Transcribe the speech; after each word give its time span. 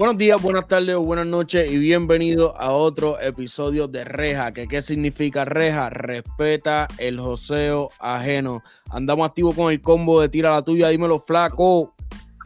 Buenos 0.00 0.16
días, 0.16 0.40
buenas 0.40 0.66
tardes 0.66 0.96
o 0.96 1.02
buenas 1.02 1.26
noches 1.26 1.70
y 1.70 1.76
bienvenido 1.76 2.58
a 2.58 2.70
otro 2.72 3.20
episodio 3.20 3.86
de 3.86 4.02
Reja. 4.02 4.50
¿Que 4.50 4.66
¿Qué 4.66 4.80
significa 4.80 5.44
Reja? 5.44 5.90
Respeta 5.90 6.88
el 6.96 7.20
joseo 7.20 7.90
ajeno. 7.98 8.62
Andamos 8.88 9.28
activos 9.28 9.54
con 9.54 9.70
el 9.70 9.82
combo 9.82 10.22
de 10.22 10.30
Tira 10.30 10.52
la 10.52 10.64
Tuya, 10.64 10.88
dímelo 10.88 11.20
flaco. 11.20 11.94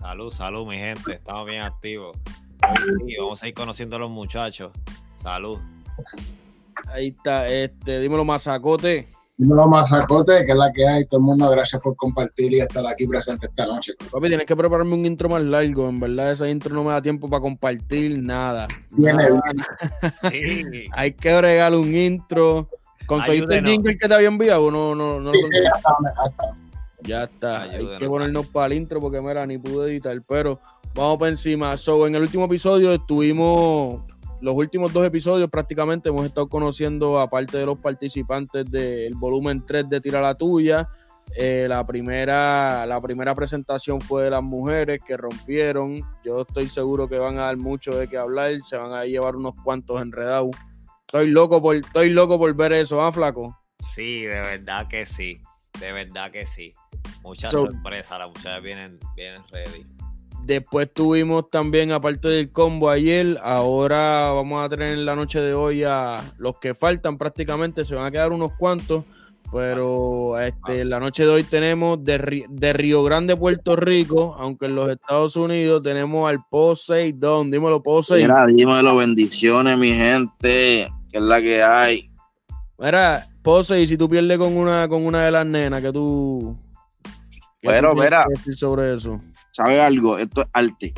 Salud, 0.00 0.32
salud, 0.32 0.66
mi 0.66 0.78
gente. 0.78 1.12
Estamos 1.12 1.46
bien 1.46 1.62
activos. 1.62 2.18
vamos 3.20 3.40
a 3.40 3.46
ir 3.46 3.54
conociendo 3.54 3.94
a 3.94 3.98
los 4.00 4.10
muchachos. 4.10 4.72
Salud. 5.14 5.60
Ahí 6.88 7.14
está, 7.16 7.46
este, 7.46 8.00
dímelo 8.00 8.24
mazacote. 8.24 9.13
Dímelo 9.36 9.66
mazacote, 9.66 10.46
que 10.46 10.52
es 10.52 10.58
la 10.58 10.72
que 10.72 10.86
hay. 10.86 11.04
Todo 11.06 11.18
el 11.18 11.26
mundo, 11.26 11.50
gracias 11.50 11.82
por 11.82 11.96
compartir 11.96 12.52
y 12.52 12.60
estar 12.60 12.86
aquí 12.86 13.06
presente 13.06 13.46
esta 13.48 13.66
noche. 13.66 13.94
Papi, 14.10 14.28
tienes 14.28 14.46
que 14.46 14.54
prepararme 14.54 14.94
un 14.94 15.04
intro 15.04 15.28
más 15.28 15.42
largo. 15.42 15.88
En 15.88 15.98
verdad, 15.98 16.30
ese 16.30 16.48
intro 16.48 16.72
no 16.72 16.84
me 16.84 16.92
da 16.92 17.02
tiempo 17.02 17.28
para 17.28 17.40
compartir 17.40 18.16
nada. 18.22 18.68
Viene 18.90 19.24
Sí. 20.30 20.64
Hay 20.92 21.12
que 21.12 21.30
agregarle 21.30 21.78
un 21.78 21.94
intro. 21.94 22.68
¿Conseguiste 23.06 23.58
el 23.58 23.66
jingle 23.66 23.98
que 23.98 24.08
te 24.08 24.14
había 24.14 24.28
enviado? 24.28 24.70
No, 24.70 24.94
no, 24.94 25.18
no 25.18 25.32
sí, 25.32 25.40
sí, 25.42 25.62
ya 25.62 25.72
está, 25.76 25.96
ya 26.04 26.24
está. 26.28 26.56
Ya 27.02 27.24
está. 27.24 27.62
Hay 27.62 27.96
que 27.98 28.08
ponernos 28.08 28.46
para 28.46 28.66
el 28.66 28.74
intro 28.74 29.00
porque, 29.00 29.20
mira, 29.20 29.44
ni 29.46 29.58
pude 29.58 29.90
editar. 29.90 30.16
Pero 30.28 30.60
vamos 30.94 31.18
para 31.18 31.30
encima. 31.30 31.76
So, 31.76 32.06
en 32.06 32.14
el 32.14 32.22
último 32.22 32.44
episodio 32.44 32.94
estuvimos 32.94 34.02
los 34.44 34.54
últimos 34.54 34.92
dos 34.92 35.06
episodios 35.06 35.48
prácticamente 35.48 36.10
hemos 36.10 36.26
estado 36.26 36.48
conociendo, 36.48 37.18
aparte 37.18 37.56
de 37.56 37.64
los 37.64 37.78
participantes 37.78 38.70
del 38.70 39.14
volumen 39.14 39.64
3 39.64 39.88
de 39.88 40.02
Tira 40.02 40.20
la 40.20 40.34
Tuya, 40.34 40.86
eh, 41.34 41.64
la, 41.66 41.86
primera, 41.86 42.84
la 42.84 43.00
primera 43.00 43.34
presentación 43.34 44.02
fue 44.02 44.24
de 44.24 44.30
las 44.30 44.42
mujeres 44.42 45.00
que 45.02 45.16
rompieron. 45.16 46.02
Yo 46.22 46.42
estoy 46.42 46.68
seguro 46.68 47.08
que 47.08 47.16
van 47.16 47.38
a 47.38 47.44
dar 47.44 47.56
mucho 47.56 47.92
de 47.92 48.06
qué 48.06 48.18
hablar, 48.18 48.52
se 48.62 48.76
van 48.76 48.92
a 48.92 49.06
llevar 49.06 49.34
unos 49.34 49.54
cuantos 49.64 50.02
enredados. 50.02 50.50
Estoy 51.06 51.30
loco 51.30 51.62
por, 51.62 51.76
estoy 51.76 52.10
loco 52.10 52.38
por 52.38 52.54
ver 52.54 52.74
eso, 52.74 53.00
¿ah, 53.00 53.10
flaco? 53.10 53.58
Sí, 53.94 54.24
de 54.24 54.40
verdad 54.40 54.88
que 54.88 55.06
sí, 55.06 55.40
de 55.80 55.90
verdad 55.90 56.30
que 56.30 56.44
sí. 56.44 56.74
Muchas 57.22 57.50
sorpresas, 57.50 58.18
las 58.18 58.28
muchachas 58.28 58.62
vienen, 58.62 58.98
vienen 59.16 59.42
ready. 59.50 59.86
Después 60.44 60.92
tuvimos 60.92 61.48
también, 61.48 61.90
aparte 61.90 62.28
del 62.28 62.52
combo 62.52 62.90
ayer, 62.90 63.38
ahora 63.42 64.30
vamos 64.30 64.62
a 64.62 64.68
tener 64.68 64.90
en 64.90 65.06
la 65.06 65.16
noche 65.16 65.40
de 65.40 65.54
hoy 65.54 65.84
a 65.84 66.20
los 66.36 66.58
que 66.58 66.74
faltan 66.74 67.16
prácticamente, 67.16 67.86
se 67.86 67.94
van 67.94 68.04
a 68.04 68.10
quedar 68.10 68.30
unos 68.30 68.52
cuantos, 68.52 69.04
pero 69.50 70.38
este, 70.38 70.82
en 70.82 70.90
la 70.90 71.00
noche 71.00 71.22
de 71.22 71.30
hoy 71.30 71.44
tenemos 71.44 72.04
de, 72.04 72.44
de, 72.46 72.72
Río 72.74 73.02
Grande, 73.02 73.34
Puerto 73.38 73.74
Rico, 73.74 74.36
aunque 74.38 74.66
en 74.66 74.74
los 74.74 74.90
Estados 74.90 75.34
Unidos 75.36 75.82
tenemos 75.82 76.28
al 76.28 76.40
Poseidon, 76.50 77.50
dímelo 77.50 77.82
Poseidon. 77.82 78.28
Mira, 78.28 78.46
dímelo, 78.46 78.96
bendiciones 78.96 79.78
mi 79.78 79.92
gente, 79.92 80.92
que 81.10 81.18
es 81.18 81.22
la 81.22 81.40
que 81.40 81.62
hay. 81.62 82.10
Mira, 82.78 83.26
Poseidon, 83.42 83.86
si 83.86 83.96
tú 83.96 84.10
pierdes 84.10 84.36
con 84.36 84.54
una, 84.58 84.86
con 84.88 85.06
una 85.06 85.24
de 85.24 85.30
las 85.30 85.46
nenas, 85.46 85.80
que 85.80 85.90
tú... 85.90 86.54
Pero, 87.62 87.94
mira. 87.94 88.26
sobre 88.54 88.92
eso? 88.92 89.22
¿Sabe 89.54 89.80
algo? 89.80 90.18
Esto 90.18 90.42
es 90.42 90.48
arte. 90.52 90.92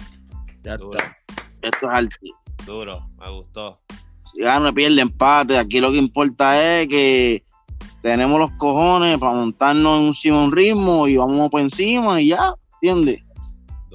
Ya 0.63 0.75
está. 0.77 1.17
Esto 1.61 1.93
es 1.93 1.99
arte. 1.99 2.31
Duro, 2.65 3.07
me 3.19 3.31
gustó. 3.31 3.79
Si 4.33 4.41
gana, 4.41 4.73
pierde, 4.73 5.03
empate. 5.03 5.59
Aquí 5.59 5.79
lo 5.79 5.93
que 5.93 5.99
importa 5.99 6.81
es 6.81 6.89
que 6.89 7.45
tenemos 8.01 8.39
los 8.39 8.51
cojones 8.53 9.19
para 9.19 9.35
montarnos 9.35 10.25
en 10.25 10.33
un, 10.33 10.53
ritmo 10.53 11.07
y 11.07 11.19
vamos 11.19 11.51
por 11.51 11.61
encima 11.61 12.19
y 12.19 12.29
ya, 12.29 12.55
¿entiendes? 12.81 13.23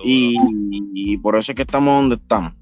Y, 0.04 1.18
por 1.18 1.38
eso 1.38 1.54
es 1.54 1.56
que 1.56 1.64
estamos 1.64 2.00
donde 2.00 2.16
estamos. 2.18 2.54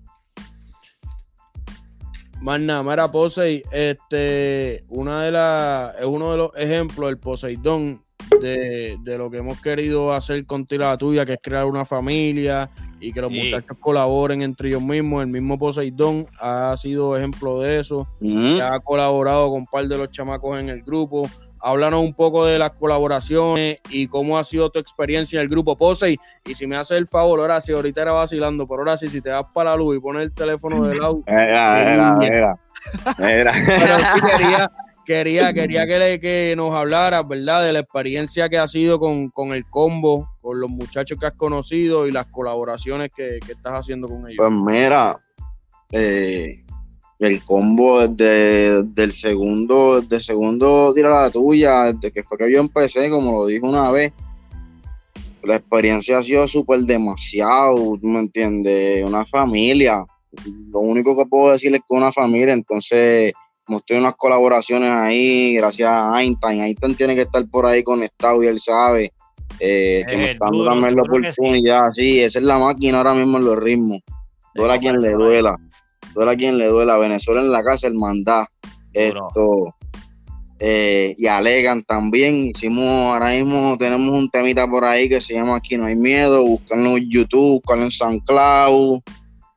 Más 2.40 2.62
nada, 2.62 2.81
mira, 2.81 3.12
Posey, 3.12 3.62
este, 3.74 4.85
una 4.88 5.24
de 5.24 5.31
las, 5.31 5.95
es 6.00 6.06
uno 6.06 6.31
de 6.31 6.38
los 6.38 6.51
ejemplos, 6.56 7.09
el 7.09 7.18
Poseidón, 7.18 8.01
de, 8.39 8.97
lo 9.17 9.29
que 9.29 9.38
hemos 9.38 9.61
querido 9.61 10.13
hacer 10.13 10.45
con 10.45 10.66
Tira 10.66 10.97
Tuya, 10.97 11.25
que 11.25 11.33
es 11.33 11.39
crear 11.41 11.66
una 11.66 11.85
familia 11.85 12.69
y 13.00 13.13
que 13.13 13.22
los 13.22 13.31
muchachos 13.31 13.77
colaboren 13.79 14.41
entre 14.41 14.69
ellos 14.69 14.81
mismos. 14.81 15.23
El 15.23 15.29
mismo 15.29 15.57
Poseidón 15.57 16.25
ha 16.39 16.75
sido 16.77 17.17
ejemplo 17.17 17.59
de 17.59 17.79
eso. 17.79 18.07
ha 18.61 18.79
colaborado 18.79 19.50
con 19.50 19.61
un 19.61 19.66
par 19.66 19.88
de 19.88 19.97
los 19.97 20.11
chamacos 20.11 20.59
en 20.59 20.69
el 20.69 20.83
grupo. 20.83 21.27
Háblanos 21.61 22.01
un 22.01 22.13
poco 22.13 22.45
de 22.45 22.57
las 22.57 22.72
colaboraciones 22.72 23.79
y 23.89 24.07
cómo 24.07 24.38
ha 24.38 24.45
sido 24.45 24.69
tu 24.69 24.79
experiencia 24.79 25.39
en 25.39 25.44
el 25.44 25.50
grupo 25.50 25.77
Posey. 25.77 26.17
Y 26.45 26.56
si 26.56 26.66
me 26.66 26.77
haces 26.77 26.97
el 26.97 27.07
favor, 27.07 27.41
ahora 27.41 27.59
sí, 27.59 27.73
ahorita 27.73 28.01
era 28.01 28.13
vacilando, 28.13 28.66
pero 28.66 28.79
ahora 28.79 28.95
sí, 28.95 29.09
si 29.09 29.19
te 29.19 29.29
das 29.29 29.44
para 29.53 29.71
la 29.71 29.75
luz 29.75 29.97
y 29.97 30.00
pones 30.00 30.23
el 30.23 30.33
teléfono 30.33 30.88
de 30.88 30.95
lado. 30.95 31.21
Era, 31.25 32.17
era, 32.21 32.59
era. 33.19 33.51
quería, 33.51 34.71
quería, 35.09 35.52
quería 35.53 35.88
que, 35.88 35.97
le, 35.97 36.20
que 36.20 36.53
nos 36.56 36.72
hablaras, 36.75 37.28
¿verdad? 37.28 37.64
De 37.64 37.74
la 37.74 37.80
experiencia 37.80 38.47
que 38.47 38.59
ha 38.59 38.68
sido 38.68 39.00
con, 39.00 39.53
el 39.53 39.66
combo, 39.66 40.30
con 40.40 40.59
los 40.59 40.70
muchachos 40.70 41.18
que 41.20 41.25
has 41.25 41.36
conocido 41.36 42.06
y 42.06 42.12
las 42.12 42.28
colaboraciones 42.28 43.09
que, 43.16 43.38
estás 43.38 43.74
haciendo 43.74 44.08
con 44.08 44.19
ellos. 44.30 44.38
Pues 44.38 44.52
mira, 44.52 45.19
eh, 45.92 46.64
el 47.18 47.44
combo 47.44 48.08
desde 48.08 48.84
del 48.84 49.12
segundo, 49.12 50.00
del 50.02 50.22
segundo 50.22 50.94
tira 50.94 51.24
la 51.24 51.31
tuya, 51.31 51.92
desde 51.92 52.12
que 52.12 52.22
fue 52.22 52.38
que 52.38 52.52
yo 52.52 52.59
empecé, 52.59 53.09
como 53.09 53.31
lo 53.31 53.48
dije 53.48 53.66
una 53.66 53.90
vez, 53.90 54.14
la 55.42 55.56
experiencia 55.56 56.19
ha 56.19 56.24
sido 56.24 56.48
súper 56.48 56.81
demasiado, 56.81 57.98
¿tú 58.00 58.06
me 58.06 58.19
entiendes? 58.19 59.03
Una 59.03 59.25
familia. 59.25 60.06
Lo 60.72 60.81
único 60.81 61.18
que 61.18 61.25
puedo 61.25 61.52
decir 61.53 61.74
es 61.74 61.80
que 61.80 61.96
una 61.96 62.12
familia, 62.12 62.53
entonces 62.53 63.34
mostré 63.69 63.97
unas 63.97 64.16
colaboraciones 64.16 64.91
ahí, 64.91 65.53
gracias 65.53 65.90
a 65.90 66.22
Einstein. 66.22 66.62
Einstein 66.62 66.96
tiene 66.96 67.16
que 67.16 67.22
estar 67.22 67.47
por 67.50 67.66
ahí 67.66 67.84
conectado 67.84 68.44
y 68.44 68.47
él 68.47 68.59
sabe 68.59 69.13
eh, 69.59 70.03
que 70.07 70.18
me 70.18 70.31
está 70.31 70.46
dando 70.46 70.66
también 70.66 70.96
la 70.96 71.03
oportunidad. 71.03 71.91
Sí. 71.96 72.19
esa 72.19 72.40
es 72.40 72.46
la 72.46 72.59
máquina 72.59 72.97
ahora 72.97 73.13
mismo 73.13 73.38
en 73.38 73.46
los 73.46 73.57
ritmos. 73.57 74.00
Duela 74.56 74.74
a 74.75 74.80
quien 74.80 74.97
le 75.00 75.12
duela. 75.12 75.56
Duela 76.13 76.31
a 76.31 76.35
quien 76.35 76.57
le 76.57 76.66
duela. 76.66 76.97
Venezuela 76.97 77.41
en 77.41 77.52
la 77.52 77.63
casa, 77.63 77.88
el 77.88 77.96
mandá. 77.96 78.47
Esto. 78.94 79.75
Eh, 80.59 81.16
y 81.18 81.28
alegan 81.28 81.84
también. 81.84 82.47
Hicimos, 82.47 82.86
ahora 82.86 83.31
mismo 83.31 83.78
tenemos 83.78 84.09
un 84.09 84.30
temita 84.30 84.68
por 84.68 84.86
ahí 84.86 85.07
que 85.07 85.22
se 85.22 85.36
llama 85.36 85.57
Aquí 85.57 85.78
no 85.78 85.86
hay 85.86 85.96
miedo. 85.96 86.44
Buscarlo 86.44 86.97
en 86.97 87.09
YouTube, 87.09 87.62
buscarlo 87.62 87.86
en 87.86 87.91
San 87.91 88.19
Cloud. 88.19 89.00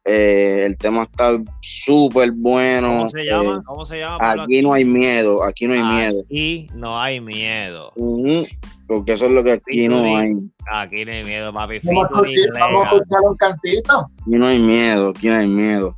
Eh, 0.04 0.64
el 0.66 0.76
tema 0.76 1.04
está 1.04 1.38
súper 1.60 2.32
bueno. 2.32 2.88
¿Cómo 2.88 3.10
se 3.10 3.24
llama? 3.24 3.54
Eh, 3.54 3.62
¿Cómo 3.64 3.86
se 3.86 3.98
llama? 4.00 4.42
Aquí, 4.42 4.60
no 4.62 4.72
hay 4.72 4.84
miedo, 4.84 5.44
aquí 5.44 5.66
no 5.66 5.74
hay 5.74 5.82
miedo. 5.82 6.22
Aquí 6.24 6.66
no 6.74 7.00
hay 7.00 7.20
miedo. 7.20 7.92
porque 8.88 9.12
eso 9.12 9.26
es 9.26 9.32
lo 9.32 9.44
que 9.44 9.52
aquí 9.52 9.88
no 9.88 9.98
hay. 9.98 10.32
Aquí 10.72 11.04
no 11.04 11.12
hay 11.12 11.24
miedo, 11.24 11.52
papi. 11.52 11.80
Vamos, 11.84 12.84
a 12.84 12.88
escuchar 12.88 13.20
un 13.22 13.36
cantito. 13.36 14.06
Aquí 14.20 14.30
no 14.30 14.46
hay 14.46 14.60
miedo, 14.60 15.10
aquí 15.10 15.28
no 15.28 15.36
hay 15.36 15.46
miedo. 15.46 15.96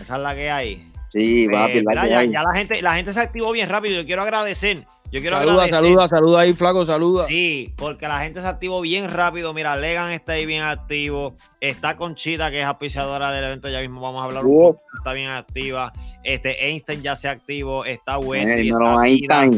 Esa 0.00 0.16
es 0.16 0.22
la 0.22 0.34
que 0.34 0.50
hay. 0.50 0.92
Sí, 1.10 1.46
papi, 1.52 1.82
la 1.82 2.08
ya, 2.08 2.24
ya, 2.24 2.42
la 2.42 2.54
gente, 2.54 2.80
la 2.80 2.94
gente 2.94 3.12
se 3.12 3.20
activó 3.20 3.52
bien 3.52 3.68
rápido. 3.68 4.00
Yo 4.00 4.06
quiero 4.06 4.22
agradecer 4.22 4.86
yo 5.12 5.20
quiero 5.20 5.36
saluda, 5.36 5.68
saluda, 5.68 6.08
saluda 6.08 6.40
ahí, 6.40 6.54
flaco, 6.54 6.86
saluda. 6.86 7.24
Sí, 7.24 7.74
porque 7.76 8.08
la 8.08 8.20
gente 8.20 8.40
se 8.40 8.46
activó 8.46 8.80
bien 8.80 9.10
rápido. 9.10 9.52
Mira, 9.52 9.76
Legan 9.76 10.10
está 10.10 10.32
ahí 10.32 10.46
bien 10.46 10.62
activo. 10.62 11.36
Está 11.60 11.96
Conchita, 11.96 12.50
que 12.50 12.60
es 12.60 12.66
auspiciadora 12.66 13.30
del 13.30 13.44
evento, 13.44 13.68
ya 13.68 13.80
mismo 13.80 14.00
vamos 14.00 14.22
a 14.22 14.24
hablar 14.24 14.46
un 14.46 14.58
poco. 14.58 14.80
Está 14.96 15.12
bien 15.12 15.28
activa. 15.28 15.92
Este 16.24 16.66
Einstein 16.66 17.02
ya 17.02 17.14
se 17.14 17.28
activo. 17.28 17.84
Está 17.84 18.18
Wesley. 18.18 18.70
está 18.70 19.50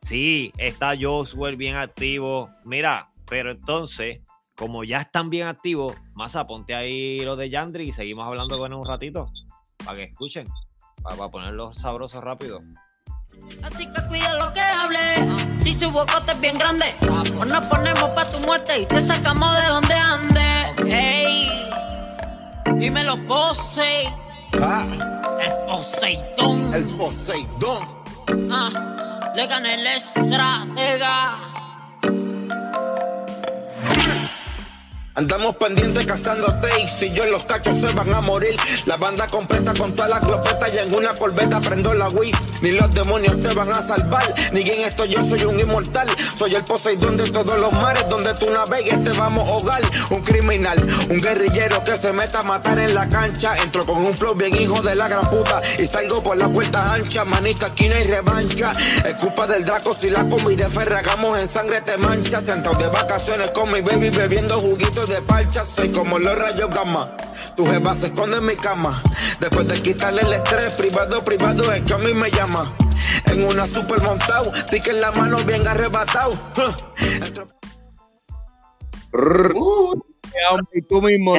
Sí, 0.00 0.50
está 0.56 0.94
Josuel 0.98 1.56
bien 1.56 1.76
activo. 1.76 2.48
Mira, 2.64 3.10
pero 3.28 3.50
entonces, 3.50 4.20
como 4.56 4.82
ya 4.82 4.96
están 4.96 5.28
bien 5.28 5.46
activos, 5.46 5.94
más 6.14 6.34
ponte 6.48 6.74
ahí 6.74 7.18
lo 7.18 7.36
de 7.36 7.50
Yandri 7.50 7.88
y 7.88 7.92
seguimos 7.92 8.26
hablando 8.26 8.56
con 8.56 8.72
él 8.72 8.78
un 8.78 8.86
ratito. 8.86 9.30
Para 9.84 9.98
que 9.98 10.04
escuchen. 10.04 10.48
Para, 11.02 11.16
para 11.16 11.30
ponerlo 11.30 11.74
sabroso 11.74 12.22
rápido. 12.22 12.62
Así 13.62 13.86
que 13.92 14.02
cuida 14.08 14.34
lo 14.34 14.52
que 14.52 14.60
hable. 14.60 15.62
Si 15.62 15.74
su 15.74 15.90
bocote 15.90 16.32
es 16.32 16.40
bien 16.40 16.56
grande, 16.58 16.94
o 17.38 17.44
nos 17.44 17.64
ponemos 17.64 18.10
pa' 18.10 18.24
tu 18.24 18.40
muerte 18.46 18.80
y 18.80 18.86
te 18.86 19.00
sacamos 19.00 19.50
de 19.60 19.68
donde 19.68 19.94
ande. 19.94 20.74
Hey, 20.86 21.48
dime 22.76 23.04
los 23.04 23.18
pose. 23.20 24.08
Ah. 24.60 24.86
El 25.40 25.52
Poseidón. 25.66 26.74
El 26.74 26.88
Poseidón. 26.96 27.82
Ah, 28.50 29.32
le 29.34 29.46
gané 29.46 29.74
el 29.74 29.86
estratega. 29.86 31.45
Andamos 35.16 35.56
pendientes 35.56 36.04
cazando 36.04 36.46
takes. 36.60 36.90
Si 36.90 37.10
yo 37.10 37.24
los 37.26 37.46
cachos 37.46 37.80
se 37.80 37.90
van 37.94 38.12
a 38.12 38.20
morir. 38.20 38.54
La 38.84 38.98
banda 38.98 39.26
completa 39.28 39.72
con 39.72 39.94
todas 39.94 40.10
las 40.10 40.20
glopetas 40.20 40.74
y 40.74 40.78
en 40.78 40.94
una 40.94 41.14
corbeta 41.14 41.58
prendo 41.58 41.94
la 41.94 42.10
Wii. 42.10 42.34
Ni 42.60 42.72
los 42.72 42.90
demonios 42.90 43.40
te 43.40 43.54
van 43.54 43.72
a 43.72 43.80
salvar. 43.80 44.22
Ni 44.52 44.62
quien 44.62 44.82
estoy 44.82 45.08
yo, 45.08 45.24
soy 45.24 45.44
un 45.44 45.58
inmortal. 45.58 46.06
Soy 46.38 46.54
el 46.54 46.62
Poseidón 46.64 47.16
de 47.16 47.30
todos 47.30 47.58
los 47.58 47.72
mares. 47.72 48.06
Donde 48.10 48.34
tú 48.34 48.50
navegues 48.50 49.02
te 49.04 49.12
vamos 49.12 49.48
a 49.48 49.52
hogar. 49.52 49.82
Un 50.10 50.20
criminal, 50.20 50.78
un 51.08 51.20
guerrillero 51.22 51.82
que 51.82 51.94
se 51.94 52.12
meta 52.12 52.40
a 52.40 52.42
matar 52.42 52.78
en 52.78 52.94
la 52.94 53.08
cancha. 53.08 53.56
Entro 53.62 53.86
con 53.86 54.04
un 54.04 54.12
flow 54.12 54.34
bien 54.34 54.54
hijo 54.60 54.82
de 54.82 54.96
la 54.96 55.08
gran 55.08 55.30
puta. 55.30 55.62
Y 55.78 55.86
salgo 55.86 56.22
por 56.22 56.36
la 56.36 56.50
puerta 56.50 56.92
ancha. 56.92 57.24
Manita, 57.24 57.68
esquina 57.68 57.98
y 58.00 58.04
revancha. 58.04 58.72
Es 59.02 59.14
culpa 59.14 59.46
del 59.46 59.64
Draco 59.64 59.94
si 59.94 60.10
la 60.10 60.28
combi 60.28 60.56
de 60.56 60.68
ferragamos 60.68 61.38
en 61.38 61.48
sangre 61.48 61.80
te 61.80 61.96
mancha. 61.96 62.42
Sentado 62.42 62.76
de 62.76 62.88
vacaciones 62.88 63.50
con 63.52 63.72
mi 63.72 63.80
baby 63.80 64.10
bebiendo 64.10 64.60
de 65.08 65.22
parcha. 65.22 65.62
Soy 65.62 65.90
como 65.90 66.18
los 66.18 66.38
rayos 66.38 66.70
gamma. 66.70 67.08
Tu 67.56 67.64
jeva 67.66 67.94
se 67.94 68.06
esconde 68.06 68.38
en 68.38 68.46
mi 68.46 68.56
cama. 68.56 69.00
Después 69.40 69.66
de 69.68 69.80
quitarle 69.82 70.22
el 70.22 70.32
estrés, 70.32 70.72
privado, 70.74 71.24
privado, 71.24 71.72
es 71.72 71.82
que 71.82 71.94
a 71.94 71.98
mí 71.98 72.12
me 72.14 72.30
llama. 72.30 72.72
En 73.30 73.44
una 73.44 73.66
super 73.66 74.00
montado, 74.02 74.50
tique 74.70 74.90
en 74.90 75.00
la 75.00 75.12
mano 75.12 75.38
bien 75.44 75.66
arrebatado. 75.66 76.32
Entro- 77.20 77.46
Y 80.74 80.82
tú 80.82 81.00
mismo, 81.02 81.34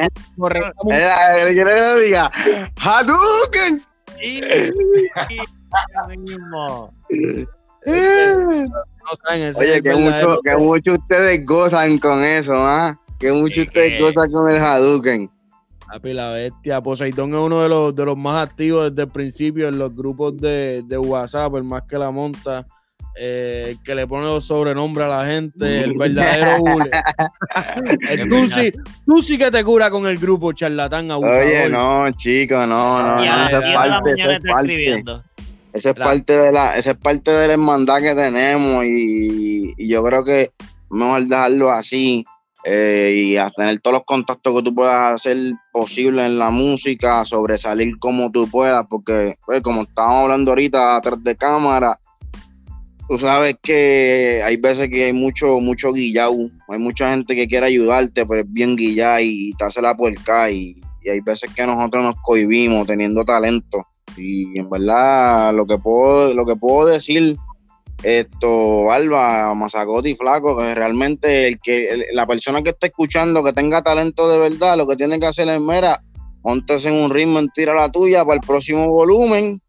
que 1.54 1.64
le 1.64 2.00
diga, 2.00 2.30
Hadouken. 2.80 3.84
Sí, 4.16 4.40
mismo. 6.18 6.92
no 7.86 9.16
saben, 9.24 9.42
ese 9.42 9.50
es 9.50 9.70
Oye, 9.70 9.82
que 9.82 9.94
mucho, 9.94 10.38
que 10.42 10.56
mucho 10.56 10.92
ustedes 10.94 11.46
gozan 11.46 11.98
con 11.98 12.24
eso, 12.24 12.54
¿ah? 12.54 12.98
Que 13.18 13.32
mucho 13.32 13.62
que- 13.72 14.00
gozan 14.00 14.30
con 14.30 14.50
el 14.50 14.58
Hadouken. 14.58 15.30
Papi, 15.90 16.12
la 16.12 16.30
bestia. 16.30 16.80
Poseidón 16.82 17.30
es 17.32 17.40
uno 17.40 17.62
de 17.62 17.68
los, 17.68 17.94
de 17.96 18.04
los 18.04 18.16
más 18.16 18.46
activos 18.46 18.90
desde 18.90 19.02
el 19.02 19.08
principio 19.08 19.68
en 19.68 19.78
los 19.78 19.94
grupos 19.96 20.36
de, 20.36 20.82
de 20.86 20.98
WhatsApp, 20.98 21.54
el 21.56 21.64
más 21.64 21.82
que 21.88 21.96
la 21.96 22.10
monta, 22.10 22.66
eh, 23.18 23.68
el 23.70 23.82
que 23.82 23.94
le 23.94 24.06
pone 24.06 24.26
los 24.26 24.44
sobrenombres 24.44 25.06
a 25.06 25.08
la 25.08 25.24
gente, 25.26 25.80
el 25.84 25.94
verdadero 25.98 26.58
hule. 26.62 26.90
Eh, 28.08 28.26
tú, 28.28 28.48
sí, 28.48 28.70
tú 29.06 29.22
sí 29.22 29.38
que 29.38 29.50
te 29.50 29.64
cura 29.64 29.90
con 29.90 30.06
el 30.06 30.18
grupo, 30.18 30.52
charlatán 30.52 31.10
abusador. 31.10 31.46
Oye, 31.46 31.68
no, 31.70 32.12
chicos, 32.12 32.68
no, 32.68 33.02
no, 33.16 33.24
Y 33.24 33.26
no, 33.26 33.32
a 33.34 33.46
eso 33.48 33.58
las 33.58 33.64
10 33.64 33.64
es 33.64 33.64
de 33.64 33.72
la 33.72 33.88
parte, 33.88 34.10
eso 34.10 34.16
mañana 34.18 34.32
es 34.32 34.38
está 34.38 34.52
parte. 34.52 34.72
escribiendo. 34.72 35.22
Esa 35.72 35.88
es 35.90 35.94
Claro. 35.94 36.10
parte 36.10 36.32
de 36.42 36.52
la, 36.52 36.76
esa 36.78 36.90
es 36.90 36.96
parte 36.98 37.30
de 37.30 37.46
la 37.46 37.52
hermandad 37.54 38.00
que 38.00 38.14
tenemos 38.14 38.84
y, 38.84 39.72
y 39.76 39.88
yo 39.88 40.02
creo 40.02 40.22
que 40.24 40.50
mejor 40.90 41.24
dejarlo 41.26 41.70
así 41.70 42.24
eh, 42.70 43.14
y 43.16 43.36
a 43.38 43.48
tener 43.48 43.80
todos 43.80 43.94
los 43.94 44.04
contactos 44.04 44.54
que 44.54 44.62
tú 44.62 44.74
puedas 44.74 45.14
hacer 45.14 45.38
posible 45.72 46.26
en 46.26 46.38
la 46.38 46.50
música, 46.50 47.24
sobresalir 47.24 47.98
como 47.98 48.30
tú 48.30 48.46
puedas, 48.46 48.86
porque 48.90 49.36
pues, 49.46 49.62
como 49.62 49.82
estábamos 49.82 50.24
hablando 50.24 50.50
ahorita 50.50 50.96
atrás 50.96 51.22
de 51.24 51.34
cámara, 51.34 51.98
tú 53.08 53.18
sabes 53.18 53.56
que 53.62 54.42
hay 54.44 54.56
veces 54.56 54.90
que 54.90 55.04
hay 55.04 55.14
mucho, 55.14 55.60
mucho 55.60 55.94
guillao, 55.94 56.36
hay 56.68 56.78
mucha 56.78 57.10
gente 57.10 57.34
que 57.34 57.48
quiere 57.48 57.64
ayudarte, 57.64 58.26
pero 58.26 58.42
es 58.42 58.52
bien 58.52 58.76
guillá 58.76 59.18
y 59.22 59.52
te 59.52 59.64
hace 59.64 59.80
la 59.80 59.96
puerca 59.96 60.50
y, 60.50 60.78
y 61.02 61.08
hay 61.08 61.20
veces 61.20 61.50
que 61.54 61.66
nosotros 61.66 62.04
nos 62.04 62.16
cohibimos 62.16 62.86
teniendo 62.86 63.24
talento. 63.24 63.78
Y 64.18 64.58
en 64.58 64.68
verdad 64.68 65.54
lo 65.54 65.64
que 65.64 65.78
puedo 65.78 66.34
lo 66.34 66.44
que 66.44 66.56
puedo 66.56 66.88
decir 66.88 67.36
esto 68.02 68.90
Alba 68.90 69.54
Mazacote 69.54 70.10
y 70.10 70.14
Flaco 70.14 70.56
que 70.56 70.74
realmente 70.74 71.48
el 71.48 71.58
que 71.60 71.88
el- 71.90 72.04
la 72.12 72.26
persona 72.26 72.62
que 72.62 72.70
está 72.70 72.86
escuchando 72.86 73.42
que 73.42 73.52
tenga 73.52 73.82
talento 73.82 74.28
de 74.28 74.38
verdad 74.38 74.76
lo 74.76 74.86
que 74.86 74.96
tiene 74.96 75.18
que 75.18 75.26
hacer 75.26 75.48
es 75.48 75.60
mera 75.60 76.00
montes 76.44 76.84
en 76.84 76.94
un 76.94 77.10
ritmo 77.10 77.38
en 77.40 77.48
tira 77.48 77.74
la 77.74 77.90
tuya 77.90 78.24
para 78.24 78.34
el 78.36 78.40
próximo 78.46 78.86
volumen 78.88 79.60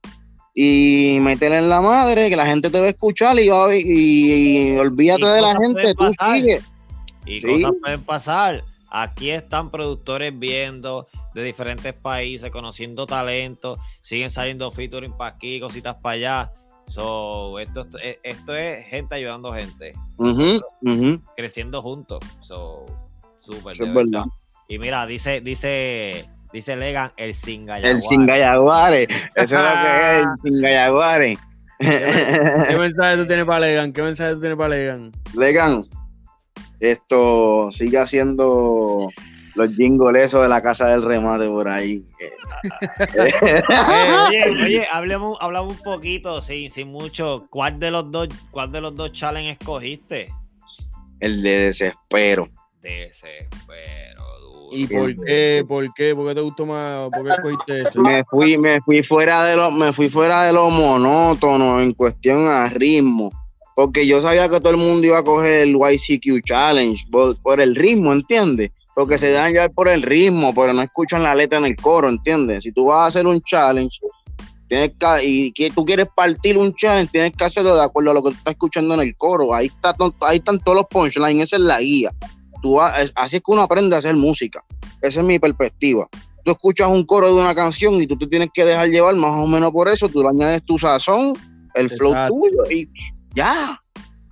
y 0.53 1.17
meterle 1.21 1.57
en 1.57 1.69
la 1.69 1.81
madre 1.81 2.29
que 2.29 2.35
la 2.35 2.45
gente 2.45 2.69
te 2.69 2.79
va 2.79 2.85
a 2.85 2.89
escuchar 2.89 3.39
y, 3.39 3.47
va- 3.49 3.75
y, 3.75 3.81
y 4.73 4.77
olvídate 4.77 5.21
Y 5.21 5.25
de 5.27 5.41
la 5.41 5.55
gente 5.55 5.93
tú 5.95 6.11
pasar. 6.17 6.37
sigue 6.39 6.59
Y 7.25 7.41
Sí. 7.41 7.47
cosas 7.61 7.71
pueden 7.81 8.01
pasar. 8.03 8.63
Aquí 8.91 9.29
están 9.29 9.69
productores 9.69 10.37
viendo 10.37 11.07
de 11.35 11.43
diferentes 11.43 11.93
países, 11.93 12.49
conociendo 12.49 13.05
talento, 13.05 13.77
siguen 14.01 14.31
saliendo 14.31 14.71
featuring 14.71 15.13
para 15.15 15.35
aquí, 15.35 15.59
cositas 15.59 15.95
para 16.01 16.13
allá. 16.15 16.51
So, 16.89 17.59
esto, 17.59 17.85
eh, 18.01 18.17
esto 18.23 18.55
es 18.55 18.85
gente 18.87 19.15
ayudando 19.15 19.53
gente, 19.53 19.93
creciendo 21.37 21.81
juntos. 21.81 22.19
So, 22.41 22.85
súper. 23.41 23.73
Es 23.73 23.93
verdad. 23.93 24.25
Y 24.67 24.79
mira, 24.79 25.05
dice, 25.05 25.39
dice, 25.41 26.25
dice 26.51 26.75
Legan, 26.75 27.11
el 27.17 27.33
singa 27.33 27.79
el 27.79 28.01
Singayaguare 28.01 29.03
eso 29.03 29.15
es 29.35 29.51
lo 29.51 29.57
que 29.57 29.91
es 29.91 30.19
el 30.19 30.25
Singayaguare 30.43 31.37
¿Qué 31.79 32.77
mensaje 32.79 33.17
tú 33.17 33.25
tienes 33.25 33.45
para 33.45 33.61
Legan? 33.61 33.93
¿Qué 33.93 34.01
mensaje 34.03 34.33
tú 34.33 34.41
tienes 34.41 34.57
para 34.57 34.69
Legan? 34.69 35.11
Legan, 35.33 35.87
esto 36.81 37.71
sigue 37.71 37.97
haciendo 37.97 39.07
los 39.59 39.75
jingles 39.75 40.23
esos 40.23 40.41
de 40.41 40.47
la 40.47 40.61
casa 40.61 40.87
del 40.87 41.03
remate 41.03 41.47
por 41.47 41.67
ahí. 41.67 42.03
oye, 44.27 44.49
oye, 44.65 44.87
hablemos, 44.89 45.37
hablamos 45.41 45.77
un 45.77 45.83
poquito, 45.83 46.41
sin, 46.41 46.71
sin 46.71 46.87
mucho. 46.87 47.45
¿Cuál 47.49 47.77
de 47.77 47.91
los 47.91 48.09
dos, 48.09 48.29
cuál 48.51 48.71
de 48.71 48.79
los 48.79 48.95
dos 48.95 49.11
challenges 49.11 49.57
escogiste? 49.59 50.29
El 51.19 51.43
de 51.43 51.59
desespero. 51.59 52.47
Desespero, 52.81 54.23
duro. 54.41 54.69
¿Y 54.71 54.87
por 54.87 55.25
qué? 55.25 55.65
¿Por 55.67 55.93
qué? 55.93 56.15
¿Por 56.15 56.27
qué 56.29 56.35
te 56.35 56.41
gustó 56.41 56.65
más? 56.65 57.09
¿Por 57.09 57.25
qué 57.25 57.31
escogiste 57.31 57.81
ese? 57.81 57.99
Me 57.99 58.23
fui, 58.23 58.57
me 58.57 58.79
fui 58.79 59.03
fuera 59.03 59.43
de 59.43 59.57
lo, 59.57 59.71
me 59.71 59.91
fui 59.91 60.07
fuera 60.07 60.43
de 60.43 60.53
lo 60.53 60.69
monótono 60.69 61.81
en 61.81 61.91
cuestión 61.93 62.47
a 62.47 62.69
ritmo. 62.69 63.29
Porque 63.75 64.07
yo 64.07 64.21
sabía 64.21 64.49
que 64.49 64.59
todo 64.59 64.71
el 64.71 64.77
mundo 64.77 65.07
iba 65.07 65.19
a 65.19 65.23
coger 65.23 65.67
el 65.67 65.75
YCQ 65.75 66.43
Challenge 66.45 67.05
por, 67.11 67.37
por 67.41 67.59
el 67.59 67.75
ritmo, 67.75 68.13
¿entiendes? 68.13 68.71
Porque 68.99 69.17
se 69.17 69.31
dan 69.31 69.53
ya 69.53 69.69
por 69.69 69.87
el 69.87 70.01
ritmo, 70.01 70.53
pero 70.53 70.73
no 70.73 70.81
escuchan 70.81 71.23
la 71.23 71.33
letra 71.33 71.57
en 71.57 71.63
el 71.63 71.77
coro, 71.77 72.09
¿entiendes? 72.09 72.65
Si 72.65 72.73
tú 72.73 72.87
vas 72.87 72.99
a 72.99 73.05
hacer 73.05 73.25
un 73.25 73.39
challenge, 73.39 73.97
tienes 74.67 74.91
que, 74.99 75.23
y 75.25 75.51
que 75.53 75.71
tú 75.71 75.85
quieres 75.85 76.07
partir 76.13 76.57
un 76.57 76.73
challenge, 76.75 77.09
tienes 77.09 77.31
que 77.31 77.45
hacerlo 77.45 77.77
de 77.77 77.81
acuerdo 77.81 78.11
a 78.11 78.13
lo 78.15 78.21
que 78.21 78.31
tú 78.31 78.35
estás 78.37 78.51
escuchando 78.51 78.95
en 78.95 78.99
el 78.99 79.15
coro. 79.15 79.53
Ahí, 79.53 79.67
está, 79.67 79.95
ahí 80.19 80.39
están 80.39 80.59
todos 80.59 80.79
los 80.79 80.85
punchlines, 80.87 81.45
esa 81.45 81.55
es 81.55 81.61
la 81.61 81.79
guía. 81.79 82.11
Tú 82.61 82.73
vas- 82.73 83.13
así 83.15 83.37
es 83.37 83.41
que 83.41 83.53
uno 83.53 83.61
aprende 83.61 83.95
a 83.95 83.99
hacer 83.99 84.17
música. 84.17 84.61
Esa 85.01 85.21
es 85.21 85.25
mi 85.25 85.39
perspectiva. 85.39 86.09
Tú 86.43 86.51
escuchas 86.51 86.89
un 86.89 87.05
coro 87.05 87.27
de 87.27 87.41
una 87.41 87.55
canción 87.55 87.95
y 88.01 88.05
tú 88.05 88.17
te 88.17 88.27
tienes 88.27 88.49
que 88.53 88.65
dejar 88.65 88.89
llevar 88.89 89.15
más 89.15 89.31
o 89.31 89.47
menos 89.47 89.71
por 89.71 89.87
eso. 89.87 90.09
Tú 90.09 90.21
le 90.23 90.27
añades 90.27 90.61
tu 90.65 90.77
sazón, 90.77 91.35
el 91.75 91.89
flow 91.89 92.11
tuyo 92.27 92.63
y 92.69 92.85
ya. 93.33 93.79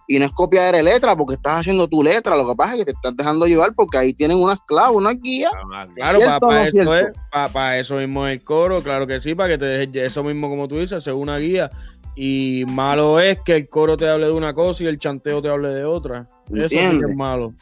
Y 0.07 0.19
no 0.19 0.25
es 0.25 0.31
copiar 0.31 0.73
de 0.73 0.83
letra 0.83 1.15
porque 1.17 1.35
estás 1.35 1.59
haciendo 1.59 1.87
tu 1.87 2.01
letra. 2.01 2.37
Lo 2.37 2.47
que 2.47 2.55
pasa 2.55 2.73
es 2.73 2.79
que 2.79 2.85
te 2.85 2.91
estás 2.91 3.15
dejando 3.15 3.45
llevar 3.45 3.73
porque 3.75 3.97
ahí 3.97 4.13
tienen 4.13 4.37
unas 4.37 4.59
claves, 4.65 4.95
unas 4.95 5.21
guías. 5.21 5.51
Claro, 5.95 6.19
¿Cierto 6.19 6.47
para, 6.47 6.61
o 6.61 6.63
no 6.63 6.67
eso 6.67 6.95
es, 6.95 7.03
cierto? 7.03 7.19
para, 7.51 7.79
eso 7.79 7.95
mismo 7.97 8.25
es 8.25 8.39
el 8.39 8.43
coro, 8.43 8.81
claro 8.81 9.05
que 9.05 9.19
sí, 9.19 9.35
para 9.35 9.49
que 9.49 9.57
te 9.57 9.65
dejes 9.65 10.11
eso 10.11 10.23
mismo 10.23 10.49
como 10.49 10.67
tú 10.67 10.79
dices, 10.79 11.03
según 11.03 11.23
una 11.23 11.37
guía. 11.37 11.69
Y 12.15 12.63
malo 12.69 13.19
es 13.19 13.39
que 13.41 13.55
el 13.55 13.69
coro 13.69 13.97
te 13.97 14.09
hable 14.09 14.25
de 14.27 14.31
una 14.31 14.53
cosa 14.53 14.83
y 14.83 14.87
el 14.87 14.97
chanteo 14.97 15.41
te 15.41 15.49
hable 15.49 15.69
de 15.69 15.83
otra. 15.83 16.25
Eso 16.51 16.69
sí 16.69 16.75
que 16.75 16.83
¿Entiendes? 16.83 17.09
es 17.11 17.15
malo. 17.15 17.53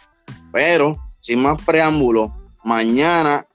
Pero, 0.54 0.98
sin 1.22 1.42
más 1.42 1.62
preámbulos, 1.64 2.32
mañana, 2.64 3.46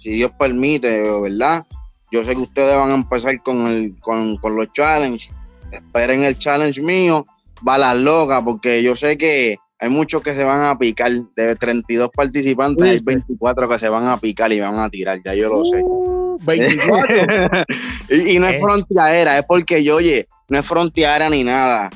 si 0.00 0.10
Dios 0.10 0.32
permite, 0.38 1.20
¿verdad? 1.20 1.66
Yo 2.10 2.24
sé 2.24 2.34
que 2.34 2.40
ustedes 2.40 2.74
van 2.74 2.90
a 2.90 2.94
empezar 2.94 3.40
con, 3.42 3.66
el, 3.66 3.94
con, 4.00 4.36
con 4.38 4.56
los 4.56 4.72
challenges. 4.72 5.30
Esperen 5.70 6.24
el 6.24 6.36
challenge 6.36 6.80
mío, 6.82 7.24
balas 7.62 7.96
locas, 7.96 8.42
porque 8.44 8.82
yo 8.82 8.96
sé 8.96 9.16
que 9.18 9.56
hay 9.82 9.88
muchos 9.88 10.20
que 10.22 10.34
se 10.34 10.44
van 10.44 10.62
a 10.62 10.78
picar. 10.78 11.10
De 11.36 11.56
32 11.56 12.10
participantes, 12.14 12.84
hay 12.84 12.92
¿Viste? 12.92 13.04
24 13.14 13.68
que 13.68 13.78
se 13.78 13.88
van 13.88 14.08
a 14.08 14.16
picar 14.18 14.52
y 14.52 14.60
van 14.60 14.78
a 14.78 14.90
tirar, 14.90 15.18
ya 15.24 15.34
yo 15.34 15.48
lo 15.48 15.64
sé. 15.64 15.80
Uh, 15.82 16.38
24. 16.42 17.64
y, 18.10 18.30
y 18.32 18.38
no 18.38 18.46
es 18.48 18.54
Eh. 18.54 18.60
fronteadera, 18.60 19.38
es 19.38 19.44
porque 19.46 19.82
yo, 19.82 19.96
oye, 19.96 20.26
no 20.48 20.58
es 20.58 20.66
fronteadera 20.66 21.30
ni 21.30 21.44
nada. 21.44 21.88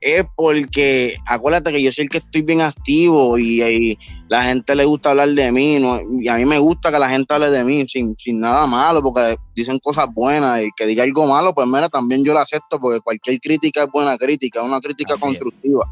Es 0.00 0.24
porque, 0.36 1.16
acuérdate 1.26 1.72
que 1.72 1.82
yo 1.82 1.90
soy 1.90 2.04
el 2.04 2.10
que 2.10 2.18
estoy 2.18 2.42
bien 2.42 2.60
activo 2.60 3.36
y, 3.36 3.62
y 3.62 3.98
la 4.28 4.44
gente 4.44 4.76
le 4.76 4.84
gusta 4.84 5.10
hablar 5.10 5.30
de 5.30 5.50
mí. 5.50 5.80
¿no? 5.80 6.00
Y 6.20 6.28
a 6.28 6.36
mí 6.36 6.44
me 6.44 6.58
gusta 6.58 6.92
que 6.92 6.98
la 6.98 7.10
gente 7.10 7.34
hable 7.34 7.50
de 7.50 7.64
mí 7.64 7.84
sin, 7.88 8.16
sin 8.16 8.40
nada 8.40 8.66
malo, 8.66 9.02
porque 9.02 9.36
dicen 9.54 9.78
cosas 9.80 10.06
buenas 10.14 10.62
y 10.62 10.70
que 10.76 10.86
diga 10.86 11.02
algo 11.02 11.26
malo, 11.26 11.52
pues 11.54 11.66
mira, 11.66 11.88
también 11.88 12.24
yo 12.24 12.32
lo 12.32 12.40
acepto, 12.40 12.78
porque 12.80 13.00
cualquier 13.00 13.40
crítica 13.40 13.84
es 13.84 13.88
buena 13.92 14.16
crítica, 14.16 14.62
una 14.62 14.80
crítica 14.80 15.14
Así 15.14 15.20
es. 15.20 15.26
constructiva. 15.26 15.84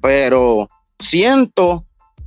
Pero 0.00 0.68
siento 0.98 1.84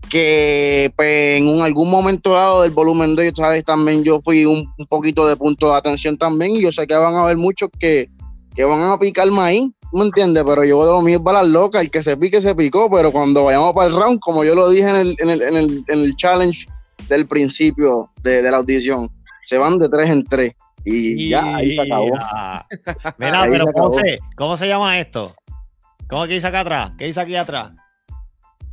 que 0.10 0.94
pues, 0.96 1.38
en 1.38 1.48
un, 1.48 1.62
algún 1.62 1.90
momento 1.90 2.32
dado 2.32 2.62
del 2.62 2.72
volumen 2.72 3.16
2, 3.16 3.34
¿sabes? 3.36 3.64
También 3.66 4.04
yo 4.04 4.22
fui 4.22 4.46
un, 4.46 4.72
un 4.78 4.86
poquito 4.88 5.28
de 5.28 5.36
punto 5.36 5.72
de 5.72 5.78
atención 5.78 6.18
también 6.18 6.56
y 6.56 6.62
yo 6.62 6.72
sé 6.72 6.88
que 6.88 6.96
van 6.96 7.16
a 7.16 7.22
haber 7.22 7.38
muchos 7.38 7.70
que, 7.80 8.10
que 8.56 8.64
van 8.64 8.82
a 8.82 8.98
picar 8.98 9.30
maíz, 9.32 9.72
¿tú 9.82 9.85
me 9.96 10.06
entiendes? 10.06 10.44
Pero 10.46 10.64
yo 10.64 10.86
de 10.86 10.92
lo 10.92 11.02
mío 11.02 11.18
es 11.18 11.24
balas 11.24 11.48
locas, 11.48 11.82
el 11.84 11.92
que 11.92 12.04
se 12.04 12.18
pique 12.18 12.42
se 12.42 12.56
picó, 12.56 12.90
pero 12.90 13.12
cuando 13.12 13.44
vayamos 13.46 13.74
para 13.74 13.88
el 13.88 13.96
round, 13.96 14.20
como 14.20 14.44
yo 14.44 14.56
lo 14.56 14.70
dije 14.70 14.90
en 14.90 14.96
el, 14.96 15.16
en 15.20 15.30
el, 15.30 15.42
en 15.42 15.56
el, 15.56 15.84
en 15.88 16.00
el 16.00 16.16
challenge 16.16 16.68
del 17.10 17.28
principio 17.28 18.10
de, 18.24 18.42
de 18.42 18.52
la 18.52 18.58
audición, 18.58 19.10
se 19.44 19.58
van 19.58 19.78
de 19.78 19.90
tres 19.90 20.10
en 20.10 20.24
tres. 20.24 20.54
Y 20.84 21.30
ya, 21.30 21.56
ahí 21.56 21.76
se 21.76 21.82
acabó. 21.82 22.06
Mira, 23.18 23.42
Ahí 23.42 23.50
pero 23.50 23.66
se 23.66 23.74
¿cómo 23.74 23.88
acabó. 23.88 23.94
se, 23.94 24.20
¿cómo 24.36 24.58
se 24.58 24.68
llama 24.68 25.00
esto? 25.00 25.36
¿Cómo 26.08 26.28
que 26.28 26.34
dice 26.34 26.48
acá 26.48 26.60
atrás? 26.60 26.92
¿Qué 26.98 27.06
dice 27.06 27.20
aquí 27.22 27.36
atrás? 27.36 27.72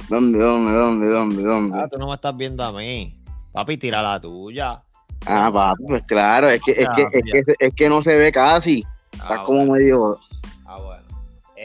¿Dónde, 0.09 0.39
dónde, 0.39 0.73
dónde, 0.73 1.07
dónde, 1.09 1.43
dónde? 1.43 1.79
Ah, 1.81 1.89
tú 1.91 1.99
no 1.99 2.09
me 2.09 2.15
estás 2.15 2.37
viendo 2.37 2.63
a 2.65 2.73
mí. 2.73 3.15
Papi, 3.53 3.79
tira 3.79 4.03
la 4.03 4.21
tuya. 4.21 4.83
Ah, 5.27 5.51
papi, 5.53 5.85
pues 5.87 6.03
claro, 6.03 6.49
es 6.51 6.61
que, 6.63 6.73
es 6.73 6.87
que, 6.97 7.03
es 7.19 7.45
que, 7.47 7.55
es 7.67 7.75
que 7.75 7.89
no 7.89 8.03
se 8.03 8.17
ve 8.17 8.31
casi. 8.33 8.85
Está 9.13 9.37
Ah, 9.37 9.43
como 9.45 9.65
medio. 9.73 10.19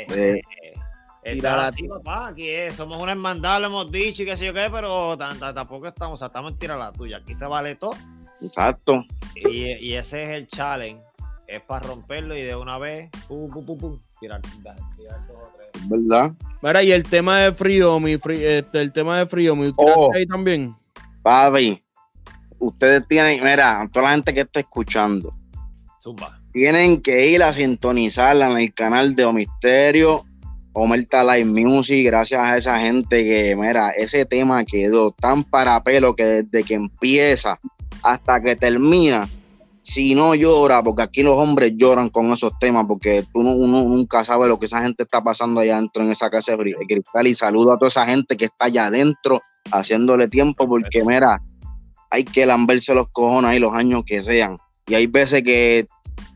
Bueno. 0.08 0.24
Este, 0.24 0.42
Tira 1.34 1.50
está 1.50 1.56
la 1.58 1.68
así, 1.68 1.88
papá, 1.88 2.28
aquí 2.28 2.48
es, 2.48 2.76
somos 2.76 3.02
una 3.02 3.12
hermandad, 3.12 3.60
lo 3.60 3.68
hemos 3.68 3.92
dicho 3.92 4.24
y 4.24 4.26
qué 4.26 4.38
sé 4.38 4.46
yo 4.46 4.54
qué, 4.54 4.70
pero 4.72 5.18
tampoco 5.18 5.88
estamos, 5.88 6.14
o 6.14 6.18
sea, 6.18 6.28
estamos 6.28 6.54
en 6.54 6.58
tira 6.58 6.78
la 6.78 6.94
tuya. 6.94 7.18
Aquí 7.18 7.34
se 7.34 7.46
vale 7.46 7.76
todo. 7.76 7.96
Exacto. 8.42 9.04
Y, 9.36 9.74
y 9.74 9.94
ese 9.96 10.24
es 10.24 10.30
el 10.30 10.48
challenge. 10.48 11.04
Es 11.48 11.62
para 11.62 11.88
romperlo 11.88 12.36
y 12.36 12.44
de 12.44 12.56
una 12.56 12.78
vez, 12.78 13.10
pum, 13.28 13.50
pum, 13.50 13.66
pum, 13.66 13.78
pum, 13.78 14.00
tirar, 14.20 14.42
tirar 14.42 14.76
dos 15.28 15.38
o 15.38 15.52
tres. 15.58 15.70
es 15.74 15.90
¿Verdad? 15.90 16.34
Mira, 16.62 16.84
y 16.84 16.92
el 16.92 17.04
tema 17.04 17.40
de 17.40 17.52
frío, 17.54 18.00
mi 18.00 18.14
este, 18.14 18.82
el 18.82 18.92
tema 18.92 19.20
de 19.20 19.26
frío, 19.26 19.56
mi 19.56 19.74
Oh. 19.78 20.10
ahí 20.14 20.26
también. 20.26 20.76
Papi, 21.24 21.82
ustedes 22.60 23.08
tienen, 23.08 23.44
mira, 23.44 23.88
toda 23.92 24.08
la 24.08 24.12
gente 24.12 24.34
que 24.34 24.42
está 24.42 24.60
escuchando, 24.60 25.34
Zumba. 26.02 26.40
Tienen 26.58 27.02
que 27.02 27.28
ir 27.28 27.44
a 27.44 27.54
sintonizarla 27.54 28.52
en 28.52 28.58
el 28.58 28.74
canal 28.74 29.16
de 29.16 29.26
Omisterio, 29.26 30.26
Omerta 30.74 31.24
Live 31.24 31.46
Music, 31.46 32.04
gracias 32.04 32.42
a 32.42 32.58
esa 32.58 32.80
gente 32.80 33.24
que, 33.24 33.56
mira, 33.56 33.92
ese 33.92 34.26
tema 34.26 34.66
quedó 34.66 35.12
tan 35.12 35.44
para 35.44 35.80
pelo 35.84 36.16
que 36.16 36.24
desde 36.24 36.64
que 36.64 36.74
empieza 36.74 37.60
hasta 38.02 38.42
que 38.42 38.56
termina, 38.56 39.28
si 39.84 40.16
no 40.16 40.34
llora, 40.34 40.82
porque 40.82 41.04
aquí 41.04 41.22
los 41.22 41.38
hombres 41.38 41.74
lloran 41.76 42.10
con 42.10 42.32
esos 42.32 42.58
temas, 42.60 42.86
porque 42.88 43.24
tú 43.32 43.44
no- 43.44 43.56
uno 43.56 43.84
nunca 43.84 44.24
sabe 44.24 44.48
lo 44.48 44.58
que 44.58 44.66
esa 44.66 44.82
gente 44.82 45.04
está 45.04 45.24
pasando 45.24 45.60
allá 45.60 45.76
adentro 45.76 46.04
en 46.04 46.12
esa 46.12 46.32
casa 46.32 46.58
de 46.58 46.74
cristal, 46.88 47.28
y 47.28 47.36
saludo 47.36 47.74
a 47.74 47.78
toda 47.78 47.90
esa 47.90 48.08
gente 48.08 48.36
que 48.36 48.46
está 48.46 48.66
allá 48.66 48.88
adentro 48.88 49.42
haciéndole 49.72 50.28
tiempo, 50.28 50.68
porque 50.68 51.04
mira, 51.06 51.40
hay 52.10 52.24
que 52.24 52.48
lamberse 52.48 52.96
los 52.96 53.10
cojones 53.12 53.52
ahí 53.52 53.60
los 53.60 53.76
años 53.76 54.02
que 54.08 54.24
sean. 54.24 54.58
Y 54.90 54.96
hay 54.96 55.08
veces 55.08 55.44
que, 55.44 55.86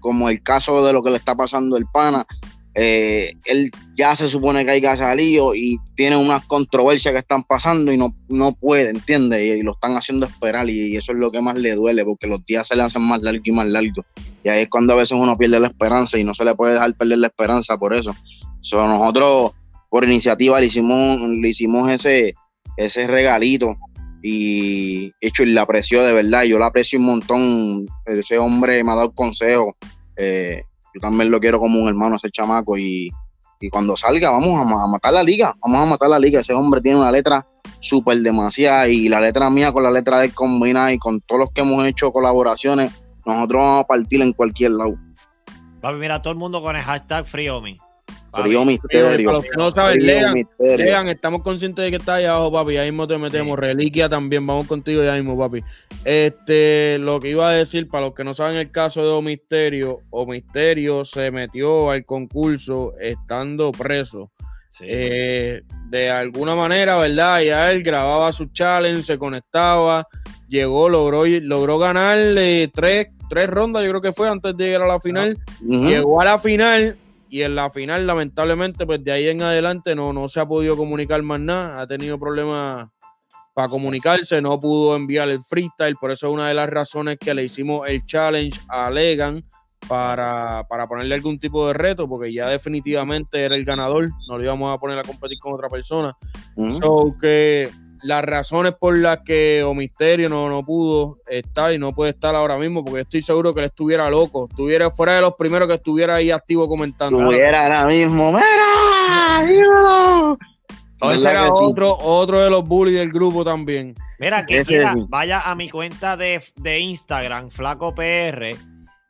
como 0.02 0.30
el 0.30 0.44
caso 0.44 0.86
de 0.86 0.92
lo 0.92 1.02
que 1.02 1.12
le 1.12 1.16
está 1.16 1.36
pasando 1.36 1.78
el 1.78 1.86
pana, 1.86 2.26
eh, 2.74 3.36
él 3.46 3.70
ya 3.96 4.16
se 4.16 4.30
supone 4.30 4.64
que 4.64 4.72
haya 4.72 4.96
salido 4.96 5.54
y 5.54 5.78
tiene 5.96 6.16
unas 6.16 6.46
controversias 6.46 7.12
que 7.14 7.20
están 7.20 7.44
pasando 7.44 7.92
y 7.92 7.98
no, 7.98 8.16
no 8.30 8.54
puede, 8.54 8.90
¿entiendes? 8.90 9.42
Y, 9.42 9.60
y 9.60 9.62
lo 9.62 9.74
están 9.74 9.98
haciendo 9.98 10.26
esperar 10.26 10.70
y, 10.70 10.96
eso 10.96 11.12
es 11.12 11.18
lo 11.18 11.32
que 11.32 11.42
más 11.42 11.58
le 11.58 11.76
duele 11.76 12.06
porque 12.06 12.28
los 12.28 12.46
días 12.46 12.68
se 12.68 12.76
le 12.76 12.84
hacen 12.84 13.02
más 13.02 13.22
largos 13.22 13.46
y 13.46 13.52
más 13.52 13.68
largos. 13.68 14.06
Y 14.44 14.50
ahí 14.50 14.64
es 14.64 14.70
cuando 14.70 14.94
a 14.94 14.98
veces 14.98 15.18
uno 15.18 15.38
pierde 15.38 15.60
la 15.60 15.68
esperanza 15.68 16.18
y 16.18 16.24
no 16.24 16.34
se 16.34 16.46
le 16.46 16.56
puede 16.56 16.74
dejar 16.74 16.96
perder 16.96 17.18
la 17.18 17.28
esperanza 17.28 17.78
por 17.78 17.94
eso. 17.94 18.16
So, 18.62 18.88
nosotros, 18.88 19.52
por 19.90 20.06
iniciativa, 20.06 20.60
le 20.60 20.68
hicimos, 20.68 21.20
le 21.22 21.50
hicimos 21.50 21.92
ese, 21.92 22.36
ese 22.78 23.06
regalito 23.08 23.76
y 24.22 25.12
hecho 25.20 25.44
y 25.44 25.48
la 25.48 25.64
apreció 25.64 26.04
de 26.04 26.14
verdad, 26.14 26.44
yo 26.44 26.60
la 26.60 26.68
aprecio 26.68 27.00
un 27.00 27.06
montón, 27.06 27.86
ese 28.06 28.38
hombre 28.38 28.84
me 28.84 28.92
ha 28.92 28.96
dado 28.96 29.12
consejos, 29.14 29.74
eh, 30.18 30.64
yo 30.94 31.00
también 31.02 31.32
lo 31.32 31.40
quiero 31.40 31.60
como 31.60 31.82
un 31.82 31.88
hermano 31.88 32.18
ese 32.18 32.30
chamaco 32.30 32.78
y, 32.78 33.10
y 33.60 33.70
cuando 33.70 33.96
salga 33.96 34.32
vamos 34.32 34.62
a, 34.62 34.66
ma- 34.66 34.84
a 34.84 34.88
matar 34.88 35.14
la 35.14 35.24
liga, 35.24 35.56
vamos 35.62 35.82
a 35.82 35.86
matar 35.86 36.10
la 36.10 36.20
liga, 36.20 36.42
ese 36.42 36.54
hombre 36.54 36.82
tiene 36.82 37.00
una 37.00 37.12
letra 37.12 37.46
súper 37.80 38.20
demasiada 38.20 38.88
y 38.88 39.10
la 39.10 39.20
letra 39.20 39.50
mía 39.50 39.72
con 39.72 39.84
la 39.84 39.90
letra 39.92 40.20
de 40.20 40.28
él 40.28 40.34
combinada 40.36 40.94
y 40.94 41.00
con 41.00 41.20
todos 41.22 41.40
los 41.40 41.50
que 41.52 41.62
hemos 41.62 41.84
hecho 41.86 42.12
colaboraciones, 42.12 42.92
nosotros 43.26 43.60
vamos 43.64 43.84
a 43.84 43.88
partir 43.88 44.22
en 44.22 44.34
cualquier 44.34 44.72
lado. 44.72 44.96
Papi, 45.82 45.98
mira, 45.98 46.22
todo 46.22 46.34
el 46.34 46.38
mundo 46.38 46.62
con 46.62 46.76
el 46.76 46.82
hashtag 46.84 47.26
FreeOmi. 47.26 47.78
Frío 48.34 48.60
Para 48.60 48.66
misterio. 48.66 49.32
los 49.32 49.44
que 49.44 49.58
no 49.58 49.72
saben, 49.72 50.06
lean, 50.06 50.34
misterio. 50.34 50.78
lean, 50.78 51.08
estamos 51.10 51.42
conscientes 51.42 51.84
de 51.84 51.92
que 51.92 51.98
está 51.98 52.16
ahí 52.16 52.26
abajo, 52.26 52.52
papi. 52.52 52.78
Ahí 52.78 52.90
mismo 52.90 53.06
te 53.06 53.18
metemos. 53.18 53.60
Reliquia 53.60 54.08
también, 54.08 54.48
vamos 54.48 54.68
contigo 54.68 55.04
ya 55.04 55.16
mismo, 55.16 55.38
papi. 55.38 55.62
Este, 56.06 56.98
lo 57.00 57.20
que 57.20 57.30
iba 57.30 57.50
a 57.50 57.54
decir, 57.54 57.90
para 57.90 58.06
los 58.06 58.16
que 58.16 58.24
no 58.24 58.34
saben 58.34 58.58
el 58.58 58.72
caso 58.72 59.04
de 59.04 59.10
Omisterio, 59.10 60.00
Omisterio 60.12 61.04
se 61.04 61.30
metió 61.32 61.92
al 61.92 62.06
concurso 62.06 62.94
estando 63.00 63.72
preso. 63.74 64.32
Sí. 64.70 64.86
Eh, 64.88 65.64
de 65.90 66.10
alguna 66.10 66.56
manera, 66.56 66.98
¿verdad? 66.98 67.42
Ya 67.42 67.72
él 67.74 67.84
grababa 67.84 68.32
su 68.32 68.46
challenge, 68.46 69.04
se 69.04 69.18
conectaba, 69.18 70.08
llegó, 70.48 70.88
logró, 70.88 71.26
logró 71.26 71.78
ganar 71.78 72.18
eh, 72.18 72.70
tres, 72.74 73.08
tres 73.30 73.50
rondas, 73.50 73.84
yo 73.84 73.90
creo 73.90 74.02
que 74.02 74.14
fue 74.14 74.30
antes 74.30 74.56
de 74.56 74.64
llegar 74.64 74.84
a 74.84 74.88
la 74.88 75.02
final. 75.02 75.38
Llegó 75.62 76.22
a 76.22 76.26
la 76.26 76.40
final 76.40 76.96
y 77.32 77.44
en 77.44 77.56
la 77.56 77.70
final, 77.70 78.06
lamentablemente, 78.06 78.86
pues 78.86 79.02
de 79.06 79.14
ahí 79.14 79.30
en 79.30 79.42
adelante 79.42 79.96
no, 79.96 80.12
no 80.12 80.28
se 80.28 80.42
ha 80.42 80.46
podido 80.46 80.76
comunicar 80.76 81.24
más 81.24 81.40
nada. 81.40 81.80
Ha 81.80 81.88
tenido 81.88 82.20
problemas 82.20 82.90
para 83.54 83.70
comunicarse, 83.70 84.42
no 84.42 84.60
pudo 84.60 84.98
enviar 84.98 85.30
el 85.30 85.42
freestyle. 85.42 85.96
Por 85.96 86.12
eso 86.12 86.28
es 86.28 86.34
una 86.34 86.50
de 86.50 86.56
las 86.56 86.70
razones 86.70 87.18
que 87.18 87.34
le 87.34 87.46
hicimos 87.46 87.90
el 87.90 88.06
challenge 88.06 88.60
a 88.68 88.92
Legan 88.92 89.46
para, 89.88 90.66
para 90.68 90.88
ponerle 90.88 91.16
algún 91.16 91.40
tipo 91.40 91.66
de 91.68 91.74
reto, 91.74 92.06
porque 92.06 92.34
ya 92.34 92.50
definitivamente 92.50 93.42
era 93.42 93.56
el 93.56 93.64
ganador. 93.64 94.10
No 94.28 94.38
lo 94.38 94.44
íbamos 94.44 94.76
a 94.76 94.78
poner 94.78 95.00
a 95.00 95.04
competir 95.04 95.40
con 95.40 95.54
otra 95.54 95.70
persona. 95.70 96.14
Ujú. 96.58 96.72
So 96.72 97.16
que 97.18 97.70
las 98.04 98.24
razones 98.24 98.74
por 98.74 98.98
las 98.98 99.20
que 99.20 99.64
Omisterio 99.64 100.30
no, 100.30 100.50
no 100.50 100.64
pudo 100.64 101.18
estar 101.28 101.74
y 101.74 101.78
no 101.78 101.92
puede 101.92 102.12
estar 102.12 102.36
ahora 102.36 102.58
mismo, 102.58 102.84
porque 102.84 103.02
estoy 103.02 103.22
seguro 103.22 103.54
que 103.54 103.62
él 103.62 103.68
estuviera 103.68 104.10
loco, 104.10 104.48
estuviera 104.50 104.90
fuera 104.90 105.16
de 105.16 105.22
los 105.22 105.34
primeros 105.36 105.68
que 105.68 105.76
estuviera 105.76 106.16
ahí 106.16 106.32
activo 106.32 106.68
comentando. 106.68 107.20
Tuviera 107.20 107.64
ahora 107.64 107.86
mismo, 107.86 108.32
¡mira! 108.32 109.46
dímelo". 109.48 110.38
Ese 111.02 111.26
¿Verdad 111.26 111.32
era 111.32 111.54
otro, 111.54 111.98
otro 111.98 112.42
de 112.42 112.50
los 112.52 112.64
bullies 112.64 113.00
del 113.00 113.12
grupo 113.12 113.44
también. 113.44 113.96
Mira, 114.20 114.46
que 114.46 114.64
quiera, 114.64 114.94
vaya 115.08 115.42
a 115.42 115.56
mi 115.56 115.68
cuenta 115.68 116.16
de, 116.16 116.44
de 116.58 116.80
Instagram, 116.80 117.50
Flaco 117.50 117.96
PR, 117.96 118.56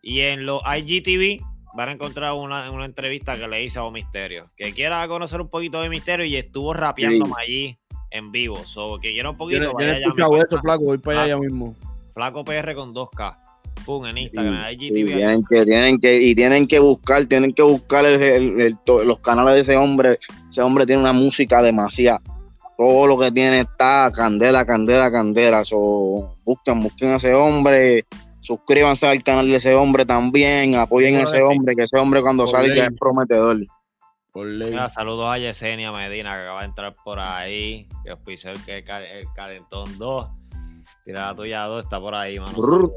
y 0.01 0.21
en 0.21 0.45
los 0.45 0.61
IGTV 0.63 1.43
van 1.73 1.89
a 1.89 1.91
encontrar 1.91 2.33
una, 2.33 2.71
una 2.71 2.85
entrevista 2.85 3.35
que 3.35 3.45
le 3.47 3.65
hice 3.65 3.79
a 3.79 3.89
Misterio. 3.91 4.47
Que 4.55 4.73
quiera 4.73 5.05
conocer 5.09 5.41
un 5.41 5.49
poquito 5.49 5.81
de 5.81 5.89
Misterio 5.89 6.25
y 6.25 6.37
estuvo 6.37 6.73
rapeándome 6.73 7.33
allí 7.37 7.80
en 8.11 8.31
vivo. 8.31 8.57
So, 8.65 8.97
que 9.01 9.11
quiera 9.13 9.29
un 9.29 9.35
Yo, 9.35 9.37
poquito, 9.39 9.61
yo 9.63 9.67
no 9.69 9.73
vaya 9.73 9.93
allá 9.93 10.07
mi 10.29 10.37
eso, 10.39 10.59
flaco, 10.61 10.83
voy 10.83 10.97
para 10.97 11.23
allá 11.23 11.33
Ah. 11.33 11.37
ya 11.37 11.41
mismo. 11.41 11.75
Flaco 12.13 12.43
PR 12.43 12.75
con 12.75 12.93
2K. 12.93 13.37
Pum, 13.85 14.05
en 14.05 14.17
Instagram, 14.19 14.65
Sí, 14.77 14.85
IGTV. 14.87 14.97
ahí. 14.97 15.15
tienen 15.17 15.43
que, 15.49 15.65
tienen 15.65 15.99
que, 15.99 16.21
y 16.21 16.35
tienen 16.35 16.67
que 16.67 16.79
buscar, 16.79 17.25
tienen 17.25 17.53
que 17.53 17.63
buscar 17.63 18.05
el- 18.05 18.21
el- 18.21 18.61
el- 18.61 18.77
to- 18.85 19.03
los 19.03 19.19
canales 19.21 19.55
de 19.55 19.61
ese 19.61 19.77
hombre. 19.77 20.19
Ese 20.49 20.61
hombre 20.61 20.85
tiene 20.85 21.01
una 21.01 21.13
música 21.13 21.61
demasiada. 21.63 22.21
Todo 22.77 23.07
lo 23.07 23.17
que 23.17 23.31
tiene 23.31 23.61
está 23.61 24.11
candela, 24.13 24.65
candela, 24.65 25.11
candela. 25.11 25.63
So, 25.63 26.35
busquen, 26.45 26.79
busquen 26.79 27.09
a 27.09 27.15
ese 27.15 27.33
hombre, 27.33 28.05
suscríbanse 28.41 29.07
al 29.07 29.23
canal 29.23 29.47
de 29.47 29.55
ese 29.55 29.73
hombre 29.73 30.05
también, 30.05 30.75
apoyen 30.75 31.15
a 31.15 31.21
ese 31.23 31.41
hombre, 31.41 31.75
que 31.75 31.83
ese 31.83 31.97
hombre 31.97 32.21
cuando 32.21 32.47
salga 32.47 32.73
ley. 32.73 32.79
es 32.83 32.99
prometedor. 32.99 33.57
Mira, 34.33 34.87
saludos 34.87 35.27
a 35.27 35.37
Yesenia 35.37 35.91
Medina 35.91 36.33
que 36.35 36.41
acaba 36.43 36.61
de 36.61 36.67
entrar 36.67 36.93
por 37.03 37.19
ahí. 37.19 37.87
Que 38.03 38.11
el, 38.11 38.65
que 38.65 38.77
el 38.77 39.25
Calentón 39.35 39.97
2. 39.97 40.27
Tira 41.03 41.27
la 41.27 41.35
tuya 41.35 41.63
2, 41.63 41.83
está 41.83 41.99
por 41.99 42.15
ahí, 42.15 42.39
mano. 42.39 42.53
Brr. 42.57 42.91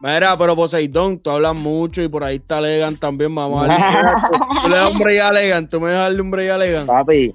Mira, 0.00 0.36
pero 0.38 0.56
Poseidón, 0.56 1.18
tú 1.18 1.30
hablas 1.30 1.54
mucho 1.54 2.00
y 2.00 2.08
por 2.08 2.24
ahí 2.24 2.36
está 2.36 2.58
Legan 2.60 2.96
también, 2.96 3.34
darle. 3.34 3.68
tú 4.64 4.70
le 4.70 4.76
das 4.76 4.92
un 4.92 4.98
break 4.98 5.20
a 5.20 5.32
Legan, 5.32 5.68
tú 5.68 5.78
me 5.80 5.90
das 5.90 6.14
un 6.14 6.30
break 6.30 6.50
a 6.50 6.56
Legan. 6.56 6.86
Papi, 6.86 7.34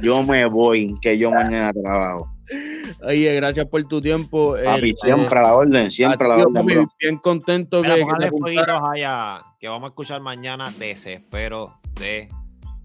yo 0.00 0.22
me 0.22 0.46
voy, 0.46 0.94
que 1.02 1.18
yo 1.18 1.32
mañana 1.32 1.72
trabajo. 1.72 2.30
Oye, 3.02 3.34
gracias 3.34 3.66
por 3.66 3.82
tu 3.88 4.00
tiempo. 4.00 4.54
Papi, 4.64 4.90
Este, 4.90 5.08
siempre 5.08 5.38
a 5.40 5.42
la 5.42 5.54
orden, 5.54 5.90
siempre 5.90 6.26
a 6.26 6.28
la 6.28 6.36
tío, 6.36 6.44
orden, 6.44 6.62
papi, 6.62 6.74
bro. 6.74 6.92
bien 7.00 7.16
contento 7.16 7.82
Mira, 7.82 7.96
que, 7.96 8.04
te 8.04 8.30
que 9.58 9.68
vamos 9.68 9.84
a 9.84 9.88
escuchar 9.88 10.20
mañana 10.20 10.70
Desespero 10.78 11.80
de... 11.98 12.28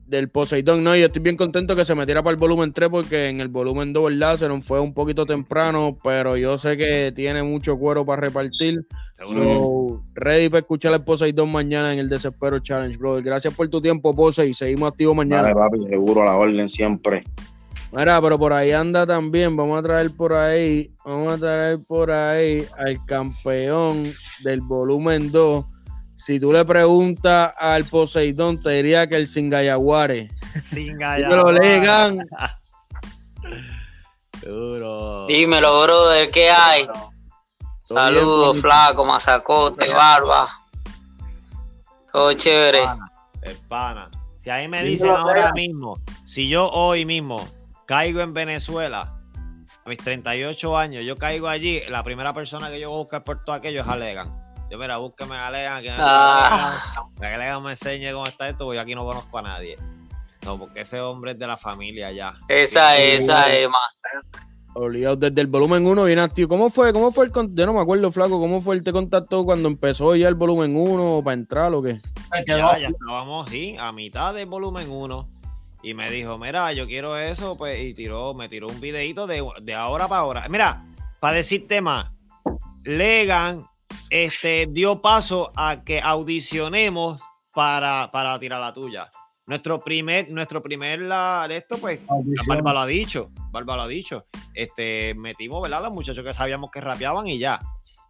del 0.10 0.30
Poseidón. 0.30 0.84
No, 0.84 0.96
yo 0.96 1.06
estoy 1.06 1.22
bien 1.22 1.38
contento 1.38 1.76
que 1.76 1.86
se 1.86 1.94
metiera 1.94 2.24
para 2.24 2.32
el 2.32 2.40
volumen 2.40 2.74
3 2.74 2.90
porque 2.90 3.30
en 3.30 3.40
el 3.42 3.48
volumen 3.48 3.94
2, 3.94 4.06
¿verdad? 4.06 4.38
Se 4.38 4.48
nos 4.48 4.66
fue 4.66 4.80
un 4.80 4.94
poquito 4.94 5.26
temprano, 5.26 5.98
pero 6.04 6.36
yo 6.36 6.58
sé 6.58 6.76
que 6.78 7.14
tiene 7.16 7.44
mucho 7.44 7.78
cuero 7.78 8.06
para 8.06 8.22
repartir. 8.22 8.86
So, 9.18 10.04
ready 10.16 10.50
para 10.50 10.62
escuchar 10.62 10.94
el 10.94 11.02
Poseidón 11.02 11.52
mañana 11.52 11.94
en 11.94 12.00
el 12.00 12.10
Desespero 12.10 12.60
Challenge, 12.60 12.98
brother. 12.98 13.24
Gracias 13.24 13.54
por 13.54 13.70
tu 13.70 13.82
tiempo, 13.82 14.16
Pose, 14.16 14.48
y 14.48 14.54
seguimos 14.54 14.92
activos 14.92 15.16
mañana. 15.16 15.44
Dale, 15.44 15.56
papi, 15.56 15.88
seguro 15.88 16.24
a 16.24 16.26
la 16.26 16.38
orden 16.38 16.68
siempre. 16.68 17.24
Mira, 17.92 18.22
pero 18.22 18.38
por 18.38 18.54
ahí 18.54 18.72
anda 18.72 19.06
también. 19.06 19.56
Vamos 19.56 19.80
a 19.80 19.84
traer 19.84 20.12
por 20.12 20.34
ahí, 20.34 20.92
vamos 21.06 21.34
a 21.34 21.38
traer 21.38 21.80
por 21.88 22.12
ahí 22.12 22.66
al 22.78 22.98
campeón 23.06 24.04
del 24.44 24.62
volumen 24.62 25.32
2. 25.32 25.66
Si 26.20 26.38
tú 26.38 26.52
le 26.52 26.66
preguntas 26.66 27.54
al 27.58 27.86
Poseidón, 27.86 28.62
te 28.62 28.72
diría 28.72 29.08
que 29.08 29.16
el 29.16 29.26
Singayaguare. 29.26 30.30
Sin 30.62 30.98
Dímelo, 30.98 31.50
Legan. 31.54 32.28
Duro. 34.44 35.28
Dímelo, 35.28 35.82
brother, 35.84 36.30
¿qué 36.30 36.50
hay? 36.52 36.90
Saludos, 37.82 38.52
bien, 38.52 38.62
flaco, 38.62 39.06
mazacote, 39.06 39.88
barba. 39.94 40.50
Todo 42.12 42.34
chévere. 42.34 42.84
El 43.42 43.56
pana. 43.70 44.10
Si 44.44 44.50
a 44.50 44.58
mí 44.58 44.68
me 44.68 44.84
dicen 44.84 45.12
ahora 45.12 45.54
mismo, 45.54 46.02
si 46.28 46.50
yo 46.50 46.70
hoy 46.70 47.06
mismo 47.06 47.48
caigo 47.86 48.20
en 48.20 48.34
Venezuela, 48.34 49.18
a 49.86 49.90
mis 49.90 49.98
38 50.00 50.78
años, 50.78 51.06
yo 51.06 51.16
caigo 51.16 51.48
allí, 51.48 51.80
la 51.88 52.04
primera 52.04 52.34
persona 52.34 52.70
que 52.70 52.78
yo 52.82 52.90
voy 52.90 52.98
a 52.98 53.04
buscar 53.04 53.24
por 53.24 53.46
todo 53.46 53.56
aquello 53.56 53.82
es 53.82 53.88
Alegan. 53.88 54.49
Yo, 54.70 54.78
mira, 54.78 54.98
búsqueme 54.98 55.36
a 55.36 55.48
Alegan, 55.48 55.82
que, 55.82 55.92
Ah. 55.98 56.78
que 57.20 57.60
me 57.62 57.72
enseñe 57.72 58.12
cómo 58.14 58.26
está 58.26 58.50
esto, 58.50 58.66
porque 58.66 58.78
yo 58.78 58.82
aquí 58.82 58.96
no 58.96 59.04
conozco 59.04 59.38
a 59.38 59.42
nadie. 59.42 59.78
No, 60.46 60.58
porque 60.58 60.82
ese 60.82 61.00
hombre 61.02 61.32
es 61.32 61.40
de 61.40 61.48
la 61.48 61.58
familia 61.58 62.12
ya. 62.12 62.36
Esa 62.48 62.98
es, 62.98 63.24
esa 63.24 63.52
es, 63.54 63.68
man. 63.68 64.24
Obligado 64.76 65.16
desde 65.16 65.42
el 65.42 65.48
volumen 65.48 65.86
1 65.86 66.04
bien 66.06 66.20
activo. 66.20 66.48
¿Cómo 66.48 66.70
fue? 66.70 66.94
¿Cómo 66.94 67.12
fue 67.12 67.26
el 67.26 67.32
Yo 67.34 67.66
no 67.66 67.74
me 67.74 67.82
acuerdo, 67.82 68.12
flaco. 68.12 68.40
¿Cómo 68.40 68.62
fue 68.62 68.76
el 68.76 68.84
te 68.84 68.92
contactó 68.92 69.44
cuando 69.44 69.68
empezó 69.68 70.16
ya 70.16 70.28
el 70.28 70.36
volumen 70.36 70.76
1 70.76 71.22
para 71.24 71.34
entrar 71.34 71.74
o 71.74 71.82
qué? 71.82 71.98
Ya 72.46 72.74
estábamos, 72.74 73.50
sí, 73.50 73.76
a 73.80 73.92
mitad 73.92 74.34
del 74.34 74.46
volumen 74.46 74.90
1. 74.90 75.28
Y 75.82 75.94
me 75.94 76.10
dijo, 76.12 76.38
mira, 76.38 76.72
yo 76.74 76.86
quiero 76.86 77.18
eso, 77.18 77.58
pues, 77.58 77.80
y 77.82 77.94
tiró, 77.94 78.34
me 78.34 78.48
tiró 78.50 78.68
un 78.68 78.80
videito 78.80 79.28
de, 79.28 79.44
de 79.62 79.74
ahora 79.74 80.08
para 80.08 80.22
ahora. 80.22 80.50
Mira, 80.50 80.84
para 81.20 81.36
decirte 81.36 81.82
más, 81.82 82.12
Legan 82.84 83.66
este, 84.10 84.68
dio 84.68 85.02
paso 85.02 85.52
a 85.56 85.84
que 85.84 86.02
audicionemos 86.02 87.22
para, 87.54 88.10
para 88.12 88.40
tirar 88.40 88.62
la 88.62 88.74
tuya. 88.74 89.10
Nuestro 89.46 89.84
primer, 89.84 90.30
nuestro 90.30 90.62
primer 90.62 91.02
la, 91.02 91.48
esto, 91.50 91.78
pues. 91.80 92.00
Barba 92.48 92.74
lo 92.74 92.80
ha 92.82 92.86
dicho, 92.86 93.32
Barba 93.52 93.76
lo 93.76 93.82
ha 93.82 93.88
dicho. 93.88 94.26
Este, 94.54 95.16
metimos, 95.16 95.62
¿verdad? 95.64 95.82
Los 95.82 95.92
muchachos 95.92 96.24
que 96.24 96.34
sabíamos 96.34 96.70
que 96.72 96.82
rapeaban 96.82 97.28
y 97.28 97.40
ya. 97.40 97.60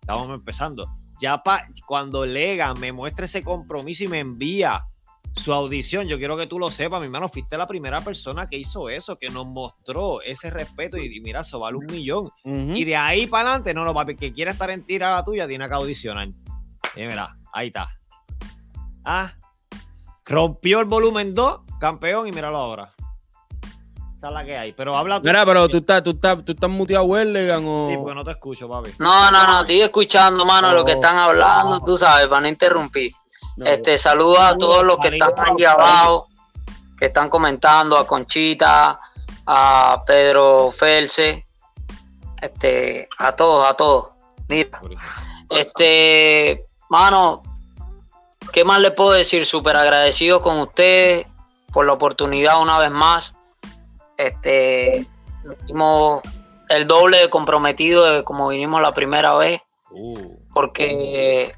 Estábamos 0.01 0.29
empezando. 0.31 0.85
Ya 1.21 1.41
pa, 1.41 1.65
cuando 1.85 2.25
Legan 2.25 2.79
me 2.79 2.91
muestra 2.91 3.25
ese 3.25 3.43
compromiso 3.43 4.03
y 4.03 4.07
me 4.07 4.19
envía 4.19 4.83
su 5.39 5.51
audición, 5.53 6.07
yo 6.07 6.17
quiero 6.17 6.37
que 6.37 6.45
tú 6.47 6.59
lo 6.59 6.69
sepas, 6.69 6.99
mi 6.99 7.05
hermano, 7.05 7.29
fuiste 7.29 7.57
la 7.57 7.65
primera 7.65 8.01
persona 8.01 8.45
que 8.47 8.57
hizo 8.57 8.89
eso, 8.89 9.17
que 9.17 9.29
nos 9.29 9.45
mostró 9.47 10.21
ese 10.21 10.49
respeto 10.49 10.97
y, 10.97 11.17
y 11.17 11.19
mira, 11.21 11.41
eso 11.41 11.59
vale 11.59 11.77
un 11.77 11.85
millón. 11.87 12.29
Y 12.43 12.83
de 12.85 12.95
ahí 12.95 13.25
para 13.27 13.49
adelante, 13.49 13.73
no, 13.73 13.83
no, 13.85 13.93
papi, 13.93 14.15
que 14.15 14.31
quiera 14.33 14.51
estar 14.51 14.69
en 14.69 14.85
tira 14.85 15.11
la 15.11 15.23
tuya, 15.23 15.47
tiene 15.47 15.67
que 15.67 15.73
audicionar. 15.73 16.27
Y 16.95 17.01
mira, 17.01 17.35
ahí 17.53 17.67
está. 17.67 17.89
Ah, 19.03 19.33
rompió 20.25 20.79
el 20.79 20.85
volumen 20.85 21.33
2, 21.33 21.61
campeón, 21.79 22.27
y 22.27 22.31
míralo 22.31 22.57
ahora. 22.57 22.93
Esa 24.17 24.27
es 24.27 24.33
la 24.33 24.43
que 24.45 24.57
hay. 24.57 24.73
Pero 24.73 24.97
habla 24.97 25.19
tú. 25.21 25.25
Mira, 25.27 25.45
pero 25.45 25.67
tú 25.69 25.77
estás, 25.77 26.03
tú 26.03 26.09
estás, 26.11 26.43
tú 26.43 26.51
estás 26.51 26.69
muteado, 26.69 27.05
Wellegan, 27.05 27.63
o. 27.65 27.87
Sí, 27.89 27.95
porque 27.97 28.13
no 28.15 28.23
te 28.25 28.31
escucho, 28.31 28.67
papi. 28.67 28.91
No, 28.99 29.31
no, 29.31 29.47
no, 29.47 29.59
estoy 29.61 29.81
escuchando, 29.81 30.45
mano, 30.45 30.73
lo 30.73 30.83
que 30.83 30.91
Oh. 30.91 30.95
están 30.95 31.15
hablando, 31.15 31.79
tú 31.85 31.97
sabes, 31.97 32.27
para 32.27 32.41
no 32.41 32.47
interrumpir. 32.49 33.11
No, 33.57 33.65
Este, 33.65 33.97
saludos 33.97 34.39
a 34.39 34.57
todos 34.57 34.83
los 34.83 34.97
que 34.97 35.09
están 35.09 35.33
aquí 35.37 35.65
abajo, 35.65 36.27
que 36.97 37.05
están 37.05 37.29
comentando, 37.29 37.97
a 37.97 38.07
Conchita, 38.07 38.99
a 39.45 40.03
Pedro 40.05 40.71
Felce, 40.71 41.45
este, 42.41 43.07
a 43.17 43.35
todos, 43.35 43.69
a 43.69 43.73
todos. 43.73 44.13
Mira, 44.47 44.81
este, 45.49 46.65
mano, 46.89 47.43
¿qué 48.53 48.63
más 48.63 48.79
le 48.79 48.91
puedo 48.91 49.11
decir? 49.11 49.45
Súper 49.45 49.75
agradecido 49.75 50.41
con 50.41 50.59
ustedes 50.59 51.27
por 51.71 51.85
la 51.85 51.93
oportunidad 51.93 52.61
una 52.61 52.79
vez 52.79 52.91
más. 52.91 53.33
Este, 54.17 55.05
dimos 55.65 56.21
el 56.69 56.87
doble 56.87 57.17
de 57.17 57.29
comprometido 57.29 58.03
de 58.03 58.23
como 58.23 58.49
vinimos 58.49 58.81
la 58.81 58.93
primera 58.93 59.33
vez 59.35 59.61
Uh, 59.91 60.37
porque 60.53 61.55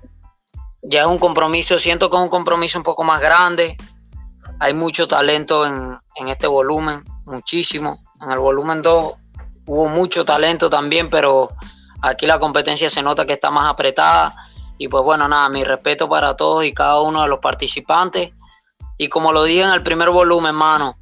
ya 0.81 1.01
es 1.01 1.07
un 1.07 1.19
compromiso, 1.19 1.77
siento 1.79 2.09
que 2.09 2.17
es 2.17 2.23
un 2.23 2.29
compromiso 2.29 2.79
un 2.79 2.83
poco 2.83 3.03
más 3.03 3.21
grande. 3.21 3.77
Hay 4.59 4.73
mucho 4.73 5.07
talento 5.07 5.65
en, 5.65 5.95
en 6.15 6.27
este 6.27 6.47
volumen, 6.47 7.03
muchísimo. 7.25 8.03
En 8.21 8.31
el 8.31 8.39
volumen 8.39 8.81
2 8.81 9.13
hubo 9.65 9.87
mucho 9.87 10.25
talento 10.25 10.69
también, 10.69 11.09
pero 11.09 11.49
aquí 12.01 12.25
la 12.25 12.39
competencia 12.39 12.89
se 12.89 13.01
nota 13.01 13.25
que 13.25 13.33
está 13.33 13.51
más 13.51 13.69
apretada. 13.69 14.35
Y 14.77 14.87
pues 14.87 15.03
bueno, 15.03 15.27
nada, 15.27 15.47
mi 15.49 15.63
respeto 15.63 16.09
para 16.09 16.35
todos 16.35 16.65
y 16.65 16.73
cada 16.73 17.01
uno 17.01 17.21
de 17.21 17.27
los 17.27 17.39
participantes. 17.39 18.31
Y 18.97 19.07
como 19.09 19.31
lo 19.31 19.43
dije 19.43 19.63
en 19.63 19.71
el 19.71 19.83
primer 19.83 20.09
volumen, 20.09 20.55
mano, 20.55 20.97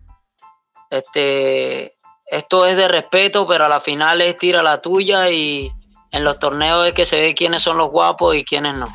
este, 0.90 1.98
esto 2.26 2.66
es 2.66 2.78
de 2.78 2.88
respeto, 2.88 3.48
pero 3.48 3.66
a 3.66 3.70
la 3.70 3.80
final 3.80 4.22
es 4.22 4.38
tira 4.38 4.62
la 4.62 4.82
tuya 4.82 5.30
y 5.30 5.72
en 6.12 6.24
los 6.24 6.40
torneos 6.40 6.88
es 6.88 6.94
que 6.94 7.06
se 7.06 7.20
ve 7.20 7.36
quiénes 7.36 7.62
son 7.62 7.78
los 7.78 7.90
guapos 7.90 8.36
y 8.36 8.44
quiénes 8.44 8.76
no. 8.76 8.88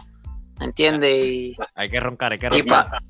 ¿Me 0.59 0.67
entiendes? 0.67 1.25
Y, 1.25 1.57
hay 1.75 1.91
que 1.91 2.01
roncar, 2.01 2.33
hay 2.33 2.39
que 2.39 2.47
y 2.47 2.63
roncar. 2.63 3.03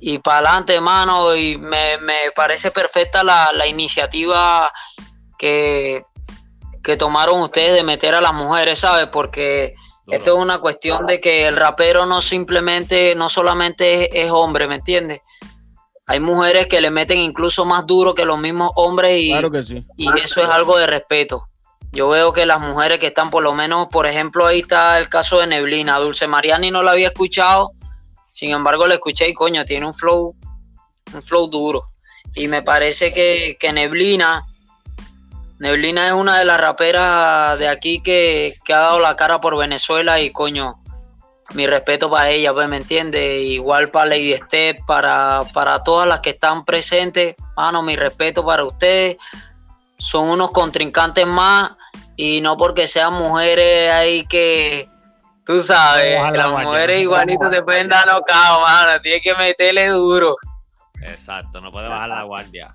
y 0.00 0.18
para 0.18 0.38
adelante, 0.38 0.74
hermano, 0.74 1.34
y 1.36 1.58
me, 1.58 1.98
me 1.98 2.30
parece 2.34 2.70
perfecta 2.70 3.22
la, 3.22 3.52
la 3.52 3.66
iniciativa 3.66 4.70
que, 5.38 6.02
que 6.82 6.96
tomaron 6.96 7.40
ustedes 7.42 7.74
de 7.74 7.82
meter 7.82 8.14
a 8.14 8.20
las 8.20 8.32
mujeres, 8.34 8.78
¿sabes? 8.78 9.08
Porque 9.08 9.74
esto 10.06 10.36
es 10.36 10.42
una 10.42 10.58
cuestión 10.58 11.06
de 11.06 11.20
que 11.20 11.46
el 11.46 11.56
rapero 11.56 12.06
no 12.06 12.22
simplemente, 12.22 13.14
no 13.14 13.28
solamente 13.28 14.04
es, 14.04 14.26
es 14.26 14.30
hombre, 14.30 14.66
¿me 14.66 14.76
entiendes? 14.76 15.20
Hay 16.06 16.20
mujeres 16.20 16.66
que 16.66 16.80
le 16.80 16.90
meten 16.90 17.18
incluso 17.18 17.66
más 17.66 17.86
duro 17.86 18.14
que 18.14 18.24
los 18.24 18.38
mismos 18.38 18.70
hombres 18.76 19.20
y, 19.22 19.28
Claro 19.28 19.50
que 19.50 19.62
sí. 19.62 19.84
y 19.98 20.08
eso 20.18 20.40
es 20.42 20.48
algo 20.48 20.78
de 20.78 20.86
respeto. 20.86 21.46
Yo 21.98 22.10
veo 22.10 22.32
que 22.32 22.46
las 22.46 22.60
mujeres 22.60 23.00
que 23.00 23.08
están, 23.08 23.28
por 23.28 23.42
lo 23.42 23.52
menos, 23.54 23.88
por 23.88 24.06
ejemplo, 24.06 24.46
ahí 24.46 24.60
está 24.60 24.98
el 24.98 25.08
caso 25.08 25.40
de 25.40 25.48
Neblina. 25.48 25.98
Dulce 25.98 26.28
Mariani 26.28 26.70
no 26.70 26.84
la 26.84 26.92
había 26.92 27.08
escuchado, 27.08 27.72
sin 28.32 28.52
embargo, 28.52 28.86
la 28.86 28.94
escuché 28.94 29.28
y 29.28 29.34
coño, 29.34 29.64
tiene 29.64 29.84
un 29.84 29.92
flow, 29.92 30.32
un 31.12 31.20
flow 31.20 31.48
duro. 31.48 31.82
Y 32.36 32.46
me 32.46 32.62
parece 32.62 33.12
que, 33.12 33.56
que 33.58 33.72
Neblina, 33.72 34.46
Neblina 35.58 36.06
es 36.06 36.12
una 36.12 36.38
de 36.38 36.44
las 36.44 36.60
raperas 36.60 37.58
de 37.58 37.66
aquí 37.66 38.00
que, 38.00 38.54
que 38.64 38.72
ha 38.72 38.78
dado 38.78 39.00
la 39.00 39.16
cara 39.16 39.40
por 39.40 39.58
Venezuela 39.58 40.20
y 40.20 40.30
coño, 40.30 40.80
mi 41.54 41.66
respeto 41.66 42.08
para 42.08 42.30
ella, 42.30 42.54
pues, 42.54 42.68
¿me 42.68 42.76
entiendes? 42.76 43.42
Igual 43.42 43.90
para 43.90 44.10
Lady 44.10 44.36
Step, 44.36 44.86
para, 44.86 45.42
para 45.52 45.82
todas 45.82 46.06
las 46.06 46.20
que 46.20 46.30
están 46.30 46.64
presentes, 46.64 47.34
mano, 47.56 47.82
mi 47.82 47.96
respeto 47.96 48.46
para 48.46 48.62
ustedes 48.62 49.16
son 49.98 50.28
unos 50.28 50.52
contrincantes 50.52 51.26
más 51.26 51.72
y 52.18 52.40
no 52.40 52.56
porque 52.56 52.88
sean 52.88 53.14
mujeres 53.14 53.92
ahí 53.92 54.24
que 54.26 54.90
tú 55.46 55.60
sabes, 55.60 56.20
las 56.36 56.50
mujeres 56.50 56.96
¿no? 56.96 57.02
igualito 57.02 57.48
te 57.48 57.62
pueden 57.62 57.88
dar 57.88 58.06
nocao, 58.08 58.60
mano, 58.60 59.00
tienes 59.00 59.22
que 59.22 59.34
meterle 59.36 59.86
duro. 59.86 60.36
Exacto, 61.00 61.60
no 61.60 61.70
puede 61.70 61.88
bajar 61.88 62.08
la 62.08 62.24
guardia. 62.24 62.74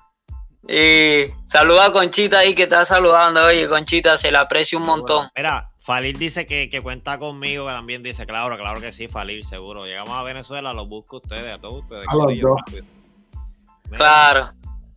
Y 0.65 1.25
saluda 1.45 1.87
a 1.87 1.91
Conchita 1.91 2.39
ahí 2.39 2.55
que 2.55 2.63
está 2.63 2.85
saludando, 2.85 3.43
oye, 3.43 3.67
Conchita, 3.67 4.15
se 4.15 4.31
la 4.31 4.39
aprecio 4.39 4.79
un 4.79 4.85
montón. 4.85 5.29
Mira, 5.35 5.69
Falil 5.81 6.17
dice 6.17 6.45
que, 6.45 6.69
que 6.69 6.81
cuenta 6.81 7.19
conmigo, 7.19 7.67
que 7.67 7.73
también 7.73 8.01
dice, 8.01 8.25
claro, 8.25 8.57
claro 8.57 8.79
que 8.79 8.93
sí, 8.93 9.09
Falil, 9.09 9.43
seguro. 9.43 9.85
Llegamos 9.85 10.17
a 10.17 10.23
Venezuela, 10.23 10.71
los 10.71 10.87
busco 10.87 11.17
a 11.17 11.19
ustedes, 11.19 11.51
a 11.53 11.59
todos 11.59 11.83
ustedes. 11.83 12.07
A 12.07 12.15
los 12.15 12.23
corillo, 12.23 12.47
dos. 12.47 12.57
rápido. 12.65 12.85
Mira, 13.87 13.97
Claro. 13.97 14.51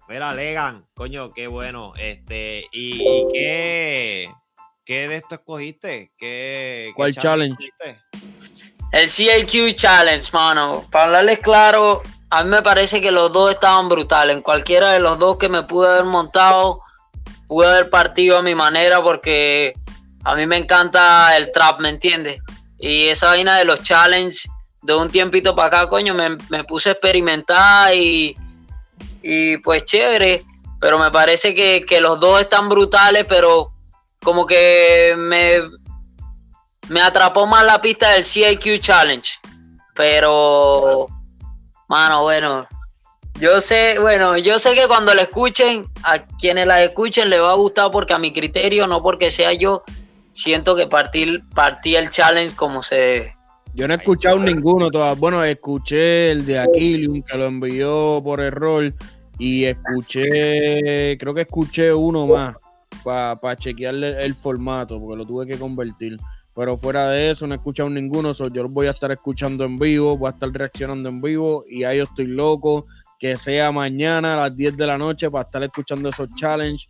Mira, 0.09 0.33
Legan, 0.33 0.87
coño, 0.95 1.33
qué 1.33 1.49
bueno. 1.49 1.92
Este, 1.99 2.64
¿y, 2.71 3.03
y 3.03 3.27
qué, 3.33 4.31
qué 4.85 5.09
de 5.09 5.16
esto 5.16 5.35
escogiste? 5.35 6.12
¿Qué, 6.16 6.87
qué 6.88 6.92
¿Cuál 6.95 7.16
challenge? 7.16 7.71
El 8.92 9.09
CIQ 9.09 9.75
Challenge, 9.75 10.31
mano. 10.33 10.85
Para 10.92 11.07
hablarles 11.07 11.40
claro, 11.40 12.03
a 12.31 12.45
mí 12.45 12.51
me 12.51 12.62
parece 12.62 13.01
que 13.01 13.11
los 13.11 13.33
dos 13.33 13.53
estaban 13.53 13.88
brutales. 13.88 14.37
En 14.37 14.42
cualquiera 14.42 14.92
de 14.92 15.01
los 15.01 15.19
dos 15.19 15.38
que 15.38 15.49
me 15.49 15.64
pude 15.64 15.88
haber 15.88 16.05
montado, 16.05 16.83
pude 17.49 17.66
haber 17.66 17.90
partido 17.90 18.38
a 18.38 18.42
mi 18.42 18.55
manera 18.55 19.03
porque 19.03 19.75
a 20.23 20.37
mí 20.37 20.47
me 20.47 20.57
encanta 20.57 21.37
el 21.37 21.51
trap, 21.51 21.81
¿me 21.81 21.88
entiendes? 21.88 22.38
Y 22.79 23.09
esa 23.09 23.27
vaina 23.27 23.57
de 23.59 23.64
los 23.64 23.83
challenges, 23.83 24.49
de 24.83 24.95
un 24.95 25.11
tiempito 25.11 25.57
para 25.57 25.66
acá, 25.66 25.88
coño, 25.88 26.14
me, 26.14 26.37
me 26.49 26.62
puse 26.62 26.90
a 26.90 26.92
experimentar 26.92 27.92
y, 27.92 28.37
y 29.27 29.59
pues 29.59 29.85
chévere. 29.85 30.45
Pero 30.81 30.99
me 30.99 31.11
parece 31.11 31.55
que, 31.55 31.85
que 31.87 32.01
los 32.01 32.21
dos 32.21 32.41
están 32.41 32.69
brutales, 32.69 33.25
pero 33.29 33.73
como 34.23 34.47
que 34.47 35.15
me, 35.17 35.62
me 36.89 37.01
atrapó 37.01 37.47
más 37.47 37.65
la 37.65 37.81
pista 37.81 38.11
del 38.11 38.25
CIQ 38.25 38.81
Challenge. 38.81 39.31
Pero, 39.95 41.07
mano, 41.89 42.23
bueno, 42.23 42.67
yo 43.41 43.61
sé, 43.61 43.99
bueno, 43.99 44.37
yo 44.37 44.59
sé 44.59 44.75
que 44.75 44.87
cuando 44.87 45.15
la 45.15 45.23
escuchen, 45.23 45.87
a 46.03 46.19
quienes 46.19 46.67
la 46.67 46.85
escuchen 46.85 47.31
les 47.31 47.41
va 47.41 47.53
a 47.53 47.57
gustar 47.57 47.91
porque 47.91 48.12
a 48.12 48.19
mi 48.19 48.33
criterio, 48.33 48.87
no 48.87 49.03
porque 49.03 49.31
sea 49.31 49.55
yo, 49.55 49.83
siento 50.33 50.77
que 50.77 50.87
partí, 50.87 51.39
partí 51.55 51.97
el 51.97 52.11
challenge 52.11 52.55
como 52.55 52.83
se. 52.83 53.35
Yo 53.75 53.89
no 53.89 53.95
he 53.95 53.97
escuchado 53.97 54.39
ninguno 54.39 54.91
todavía. 54.91 55.19
Bueno, 55.19 55.45
escuché 55.45 56.31
el 56.31 56.47
de 56.47 56.59
Aquilium 56.59 57.23
que 57.23 57.37
lo 57.37 57.47
envió 57.47 58.21
por 58.23 58.41
error 58.41 58.95
y 59.38 59.64
escuché, 59.64 61.16
creo 61.18 61.35
que 61.35 61.42
escuché 61.42 61.92
uno 61.92 62.27
más 62.27 62.57
para 63.05 63.57
chequearle 63.57 64.25
el 64.25 64.35
formato 64.35 64.99
porque 65.01 65.16
lo 65.16 65.27
tuve 65.27 65.46
que 65.46 65.59
convertir. 65.59 66.16
Pero 66.55 66.77
fuera 66.79 67.11
de 67.11 67.31
eso, 67.31 67.46
no 67.46 67.55
he 67.55 67.59
escuchado 67.59 67.90
ninguno. 67.90 68.33
So, 68.33 68.49
yo 68.49 68.62
lo 68.62 68.70
voy 68.70 68.87
a 68.87 68.92
estar 68.92 69.12
escuchando 69.12 69.64
en 69.64 69.79
vivo, 69.79 70.16
voy 70.16 70.29
a 70.29 70.31
estar 70.31 70.51
reaccionando 70.51 71.11
en 71.11 71.20
vivo 71.20 71.64
y 71.68 71.85
ahí 71.85 71.99
yo 71.99 72.05
estoy 72.05 72.27
loco. 72.27 72.87
Que 73.18 73.38
sea 73.38 73.72
mañana 73.72 74.35
a 74.35 74.49
las 74.49 74.57
10 74.57 74.77
de 74.77 74.87
la 74.87 74.99
noche 74.99 75.31
para 75.31 75.44
estar 75.44 75.62
escuchando 75.62 76.11
esos 76.11 76.29
challenges. 76.35 76.87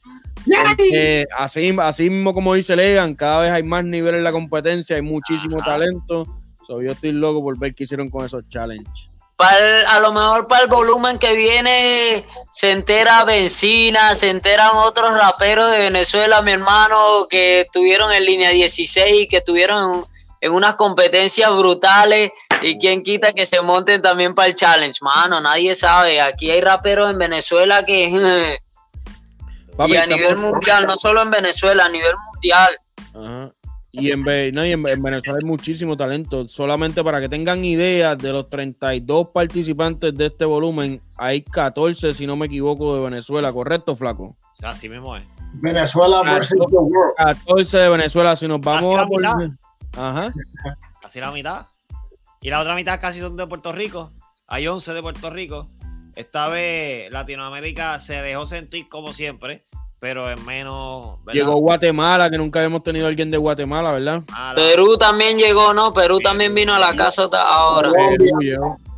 así, 1.37 1.75
así 1.79 2.11
mismo 2.11 2.35
como 2.35 2.55
dice 2.55 2.75
Legan, 2.75 3.15
cada 3.15 3.43
vez 3.43 3.53
hay 3.53 3.63
más 3.63 3.85
nivel 3.85 4.17
en 4.17 4.25
la 4.25 4.33
competencia, 4.33 4.97
hay 4.97 5.03
muchísimo 5.03 5.57
talento. 5.59 6.25
So, 6.67 6.83
yo 6.83 6.93
estoy 6.93 7.13
loco 7.13 7.43
por 7.43 7.59
ver 7.59 7.75
qué 7.75 7.85
hicieron 7.85 8.09
con 8.09 8.25
esos 8.25 8.49
challenges 8.49 9.16
a 9.39 10.01
lo 10.01 10.13
mejor 10.13 10.49
para 10.49 10.63
el 10.63 10.69
volumen 10.69 11.19
que 11.19 11.35
viene 11.35 12.25
se 12.51 12.71
entera 12.71 13.25
Benzina, 13.25 14.15
se 14.15 14.31
enteran 14.31 14.71
otros 14.75 15.13
raperos 15.13 15.71
de 15.71 15.79
Venezuela, 15.79 16.41
mi 16.41 16.53
hermano, 16.53 17.27
que 17.29 17.63
estuvieron 17.63 18.13
en 18.13 18.25
línea 18.25 18.51
16 18.51 19.23
y 19.23 19.29
que 19.29 19.39
estuvieron 19.39 20.07
en, 20.41 20.53
unas 20.53 20.77
competencias 20.77 21.51
brutales 21.51 22.31
y 22.63 22.79
quien 22.79 23.03
quita 23.03 23.33
que 23.33 23.45
se 23.45 23.61
monten 23.61 24.01
también 24.01 24.35
para 24.35 24.49
el 24.49 24.55
challenge, 24.55 25.01
mano, 25.03 25.41
nadie 25.41 25.75
sabe, 25.75 26.21
aquí 26.21 26.51
hay 26.51 26.61
raperos 26.61 27.11
en 27.11 27.19
Venezuela 27.19 27.85
que... 27.85 28.59
y 29.87 29.97
a 29.97 30.07
nivel 30.07 30.39
mundial, 30.39 30.87
no 30.87 30.97
solo 30.97 31.21
en 31.21 31.31
Venezuela, 31.31 31.85
a 31.85 31.89
nivel 31.91 32.15
mundial. 32.33 32.79
Ajá. 33.15 33.53
Y 33.99 34.11
en, 34.11 34.25
Venezuela 34.25 35.39
hay 35.41 35.45
muchísimo 35.45 35.97
talento. 35.97 36.47
Solamente 36.49 37.03
para 37.03 37.21
que 37.21 37.29
tengan 37.29 37.65
idea, 37.65 38.15
de 38.15 38.33
los 38.33 38.51
32 38.51 39.29
participantes 39.29 40.15
de 40.15 40.27
este 40.27 40.45
volumen, 40.45 41.01
hay 41.17 41.43
14, 41.43 42.13
si 42.13 42.27
no 42.27 42.37
me 42.37 42.47
equivoco, 42.47 42.95
de 42.95 43.03
Venezuela. 43.03 43.53
¿Correcto, 43.53 43.97
Flaco? 43.97 44.37
Así 44.63 44.89
mismo 44.89 45.17
es. 45.17 45.25
Venezuela 45.55 46.23
versus 46.23 46.67
the 46.69 46.77
world. 46.77 47.15
14 47.17 47.79
de 47.79 47.89
Venezuela, 47.89 48.37
si 48.37 48.47
nos 48.47 48.61
vamos 48.61 48.99
a 48.99 49.07
por... 49.07 49.25
Ajá. 49.97 50.33
Casi 51.01 51.21
la 51.21 51.31
mitad. 51.31 51.67
Y 52.43 52.51
la 52.51 52.61
otra 52.61 52.75
mitad 52.75 53.01
casi 53.01 53.21
son 53.21 53.37
de 53.37 53.47
Puerto 53.47 53.73
Rico. 53.73 54.13
Hay 54.47 54.69
11 54.69 54.93
de 54.93 55.03
Puerto 55.03 55.31
Rico. 55.31 55.69
Esta 56.15 56.49
vez 56.49 57.11
Latinoamérica 57.11 57.99
se 58.01 58.15
dejó 58.15 58.47
sentir 58.47 58.89
como 58.89 59.13
siempre 59.13 59.65
pero 60.07 60.31
es 60.31 60.41
menos. 60.43 61.17
Llegó 61.33 61.57
Guatemala, 61.57 62.31
que 62.31 62.39
nunca 62.39 62.61
habíamos 62.61 62.85
tenido 62.85 63.09
alguien 63.09 63.29
de 63.29 63.39
Guatemala, 63.39 63.91
¿verdad? 63.91 64.23
Perú 64.55 64.97
también 64.97 65.37
llegó, 65.37 65.75
¿no? 65.75 65.93
Perú, 65.93 66.21
también 66.21 66.55
vino 66.55 66.73
a 66.73 66.79
la 66.79 66.95
casa 66.95 67.29
ahora. 67.33 67.91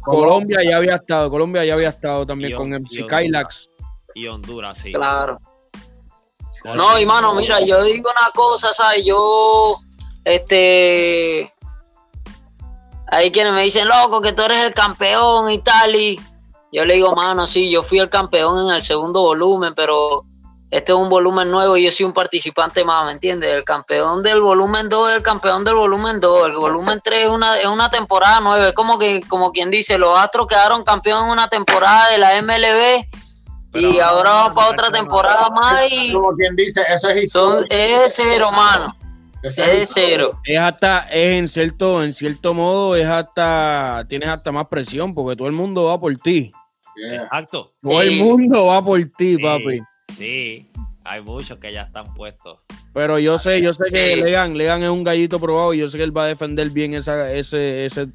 Colombia, 0.05 0.62
ya 0.62 0.77
había 0.77 0.97
estado, 0.97 1.31
Colombia 1.31 1.64
ya 1.64 1.73
había 1.73 1.88
estado 1.88 2.27
también 2.27 2.55
con 2.55 2.68
MC 2.68 3.07
Kylax. 3.09 3.71
Y 4.14 4.27
Honduras, 4.27 4.77
sí. 4.77 4.92
Claro. 4.92 5.38
No, 6.75 7.01
y 7.01 7.07
mano, 7.07 7.35
mira, 7.35 7.59
yo 7.61 7.83
digo 7.85 8.11
una 8.11 8.31
cosa, 8.35 8.75
¿sabes? 8.75 9.03
Yo, 9.07 9.77
este. 10.27 11.55
Hay 13.07 13.31
quienes 13.31 13.55
me 13.55 13.62
dicen, 13.62 13.88
loco, 13.88 14.21
que 14.21 14.35
tú 14.35 14.42
eres 14.42 14.59
el 14.59 14.75
campeón 14.75 15.51
y 15.51 15.57
tal. 15.61 15.94
Y 15.94 16.21
yo 16.71 16.85
le 16.85 16.97
digo, 16.97 17.14
mano, 17.14 17.47
sí, 17.47 17.71
yo 17.71 17.83
fui 17.83 17.99
el 17.99 18.11
campeón 18.11 18.68
en 18.68 18.75
el 18.75 18.83
segundo 18.83 19.23
volumen, 19.23 19.73
pero 19.75 20.27
este 20.70 20.92
es 20.92 20.98
un 20.98 21.09
volumen 21.09 21.50
nuevo 21.50 21.76
y 21.76 21.85
yo 21.85 21.90
soy 21.90 22.04
un 22.04 22.12
participante 22.12 22.85
más, 22.85 23.07
¿me 23.07 23.12
entiendes? 23.12 23.54
El 23.54 23.64
campeón 23.64 24.22
del 24.22 24.40
volumen 24.40 24.88
2 24.88 25.11
es 25.11 25.16
el 25.16 25.22
campeón 25.22 25.64
del 25.64 25.76
volumen 25.76 26.20
2, 26.20 26.46
el 26.48 26.57
volumen 26.57 27.00
3 27.02 27.24
es 27.24 27.31
una, 27.31 27.59
es 27.59 27.66
una 27.66 27.88
temporada 27.88 28.40
nueva, 28.40 28.68
es 28.68 28.74
como, 28.74 28.98
que, 28.98 29.22
como 29.28 29.50
quien 29.50 29.70
dice, 29.70 29.96
los 29.96 30.18
Astros 30.18 30.46
quedaron 30.46 30.85
campeón 30.85 31.24
en 31.24 31.31
una 31.31 31.48
temporada 31.48 32.11
de 32.11 32.18
la 32.18 32.42
MLB 32.42 33.07
y 33.74 33.98
ahora 33.98 34.31
vamos 34.31 34.52
para 34.54 34.70
otra 34.70 34.90
temporada 34.90 35.48
más 35.50 35.90
y... 35.90 36.12
Como 36.12 36.35
quien 36.35 36.54
dice, 36.54 36.83
eso 36.88 37.09
es 37.09 37.31
son, 37.33 37.64
Es 37.70 38.14
cero, 38.16 38.50
mano. 38.50 38.94
Es 39.42 39.57
de 39.57 39.87
cero. 39.87 40.38
Es 40.44 40.59
hasta, 40.59 41.07
es 41.11 41.38
en 41.38 41.48
cierto, 41.48 42.02
en 42.02 42.12
cierto 42.12 42.54
modo, 42.54 42.96
es 42.96 43.07
hasta, 43.07 44.04
tienes 44.09 44.28
hasta 44.28 44.50
más 44.52 44.66
presión 44.66 45.14
porque 45.14 45.37
todo 45.37 45.48
el 45.48 45.54
mundo 45.54 45.85
va 45.85 45.98
por 45.98 46.14
ti. 46.16 46.52
Exacto. 46.96 47.72
Todo 47.81 48.02
el 48.02 48.18
mundo 48.18 48.66
va 48.66 48.85
por 48.85 49.00
ti, 49.16 49.38
papi. 49.38 49.81
Sí, 50.16 50.71
hay 51.05 51.23
muchos 51.23 51.59
que 51.59 51.73
ya 51.73 51.83
están 51.83 52.12
puestos. 52.14 52.61
Pero 52.92 53.18
yo 53.18 53.38
sé, 53.38 53.62
yo 53.62 53.73
sé 53.73 53.90
que 53.92 54.16
Legan, 54.16 54.57
Legan 54.57 54.83
es 54.83 54.90
un 54.90 55.05
gallito 55.05 55.38
probado 55.38 55.75
y 55.75 55.79
yo 55.79 55.88
sé 55.88 55.99
que 55.99 56.05
él 56.05 56.16
va 56.16 56.25
a 56.25 56.29
defender 56.29 56.71
bien 56.71 56.94
esa, 56.94 57.33
ese, 57.33 57.87
ese, 57.87 58.09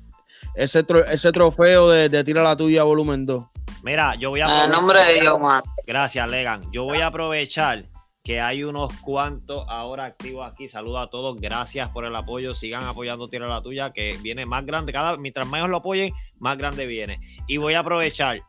ese, 0.55 1.31
trofeo 1.31 1.89
de, 1.89 2.09
de 2.09 2.23
Tira 2.23 2.43
la 2.43 2.57
Tuya 2.57 2.83
volumen 2.83 3.25
2. 3.25 3.45
Mira, 3.83 4.15
yo 4.15 4.29
voy 4.29 4.41
a... 4.41 4.67
nombre 4.67 4.99
de 5.03 5.21
Dios, 5.21 5.39
Gracias, 5.85 6.29
Legan. 6.29 6.71
Yo 6.71 6.85
voy 6.85 7.01
a 7.01 7.07
aprovechar 7.07 7.83
que 8.23 8.39
hay 8.39 8.63
unos 8.63 8.93
cuantos 9.01 9.65
ahora 9.67 10.05
activos 10.05 10.49
aquí. 10.49 10.69
Saludos 10.69 11.07
a 11.07 11.09
todos, 11.09 11.39
gracias 11.39 11.89
por 11.89 12.05
el 12.05 12.15
apoyo. 12.15 12.53
Sigan 12.53 12.83
apoyando 12.83 13.27
Tira 13.27 13.47
la 13.47 13.61
Tuya, 13.61 13.91
que 13.91 14.17
viene 14.21 14.45
más 14.45 14.65
grande. 14.65 14.93
Cada, 14.93 15.17
mientras 15.17 15.45
más 15.47 15.67
lo 15.69 15.77
apoyen, 15.77 16.13
más 16.39 16.57
grande 16.57 16.85
viene. 16.85 17.19
Y 17.47 17.57
voy 17.57 17.73
a 17.73 17.79
aprovechar 17.79 18.41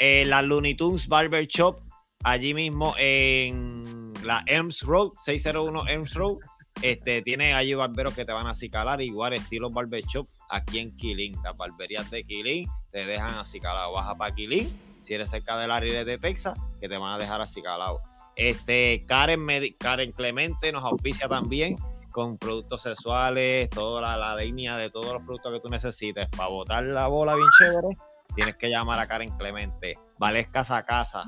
eh, 0.00 0.24
la 0.26 0.42
Looney 0.42 0.74
Tunes 0.74 1.06
Barber 1.06 1.46
Shop 1.46 1.83
allí 2.24 2.54
mismo 2.54 2.94
en 2.98 4.12
la 4.24 4.42
Elms 4.46 4.82
Road, 4.82 5.12
601 5.20 5.88
Elms 5.88 6.14
Road. 6.14 6.38
Este, 6.82 7.22
tiene 7.22 7.54
allí 7.54 7.72
barberos 7.74 8.14
que 8.14 8.24
te 8.24 8.32
van 8.32 8.48
a 8.48 8.50
acicalar, 8.50 9.00
igual 9.00 9.32
estilo 9.34 9.70
barbershop 9.70 10.26
aquí 10.50 10.80
en 10.80 10.96
Killing. 10.96 11.34
Las 11.42 11.56
barberías 11.56 12.10
de 12.10 12.24
Killing 12.24 12.68
te 12.90 13.06
dejan 13.06 13.30
acicalado. 13.38 13.92
Baja 13.92 14.16
para 14.16 14.34
Killing, 14.34 14.68
si 15.00 15.14
eres 15.14 15.30
cerca 15.30 15.56
del 15.56 15.70
área 15.70 16.04
de 16.04 16.18
Texas, 16.18 16.58
que 16.80 16.88
te 16.88 16.98
van 16.98 17.12
a 17.12 17.18
dejar 17.18 17.40
acicalado. 17.40 18.00
Este, 18.34 19.02
Karen, 19.06 19.46
Karen 19.78 20.10
Clemente 20.10 20.72
nos 20.72 20.82
auspicia 20.82 21.28
también 21.28 21.76
con 22.10 22.38
productos 22.38 22.82
sexuales, 22.82 23.70
toda 23.70 24.00
la, 24.00 24.16
la 24.16 24.36
de 24.36 24.90
todos 24.90 25.12
los 25.12 25.22
productos 25.22 25.52
que 25.52 25.60
tú 25.60 25.68
necesites 25.68 26.28
para 26.36 26.48
botar 26.48 26.84
la 26.84 27.06
bola 27.06 27.34
bien 27.34 27.48
chévere 27.58 27.96
tienes 28.34 28.56
que 28.56 28.68
llamar 28.68 28.98
a 28.98 29.06
Karen 29.06 29.30
Clemente. 29.36 29.98
Vales 30.18 30.48
Casa 30.48 30.84
Casa, 30.84 31.24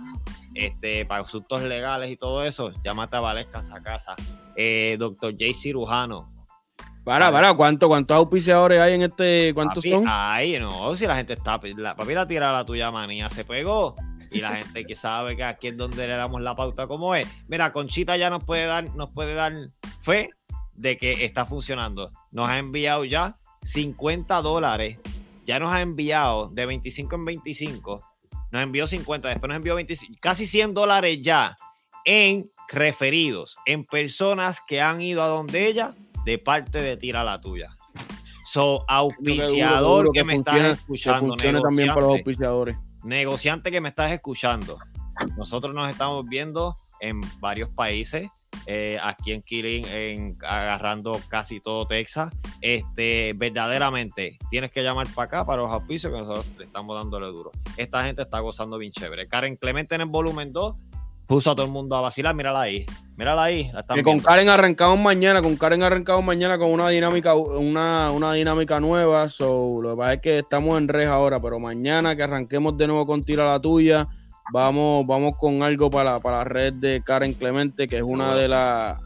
este, 0.54 1.04
para 1.06 1.22
asuntos 1.22 1.62
legales 1.62 2.10
y 2.10 2.16
todo 2.16 2.44
eso, 2.44 2.72
llámate 2.82 3.16
a 3.16 3.20
Vales 3.20 3.46
Casa 3.46 3.82
Casa. 3.82 4.14
Eh, 4.54 4.96
doctor 4.98 5.32
J. 5.32 5.52
Cirujano. 5.54 6.32
Para, 7.04 7.30
para, 7.30 7.54
¿cuánto, 7.54 7.86
¿cuántos 7.86 8.16
auspiciadores 8.16 8.80
hay 8.80 8.94
en 8.94 9.02
este? 9.02 9.54
¿Cuántos 9.54 9.84
son? 9.84 10.04
Ay, 10.08 10.58
no, 10.58 10.96
si 10.96 11.06
la 11.06 11.14
gente 11.14 11.34
está. 11.34 11.60
La, 11.76 11.94
papi, 11.94 12.14
la 12.14 12.26
tira 12.26 12.50
la 12.50 12.64
tuya 12.64 12.90
manía 12.90 13.30
se 13.30 13.44
pegó. 13.44 13.94
Y 14.32 14.40
la 14.40 14.56
gente 14.56 14.84
que 14.84 14.96
sabe 14.96 15.36
que 15.36 15.44
aquí 15.44 15.68
es 15.68 15.76
donde 15.76 16.08
le 16.08 16.16
damos 16.16 16.40
la 16.42 16.56
pauta 16.56 16.88
como 16.88 17.14
es. 17.14 17.28
Mira, 17.46 17.72
Conchita 17.72 18.16
ya 18.16 18.28
nos 18.28 18.42
puede 18.42 18.66
dar, 18.66 18.92
nos 18.96 19.10
puede 19.10 19.34
dar 19.34 19.52
fe 20.00 20.30
de 20.74 20.96
que 20.96 21.24
está 21.24 21.46
funcionando. 21.46 22.10
Nos 22.32 22.48
ha 22.48 22.58
enviado 22.58 23.04
ya 23.04 23.36
50 23.62 24.42
dólares 24.42 24.98
ya 25.46 25.58
nos 25.60 25.72
ha 25.72 25.80
enviado 25.80 26.48
de 26.48 26.66
25 26.66 27.14
en 27.14 27.24
25, 27.24 28.02
nos 28.50 28.62
envió 28.62 28.86
50, 28.86 29.28
después 29.28 29.48
nos 29.48 29.56
envió 29.56 29.76
25, 29.76 30.14
casi 30.20 30.46
100 30.46 30.74
dólares 30.74 31.18
ya 31.22 31.54
en 32.04 32.44
referidos, 32.68 33.56
en 33.64 33.84
personas 33.84 34.60
que 34.66 34.80
han 34.80 35.00
ido 35.00 35.22
a 35.22 35.28
donde 35.28 35.68
ella 35.68 35.94
de 36.24 36.38
parte 36.38 36.82
de 36.82 36.96
Tira 36.96 37.22
la 37.22 37.40
Tuya. 37.40 37.76
So, 38.44 38.84
auspiciador 38.88 40.12
que, 40.12 40.24
me 40.24 40.36
estás 40.36 40.78
escuchando. 40.78 41.34
también 41.36 41.88
para 41.88 42.02
los 42.02 42.10
auspiciadores. 42.16 42.76
Negociante 43.04 43.70
que 43.70 43.80
me 43.80 43.88
estás 43.88 44.12
escuchando. 44.12 44.78
Nosotros 45.36 45.74
nos 45.74 45.88
estamos 45.88 46.24
viendo 46.28 46.76
en 47.00 47.20
varios 47.40 47.68
países. 47.70 48.28
Eh, 48.66 48.98
aquí 49.02 49.32
en 49.32 49.42
Killing, 49.42 49.84
en, 49.86 50.34
agarrando 50.42 51.20
casi 51.28 51.60
todo 51.60 51.86
Texas. 51.86 52.34
Este, 52.60 53.32
verdaderamente, 53.34 54.38
tienes 54.50 54.70
que 54.70 54.82
llamar 54.82 55.06
para 55.14 55.26
acá 55.26 55.46
para 55.46 55.62
los 55.62 55.70
auspicios 55.70 56.12
que 56.12 56.18
nosotros 56.18 56.46
le 56.58 56.64
estamos 56.64 56.96
dándole 56.96 57.26
duro. 57.26 57.52
Esta 57.76 58.04
gente 58.04 58.22
está 58.22 58.40
gozando 58.40 58.78
bien 58.78 58.92
chévere. 58.92 59.28
Karen 59.28 59.56
Clemente 59.56 59.94
en 59.94 60.00
el 60.00 60.08
volumen 60.08 60.52
2 60.52 60.76
puso 61.26 61.50
a 61.50 61.54
todo 61.54 61.66
el 61.66 61.72
mundo 61.72 61.96
a 61.96 62.00
vacilar. 62.00 62.34
Mírala 62.34 62.62
ahí, 62.62 62.86
mírala 63.16 63.44
ahí. 63.44 63.70
que 63.94 64.02
con 64.02 64.20
Karen 64.20 64.48
arrancamos 64.48 64.98
mañana, 64.98 65.42
con 65.42 65.56
Karen 65.56 65.82
arrancamos 65.82 66.24
mañana 66.24 66.58
con 66.58 66.70
una 66.70 66.88
dinámica, 66.88 67.34
una, 67.34 68.10
una 68.10 68.32
dinámica 68.32 68.80
nueva. 68.80 69.28
So, 69.28 69.80
lo 69.82 69.90
que 69.90 69.96
pasa 69.96 70.12
es 70.14 70.20
que 70.20 70.38
estamos 70.38 70.78
en 70.78 70.88
red 70.88 71.06
ahora, 71.06 71.40
pero 71.40 71.58
mañana 71.58 72.16
que 72.16 72.22
arranquemos 72.22 72.76
de 72.76 72.86
nuevo 72.86 73.06
con 73.06 73.24
Tira 73.24 73.44
la 73.44 73.60
Tuya 73.60 74.08
vamos, 74.52 75.06
vamos 75.06 75.34
con 75.38 75.62
algo 75.62 75.90
para, 75.90 76.18
para 76.20 76.38
la 76.38 76.44
red 76.44 76.74
de 76.74 77.02
Karen 77.02 77.34
Clemente, 77.34 77.86
que 77.86 77.96
es 77.98 78.02
una 78.02 78.34
de 78.34 78.48
las 78.48 78.98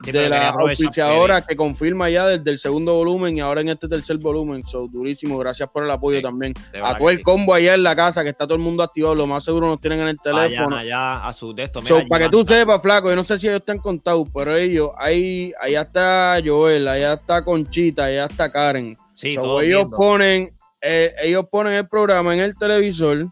de 0.00 0.28
las 0.28 0.54
auspiciadoras 0.56 1.46
que 1.46 1.56
confirma 1.56 2.10
ya 2.10 2.26
desde 2.26 2.50
el 2.50 2.58
segundo 2.58 2.94
volumen 2.94 3.36
y 3.36 3.40
ahora 3.40 3.60
en 3.60 3.70
este 3.70 3.88
tercer 3.88 4.18
volumen. 4.18 4.62
So, 4.64 4.86
durísimo, 4.88 5.38
gracias 5.38 5.68
por 5.70 5.84
el 5.84 5.90
apoyo 5.90 6.20
también. 6.20 6.52
A 6.82 6.96
todo 6.96 7.10
el 7.10 7.22
combo 7.22 7.54
allá 7.54 7.74
en 7.74 7.82
la 7.82 7.96
casa, 7.96 8.22
que 8.22 8.30
está 8.30 8.46
todo 8.46 8.56
el 8.56 8.62
mundo 8.62 8.82
activado, 8.82 9.14
lo 9.14 9.26
más 9.26 9.44
seguro 9.44 9.66
nos 9.68 9.80
tienen 9.80 10.00
en 10.00 10.08
el 10.08 10.20
teléfono. 10.20 10.76
Allá 10.76 11.26
a 11.26 11.32
su 11.32 11.54
de 11.54 11.68
para 12.08 12.24
que 12.24 12.30
tú 12.30 12.44
sepas, 12.44 12.80
flaco, 12.82 13.08
yo 13.08 13.16
no 13.16 13.24
sé 13.24 13.38
si 13.38 13.48
ellos 13.48 13.60
están 13.60 13.78
contados, 13.78 14.28
pero 14.32 14.54
ellos, 14.56 14.90
ahí, 14.98 15.52
allá 15.60 15.82
está 15.82 16.38
Joel, 16.44 16.86
allá 16.88 17.14
está 17.14 17.44
Conchita, 17.44 18.04
allá 18.04 18.26
está 18.26 18.50
Karen. 18.50 18.96
Sí, 19.14 19.34
So, 19.34 19.40
todos 19.40 19.62
ellos 19.62 19.82
viendo. 19.82 19.96
ponen, 19.96 20.50
eh, 20.82 21.14
ellos 21.22 21.46
ponen 21.50 21.72
el 21.72 21.88
programa 21.88 22.34
en 22.34 22.40
el 22.40 22.54
televisor, 22.54 23.26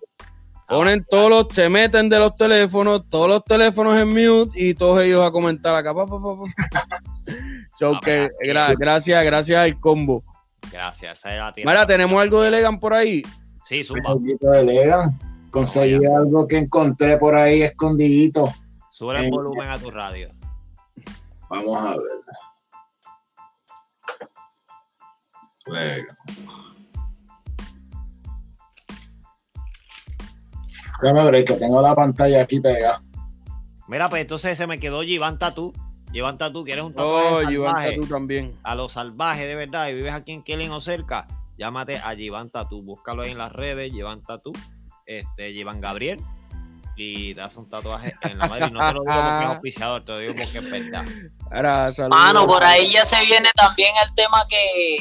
ponen 0.69 1.05
todos 1.09 1.31
los, 1.31 1.47
se 1.55 1.69
meten 1.69 2.09
de 2.09 2.19
los 2.19 2.37
teléfonos, 2.37 3.09
todos 3.09 3.29
los 3.29 3.45
teléfonos 3.45 3.97
en 4.01 4.09
mute 4.09 4.59
y 4.61 4.75
todos 4.75 5.03
ellos 5.03 5.27
a 5.27 5.31
comentar 5.31 5.75
acá. 5.75 5.95
pa, 5.95 6.07
pa, 6.07 6.21
pa, 6.21 6.37
pa. 6.37 6.45
So 7.77 7.95
Ah, 7.97 8.01
que 8.05 8.31
gra- 8.45 8.75
gracias, 8.79 9.25
gracias 9.25 9.59
al 9.59 9.81
combo. 9.81 10.23
Gracias, 10.71 11.19
esa 11.19 11.35
la. 11.35 11.53
Mira, 11.57 11.85
tenemos 11.87 12.21
algo 12.23 12.41
de 12.43 12.51
Legan 12.51 12.79
por 12.79 12.95
ahí. 12.95 13.23
Sí, 13.65 13.79
Un 13.79 13.85
zumba. 13.85 14.13
poquito 14.13 14.49
de 14.51 14.65
Legan. 14.65 15.19
Conseguí 15.51 16.05
algo 16.07 16.47
que 16.47 16.59
encontré 16.59 17.17
por 17.19 17.35
ahí 17.35 17.63
escondidito. 17.63 18.53
Sube 18.91 19.19
el 19.19 19.25
Eh, 19.27 19.31
volumen 19.31 19.69
a 19.69 19.79
tu 19.79 19.91
radio. 19.91 20.29
Vamos 21.51 21.77
a 21.85 21.91
ver. 21.97 21.99
Legan. 25.67 26.07
Déjame 31.03 31.31
ver 31.31 31.45
que 31.45 31.55
tengo 31.55 31.83
la 31.83 31.95
pantalla 31.95 32.43
aquí 32.43 32.61
pegada. 32.61 33.01
Mira, 33.89 34.09
pues 34.09 34.23
entonces 34.23 34.57
se 34.57 34.67
me 34.67 34.79
quedó 34.81 35.03
Givan 35.03 35.39
Tatú. 35.39 35.73
Givan 36.13 36.39
Tatú, 36.39 36.65
¿quieres 36.65 36.85
un 36.85 36.95
tatuaje 36.95 37.99
Oh, 38.01 38.07
también. 38.07 38.53
a 38.63 38.75
los 38.75 38.93
salvajes 38.93 39.47
de 39.47 39.57
verdad 39.57 39.89
y 39.89 39.95
vives 39.95 40.13
aquí 40.15 40.33
en 40.33 40.43
Kelly 40.43 40.69
o 40.69 40.81
cerca, 40.81 41.27
llámate 41.59 41.99
a 41.99 42.15
Givan 42.15 42.51
Tatú. 42.51 42.83
Búscalo 42.83 43.23
ahí 43.23 43.33
en 43.33 43.39
las 43.39 43.53
redes, 43.53 43.93
Givan 43.93 44.23
Tatú, 44.23 44.53
este, 45.07 45.53
Givan 45.53 45.81
Gabriel. 45.81 46.21
Y 46.97 47.35
te 47.35 47.41
hace 47.41 47.59
un 47.59 47.69
tatuaje 47.69 48.15
en 48.23 48.39
la 48.39 48.47
madre. 48.47 48.69
Y 48.69 48.71
no 48.71 48.79
te 48.79 48.95
lo 48.95 49.01
digo 49.01 49.13
porque 49.13 49.45
es 49.45 49.51
auspiciador, 49.51 50.05
te 50.05 50.13
lo 50.13 50.19
digo 50.19 50.35
porque 50.35 50.59
es 50.59 50.71
verdad. 50.71 51.05
Ahora. 51.51 51.87
Mano, 52.09 52.47
por 52.47 52.63
ahí 52.63 52.93
ya 52.93 53.05
se 53.05 53.21
viene 53.25 53.49
también 53.57 53.91
el 54.07 54.15
tema 54.15 54.37
que, 54.49 54.99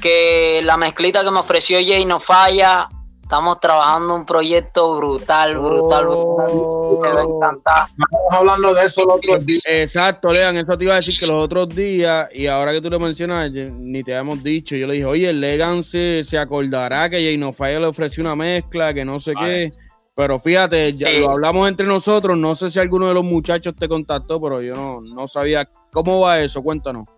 que 0.00 0.60
la 0.62 0.76
mezclita 0.76 1.24
que 1.24 1.30
me 1.32 1.40
ofreció 1.40 1.78
Jay 1.78 2.04
no 2.04 2.20
falla. 2.20 2.88
Estamos 3.32 3.60
trabajando 3.60 4.14
un 4.14 4.26
proyecto 4.26 4.94
brutal, 4.94 5.56
brutal, 5.56 6.04
brutal. 6.04 6.48
Oh. 6.50 7.00
Me 7.00 7.12
va 7.12 7.20
a 7.20 7.24
encantar. 7.24 7.86
Estamos 7.88 8.30
hablando 8.30 8.74
de 8.74 8.84
eso 8.84 9.00
el 9.04 9.08
otro 9.08 9.38
día. 9.38 9.58
Exacto, 9.64 10.30
Legan, 10.34 10.58
eso 10.58 10.76
te 10.76 10.84
iba 10.84 10.92
a 10.92 10.96
decir 10.96 11.18
que 11.18 11.26
los 11.26 11.42
otros 11.42 11.70
días, 11.70 12.28
y 12.34 12.46
ahora 12.46 12.72
que 12.72 12.82
tú 12.82 12.90
lo 12.90 13.00
mencionas, 13.00 13.50
ni 13.50 14.04
te 14.04 14.14
habíamos 14.14 14.42
dicho, 14.42 14.76
yo 14.76 14.86
le 14.86 14.92
dije, 14.92 15.06
oye, 15.06 15.32
Legan 15.32 15.82
se, 15.82 16.22
se 16.24 16.36
acordará 16.36 17.08
que 17.08 17.16
Jay 17.24 17.38
No 17.38 17.54
Falla 17.54 17.80
le 17.80 17.86
ofreció 17.86 18.22
una 18.22 18.36
mezcla, 18.36 18.92
que 18.92 19.02
no 19.02 19.18
sé 19.18 19.32
Vale. 19.32 19.70
qué. 19.70 19.72
Pero 20.14 20.38
fíjate, 20.38 20.92
ya 20.92 21.08
Sí. 21.08 21.20
lo 21.20 21.30
hablamos 21.30 21.66
entre 21.70 21.86
nosotros, 21.86 22.36
no 22.36 22.54
sé 22.54 22.70
si 22.70 22.80
alguno 22.80 23.08
de 23.08 23.14
los 23.14 23.24
muchachos 23.24 23.74
te 23.74 23.88
contactó, 23.88 24.42
pero 24.42 24.60
yo 24.60 24.74
no, 24.74 25.00
no 25.00 25.26
sabía 25.26 25.66
cómo 25.90 26.20
va 26.20 26.38
eso, 26.38 26.62
cuéntanos. 26.62 27.08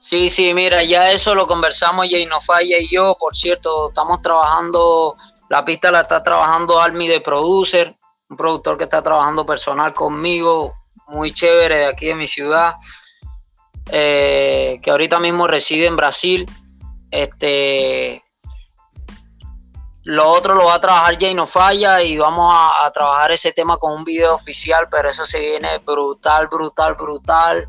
Sí, 0.00 0.28
sí, 0.28 0.54
mira, 0.54 0.84
ya 0.84 1.10
eso 1.10 1.34
lo 1.34 1.48
conversamos 1.48 2.06
Jay 2.08 2.24
no 2.24 2.40
falla 2.40 2.78
y 2.78 2.86
yo. 2.86 3.16
Por 3.18 3.34
cierto, 3.34 3.88
estamos 3.88 4.22
trabajando, 4.22 5.16
la 5.48 5.64
pista 5.64 5.90
la 5.90 6.02
está 6.02 6.22
trabajando 6.22 6.80
Army 6.80 7.08
de 7.08 7.20
Producer, 7.20 7.94
un 8.28 8.36
productor 8.36 8.76
que 8.76 8.84
está 8.84 9.02
trabajando 9.02 9.46
personal 9.46 9.92
conmigo, 9.94 10.74
muy 11.08 11.32
chévere 11.32 11.78
de 11.78 11.86
aquí 11.86 12.06
de 12.06 12.14
mi 12.14 12.26
ciudad, 12.26 12.74
eh, 13.90 14.78
que 14.82 14.90
ahorita 14.90 15.18
mismo 15.18 15.46
reside 15.46 15.86
en 15.86 15.96
Brasil. 15.96 16.46
Este, 17.10 18.22
lo 20.04 20.28
otro 20.28 20.54
lo 20.54 20.66
va 20.66 20.74
a 20.74 20.80
trabajar 20.80 21.18
Jay 21.18 21.34
no 21.34 21.46
falla 21.46 22.02
y 22.02 22.16
vamos 22.18 22.54
a, 22.54 22.90
trabajar 22.92 23.32
ese 23.32 23.52
tema 23.52 23.78
con 23.78 23.92
un 23.92 24.04
video 24.04 24.34
oficial, 24.34 24.88
pero 24.90 25.08
eso 25.08 25.24
se 25.24 25.40
viene 25.40 25.78
brutal, 25.78 26.48
brutal, 26.48 26.94
brutal. 26.94 27.68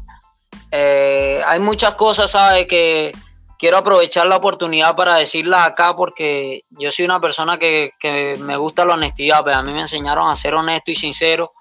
Eh, 0.71 1.41
hay 1.45 1.59
muchas 1.59 1.95
cosas, 1.95 2.31
¿sabes? 2.31 2.67
Que 2.67 3.13
quiero 3.60 3.78
aprovechar 3.78 4.26
la 4.26 4.38
oportunidad 4.38 4.95
para 4.95 5.15
decirlas 5.15 5.67
acá 5.67 5.93
porque 5.95 6.63
yo 6.69 6.89
soy 6.89 7.06
una 7.06 7.19
persona 7.19 7.60
que, 7.60 7.91
que 8.00 8.38
me 8.39 8.56
gusta 8.56 8.86
la 8.86 8.93
honestidad, 8.93 9.41
pero 9.43 9.58
a 9.58 9.62
mí 9.62 9.74
me 9.74 9.82
enseñaron 9.82 10.30
a 10.30 10.36
ser 10.36 10.56
honesto 10.56 10.91
y 10.91 10.95
sincero. 10.95 11.52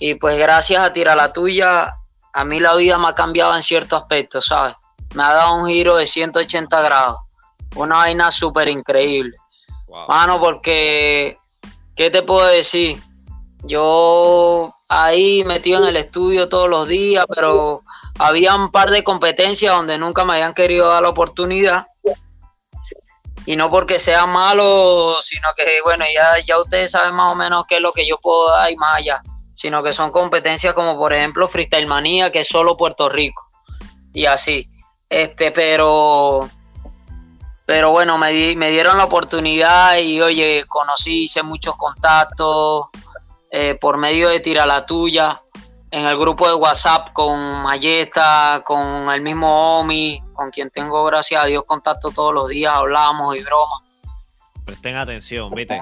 Y 0.00 0.16
pues 0.16 0.36
gracias 0.36 0.84
a 0.84 0.92
Tira 0.92 1.14
la 1.14 1.32
Tuya, 1.32 1.94
a 2.32 2.44
mí 2.44 2.58
la 2.58 2.74
vida 2.74 2.98
me 2.98 3.08
ha 3.08 3.14
cambiado 3.14 3.54
en 3.54 3.62
ciertos 3.62 4.02
aspectos, 4.02 4.46
¿sabes? 4.46 4.74
Me 5.14 5.22
ha 5.22 5.32
dado 5.32 5.56
un 5.56 5.68
giro 5.68 5.96
de 5.96 6.06
180 6.06 6.82
grados. 6.82 7.18
Una 7.76 7.98
vaina 7.98 8.30
súper 8.30 8.68
increíble. 8.68 9.36
Wow. 9.86 10.08
Mano, 10.08 10.40
porque, 10.40 11.38
¿qué 11.94 12.10
te 12.10 12.22
puedo 12.22 12.46
decir? 12.48 13.00
Yo 13.62 14.74
ahí 14.88 15.44
metido 15.46 15.82
en 15.82 15.88
el 15.88 15.96
estudio 15.96 16.48
todos 16.48 16.68
los 16.68 16.88
días, 16.88 17.24
pero 17.32 17.82
había 18.18 18.54
un 18.54 18.70
par 18.70 18.90
de 18.90 19.04
competencias 19.04 19.72
donde 19.72 19.98
nunca 19.98 20.24
me 20.24 20.34
habían 20.34 20.54
querido 20.54 20.88
dar 20.88 21.02
la 21.02 21.08
oportunidad. 21.08 21.86
Y 23.44 23.56
no 23.56 23.70
porque 23.70 23.98
sea 23.98 24.26
malo, 24.26 25.16
sino 25.20 25.48
que, 25.56 25.64
bueno, 25.82 26.04
ya, 26.14 26.38
ya 26.46 26.60
ustedes 26.60 26.92
saben 26.92 27.14
más 27.14 27.32
o 27.32 27.34
menos 27.34 27.64
qué 27.66 27.76
es 27.76 27.80
lo 27.80 27.92
que 27.92 28.06
yo 28.06 28.18
puedo 28.18 28.50
dar 28.50 28.70
y 28.70 28.76
más 28.76 28.98
allá. 28.98 29.20
Sino 29.54 29.82
que 29.82 29.92
son 29.92 30.12
competencias 30.12 30.74
como, 30.74 30.96
por 30.96 31.12
ejemplo, 31.12 31.48
Freestyle 31.48 31.86
Manía, 31.86 32.30
que 32.30 32.40
es 32.40 32.48
solo 32.48 32.76
Puerto 32.76 33.08
Rico. 33.08 33.46
Y 34.12 34.26
así. 34.26 34.68
Este, 35.08 35.50
pero 35.50 36.48
pero 37.66 37.90
bueno, 37.90 38.18
me, 38.18 38.54
me 38.56 38.70
dieron 38.70 38.98
la 38.98 39.04
oportunidad 39.04 39.96
y 39.96 40.20
oye, 40.20 40.64
conocí, 40.68 41.24
hice 41.24 41.42
muchos 41.42 41.76
contactos 41.76 42.88
eh, 43.50 43.76
por 43.80 43.98
medio 43.98 44.28
de 44.28 44.40
Tira 44.40 44.66
la 44.66 44.84
Tuya, 44.84 45.40
en 45.92 46.06
el 46.06 46.16
grupo 46.18 46.48
de 46.48 46.54
WhatsApp 46.54 47.12
con 47.12 47.62
Mayesta, 47.62 48.62
con 48.64 49.08
el 49.12 49.20
mismo 49.20 49.78
Omi, 49.80 50.22
con 50.32 50.50
quien 50.50 50.70
tengo, 50.70 51.04
gracias 51.04 51.42
a 51.42 51.46
Dios, 51.46 51.64
contacto 51.66 52.10
todos 52.10 52.32
los 52.34 52.48
días, 52.48 52.72
hablamos 52.74 53.36
y 53.36 53.42
bromas. 53.42 53.80
Presten 54.64 54.96
atención, 54.96 55.50
¿viste? 55.54 55.80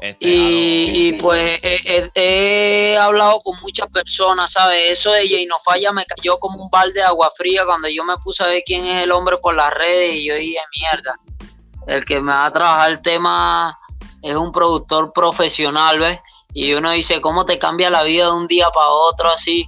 Este, 0.00 0.26
Y, 0.26 1.08
y, 1.08 1.12
pues 1.12 1.60
he, 1.62 1.76
he- 1.84 2.10
he 2.94 2.96
hablado 2.96 3.42
con 3.42 3.54
muchas 3.60 3.86
personas, 3.90 4.50
¿sabes? 4.52 4.98
Eso 4.98 5.12
de 5.12 5.28
Jay 5.28 5.44
no 5.44 5.56
falla 5.62 5.92
me 5.92 6.06
cayó 6.06 6.38
como 6.38 6.62
un 6.62 6.70
balde 6.70 7.00
de 7.00 7.02
agua 7.04 7.28
fría 7.36 7.66
cuando 7.66 7.86
yo 7.88 8.02
me 8.02 8.16
puse 8.18 8.42
a 8.42 8.46
ver 8.46 8.62
quién 8.64 8.86
es 8.86 9.02
el 9.02 9.12
hombre 9.12 9.36
por 9.36 9.54
las 9.54 9.74
redes 9.74 10.14
y 10.14 10.26
yo 10.26 10.34
dije, 10.36 10.58
mierda, 10.80 11.16
el 11.86 12.02
que 12.06 12.18
me 12.20 12.32
va 12.32 12.46
a 12.46 12.52
trabajar 12.52 12.90
el 12.92 13.02
tema 13.02 13.78
es 14.22 14.34
un 14.36 14.52
productor 14.52 15.12
profesional, 15.12 15.98
¿ves? 15.98 16.18
Y 16.52 16.72
uno 16.74 16.90
dice, 16.90 17.20
¿cómo 17.20 17.44
te 17.44 17.58
cambia 17.58 17.90
la 17.90 18.02
vida 18.02 18.26
de 18.26 18.32
un 18.32 18.46
día 18.48 18.70
para 18.70 18.88
otro 18.88 19.30
así? 19.30 19.66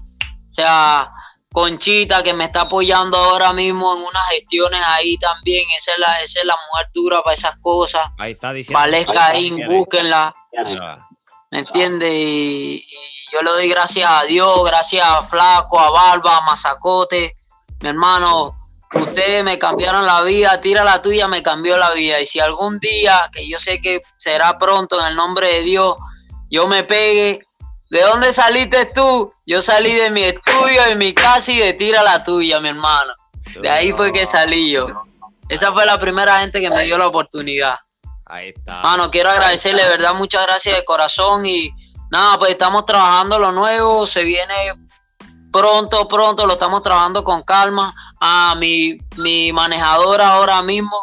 O 0.48 0.54
sea, 0.54 1.12
Conchita 1.52 2.22
que 2.22 2.32
me 2.32 2.44
está 2.44 2.62
apoyando 2.62 3.16
ahora 3.18 3.52
mismo 3.52 3.94
en 3.94 4.02
unas 4.02 4.28
gestiones 4.30 4.80
ahí 4.86 5.18
también, 5.18 5.64
esa 5.76 5.92
es 5.92 5.98
la, 5.98 6.20
esa 6.22 6.40
es 6.40 6.46
la 6.46 6.56
mujer 6.70 6.88
dura 6.94 7.22
para 7.22 7.34
esas 7.34 7.56
cosas. 7.58 8.08
ahí 8.18 8.32
está 8.32 8.52
diciendo. 8.54 8.78
Vales 8.78 9.06
Caín, 9.06 9.60
búsquenla. 9.66 10.34
¿Me 11.50 11.58
entiendes? 11.58 12.10
Y, 12.10 12.76
y 12.76 13.32
yo 13.32 13.42
le 13.42 13.50
doy 13.50 13.68
gracias 13.68 14.10
a 14.10 14.24
Dios, 14.24 14.64
gracias 14.64 15.06
a 15.06 15.22
Flaco, 15.22 15.78
a 15.78 15.90
Barba, 15.90 16.38
a 16.38 16.40
Mazacote. 16.40 17.36
Mi 17.80 17.90
hermano, 17.90 18.56
ustedes 18.94 19.44
me 19.44 19.58
cambiaron 19.58 20.06
la 20.06 20.22
vida, 20.22 20.58
tira 20.58 20.84
la 20.84 21.02
tuya, 21.02 21.28
me 21.28 21.42
cambió 21.42 21.76
la 21.76 21.90
vida. 21.90 22.18
Y 22.18 22.24
si 22.24 22.40
algún 22.40 22.78
día, 22.78 23.28
que 23.30 23.46
yo 23.46 23.58
sé 23.58 23.80
que 23.82 24.00
será 24.16 24.56
pronto 24.56 24.98
en 25.00 25.08
el 25.08 25.16
nombre 25.16 25.48
de 25.48 25.62
Dios, 25.62 25.96
yo 26.52 26.68
me 26.68 26.84
pegue, 26.84 27.40
¿de 27.88 28.02
dónde 28.02 28.30
saliste 28.30 28.84
tú? 28.94 29.32
Yo 29.46 29.62
salí 29.62 29.94
de 29.94 30.10
mi 30.10 30.22
estudio, 30.22 30.84
de 30.86 30.94
mi 30.96 31.14
casa 31.14 31.50
y 31.50 31.58
de 31.58 31.72
tira 31.72 32.02
la 32.02 32.22
tuya, 32.22 32.60
mi 32.60 32.68
hermano. 32.68 33.14
De 33.60 33.70
ahí 33.70 33.90
fue 33.90 34.12
que 34.12 34.26
salí 34.26 34.70
yo. 34.70 34.86
Esa 35.48 35.72
fue 35.72 35.86
la 35.86 35.98
primera 35.98 36.40
gente 36.40 36.60
que 36.60 36.68
me 36.68 36.84
dio 36.84 36.98
la 36.98 37.08
oportunidad. 37.08 37.76
Ahí 38.26 38.50
está. 38.50 38.82
Mano, 38.82 39.10
quiero 39.10 39.30
agradecerle, 39.30 39.82
de 39.82 39.88
verdad, 39.88 40.14
muchas 40.14 40.44
gracias 40.46 40.76
de 40.76 40.84
corazón 40.84 41.46
y 41.46 41.74
nada, 42.10 42.38
pues 42.38 42.50
estamos 42.50 42.84
trabajando 42.84 43.38
lo 43.38 43.50
nuevo, 43.52 44.06
se 44.06 44.22
viene 44.22 44.54
pronto, 45.50 46.06
pronto, 46.06 46.46
lo 46.46 46.52
estamos 46.52 46.82
trabajando 46.82 47.24
con 47.24 47.42
calma. 47.44 47.94
Ah, 48.20 48.54
mi, 48.58 48.98
mi 49.16 49.52
manejadora 49.54 50.34
ahora 50.34 50.60
mismo 50.60 51.02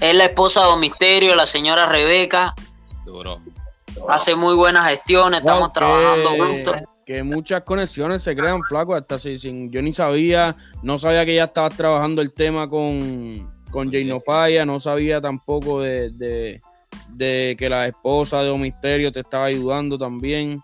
es 0.00 0.14
la 0.14 0.24
esposa 0.24 0.60
de 0.60 0.66
Don 0.66 0.80
Misterio, 0.80 1.34
la 1.34 1.46
señora 1.46 1.86
Rebeca, 1.86 2.54
Duro. 3.06 3.40
Hace 4.08 4.34
muy 4.34 4.54
buenas 4.54 4.88
gestiones, 4.88 5.40
estamos 5.40 5.68
Wow, 5.68 5.72
trabajando 5.72 6.30
que- 6.30 6.38
juntos. 6.40 6.76
Que 7.04 7.22
muchas 7.22 7.62
conexiones 7.62 8.22
se 8.24 8.34
crean, 8.34 8.60
flaco, 8.64 8.92
hasta 8.96 9.18
si, 9.20 9.38
sin, 9.38 9.70
yo 9.70 9.80
ni 9.80 9.92
sabía, 9.92 10.56
no 10.82 10.98
sabía 10.98 11.24
que 11.24 11.36
ya 11.36 11.44
estabas 11.44 11.76
trabajando 11.76 12.20
el 12.20 12.32
tema 12.32 12.68
con, 12.68 13.48
con 13.70 13.92
Jay 13.92 14.04
No 14.04 14.18
Falla, 14.20 14.66
no 14.66 14.80
sabía 14.80 15.20
tampoco 15.20 15.80
de, 15.82 16.10
de, 16.10 16.60
de 17.10 17.54
que 17.56 17.68
la 17.68 17.86
esposa 17.86 18.42
de 18.42 18.52
Misterio 18.58 19.12
te 19.12 19.20
estaba 19.20 19.44
ayudando 19.44 19.96
también. 19.96 20.60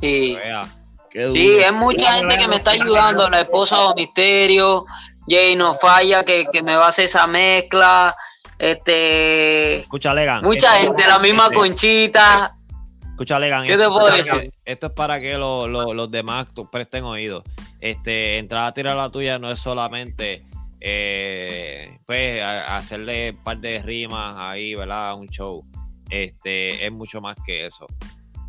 Duro. 0.00 1.30
Sí, 1.30 1.56
es 1.58 1.72
mucha 1.72 2.14
gente 2.14 2.36
que 2.36 2.48
me 2.48 2.56
está 2.56 2.72
ayudando, 2.72 3.30
la 3.30 3.42
esposa 3.42 3.76
de 3.80 3.94
Misterio, 3.94 4.84
Jay 5.28 5.54
no 5.54 5.72
falla, 5.72 6.24
que, 6.24 6.46
que 6.50 6.62
me 6.64 6.74
va 6.74 6.86
a 6.86 6.88
hacer 6.88 7.04
esa 7.04 7.28
mezcla, 7.28 8.14
este, 8.58 9.76
Escucha, 9.80 10.14
Legan. 10.14 10.42
mucha 10.42 10.70
gente, 10.78 11.06
la 11.06 11.18
misma 11.18 11.44
este, 11.44 11.54
Conchita. 11.56 12.56
Escucha, 13.08 13.38
Legan. 13.38 13.62
¿Qué 13.64 13.76
te 13.76 13.82
esto- 13.82 13.92
puedo 13.92 14.14
decir? 14.16 14.52
Esto 14.64 14.86
es 14.88 14.92
para 14.92 15.20
que 15.20 15.34
lo- 15.38 15.68
lo- 15.68 15.94
los 15.94 16.10
demás 16.10 16.46
presten 16.72 17.04
oído. 17.04 17.42
Este, 17.80 18.38
entrar 18.38 18.66
a 18.66 18.72
tirar 18.74 18.96
la 18.96 19.10
tuya 19.10 19.38
no 19.38 19.50
es 19.50 19.58
solamente 19.58 20.44
eh, 20.86 21.98
pues 22.06 22.42
a- 22.42 22.76
hacerle 22.76 23.30
un 23.30 23.42
par 23.42 23.58
de 23.58 23.80
rimas 23.82 24.34
ahí, 24.36 24.74
¿verdad? 24.74 25.14
Un 25.14 25.28
show. 25.28 25.64
Este, 26.10 26.84
es 26.84 26.92
mucho 26.92 27.20
más 27.22 27.36
que 27.46 27.64
eso. 27.66 27.86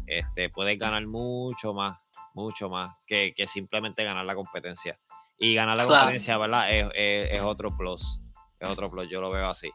Este, 0.06 0.50
puedes 0.50 0.78
ganar 0.78 1.06
mucho 1.08 1.74
más, 1.74 1.98
mucho 2.34 2.68
más 2.70 2.92
que, 3.08 3.34
que 3.36 3.48
simplemente 3.48 4.04
ganar 4.04 4.26
la 4.26 4.36
competencia. 4.36 5.00
Y 5.40 5.54
ganar 5.56 5.78
la 5.78 5.86
Claro. 5.86 6.02
competencia, 6.02 6.38
¿verdad? 6.38 6.72
Es, 6.72 6.86
es- 6.94 7.32
es 7.38 7.42
otro 7.42 7.70
plus. 7.78 8.20
Es 8.66 8.72
otro 8.72 8.90
plus, 8.90 9.10
yo 9.10 9.22
lo 9.22 9.32
veo 9.32 9.48
así. 9.48 9.72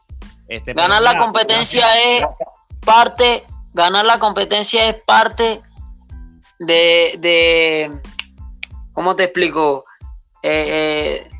Este, 0.47 0.73
pero 0.73 0.87
Ganar 0.87 1.01
la 1.01 1.11
mira, 1.11 1.23
competencia 1.23 1.87
es 2.01 2.25
parte, 2.81 3.45
ganar 3.73 4.05
la 4.05 4.19
competencia 4.19 4.89
es 4.89 4.95
parte 5.05 5.61
de, 6.59 7.15
de 7.19 8.01
¿cómo 8.91 9.15
te 9.15 9.23
explico? 9.23 9.85
Eh, 10.43 11.27
eh, 11.27 11.31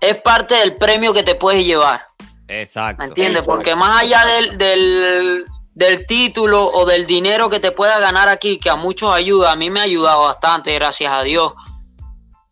es 0.00 0.18
parte 0.18 0.54
del 0.54 0.76
premio 0.76 1.12
que 1.12 1.22
te 1.22 1.34
puedes 1.34 1.64
llevar, 1.64 2.06
Exacto. 2.46 2.98
¿me 2.98 3.06
entiendes? 3.06 3.42
Porque 3.42 3.74
más 3.74 4.02
allá 4.02 4.24
del, 4.26 4.58
del, 4.58 5.44
del 5.74 6.06
título 6.06 6.70
o 6.70 6.84
del 6.86 7.06
dinero 7.06 7.50
que 7.50 7.58
te 7.58 7.72
pueda 7.72 7.98
ganar 7.98 8.28
aquí, 8.28 8.58
que 8.58 8.70
a 8.70 8.76
muchos 8.76 9.12
ayuda, 9.12 9.50
a 9.50 9.56
mí 9.56 9.70
me 9.70 9.80
ha 9.80 9.84
ayudado 9.84 10.24
bastante, 10.24 10.74
gracias 10.74 11.12
a 11.12 11.22
Dios. 11.22 11.54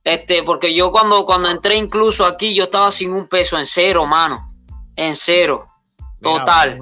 Este, 0.04 0.42
porque 0.42 0.74
yo 0.74 0.90
cuando, 0.90 1.24
cuando 1.24 1.48
entré 1.48 1.76
incluso 1.76 2.26
aquí, 2.26 2.54
yo 2.54 2.64
estaba 2.64 2.90
sin 2.90 3.12
un 3.12 3.28
peso 3.28 3.56
en 3.56 3.64
cero, 3.64 4.04
mano. 4.06 4.52
En 4.96 5.14
cero. 5.14 5.68
Total. 6.20 6.78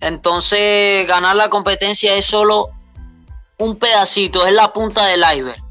Entonces, 0.00 1.06
ganar 1.06 1.36
la 1.36 1.50
competencia 1.50 2.14
es 2.14 2.26
solo 2.26 2.68
un 3.58 3.76
pedacito, 3.78 4.46
es 4.46 4.52
la 4.52 4.72
punta 4.72 5.06
del 5.06 5.24
iceberg. 5.34 5.62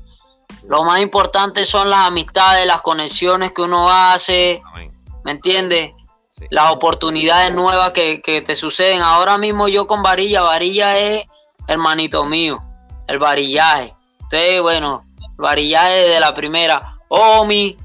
Lo 0.68 0.84
más 0.84 1.00
importante 1.00 1.64
son 1.64 1.90
las 1.90 2.08
amistades, 2.08 2.66
las 2.66 2.82
conexiones 2.82 3.52
que 3.52 3.62
uno 3.62 3.88
hace, 3.90 4.62
Amén. 4.66 4.92
¿me 5.24 5.32
entiendes? 5.32 5.94
Sí. 6.32 6.48
Las 6.50 6.72
oportunidades 6.72 7.54
nuevas 7.54 7.92
que, 7.92 8.22
que 8.22 8.42
te 8.42 8.56
suceden. 8.56 9.02
Ahora 9.02 9.38
mismo 9.38 9.68
yo 9.68 9.88
con 9.88 10.02
Varilla, 10.02 10.42
Varilla 10.42 10.98
es 10.98 11.26
hermanito 11.68 12.24
mío, 12.24 12.64
el 13.08 13.20
varillaje. 13.20 13.95
Entonces, 14.26 14.62
bueno, 14.62 15.06
varillaje 15.38 16.10
de 16.10 16.20
la 16.20 16.34
primera. 16.34 16.98
Omi, 17.08 17.78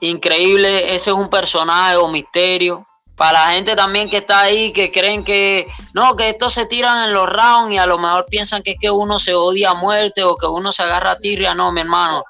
increíble, 0.00 0.94
ese 0.94 1.10
es 1.10 1.16
un 1.16 1.28
personaje 1.30 1.96
o 1.96 2.08
misterio. 2.08 2.86
Para 3.16 3.46
la 3.46 3.52
gente 3.52 3.74
también 3.74 4.10
que 4.10 4.18
está 4.18 4.40
ahí, 4.40 4.72
que 4.72 4.92
creen 4.92 5.24
que 5.24 5.66
no, 5.94 6.16
que 6.16 6.28
estos 6.28 6.52
se 6.52 6.66
tiran 6.66 7.08
en 7.08 7.14
los 7.14 7.26
rounds 7.26 7.72
y 7.72 7.78
a 7.78 7.86
lo 7.86 7.96
mejor 7.98 8.26
piensan 8.28 8.62
que 8.62 8.72
es 8.72 8.76
que 8.78 8.90
uno 8.90 9.18
se 9.18 9.34
odia 9.34 9.70
a 9.70 9.74
muerte 9.74 10.22
o 10.22 10.36
que 10.36 10.46
uno 10.46 10.70
se 10.70 10.82
agarra 10.82 11.12
a 11.12 11.18
tirria. 11.18 11.54
No, 11.54 11.72
mi 11.72 11.80
hermano. 11.80 12.24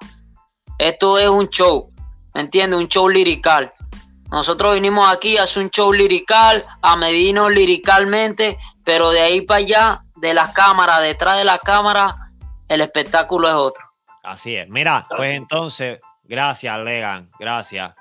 Esto 0.78 1.18
es 1.18 1.28
un 1.28 1.48
show, 1.48 1.90
¿me 2.34 2.42
entiendes? 2.42 2.78
Un 2.78 2.86
show 2.86 3.08
lirical. 3.08 3.72
Nosotros 4.30 4.74
vinimos 4.74 5.10
aquí 5.12 5.36
a 5.36 5.44
hacer 5.44 5.64
un 5.64 5.70
show 5.70 5.92
lirical, 5.92 6.64
a 6.82 6.96
medirnos 6.96 7.50
liricalmente, 7.50 8.58
pero 8.84 9.10
de 9.10 9.22
ahí 9.22 9.40
para 9.40 9.58
allá, 9.58 10.04
de 10.16 10.34
las 10.34 10.50
cámaras, 10.50 11.00
detrás 11.00 11.36
de 11.38 11.44
la 11.44 11.58
cámara, 11.58 12.25
el 12.68 12.80
espectáculo 12.80 13.48
es 13.48 13.54
otro. 13.54 13.84
Así 14.22 14.56
es. 14.56 14.68
Mira, 14.68 15.06
pues 15.16 15.36
entonces, 15.36 16.00
gracias, 16.24 16.78
Legan, 16.80 17.30
gracias. 17.38 17.94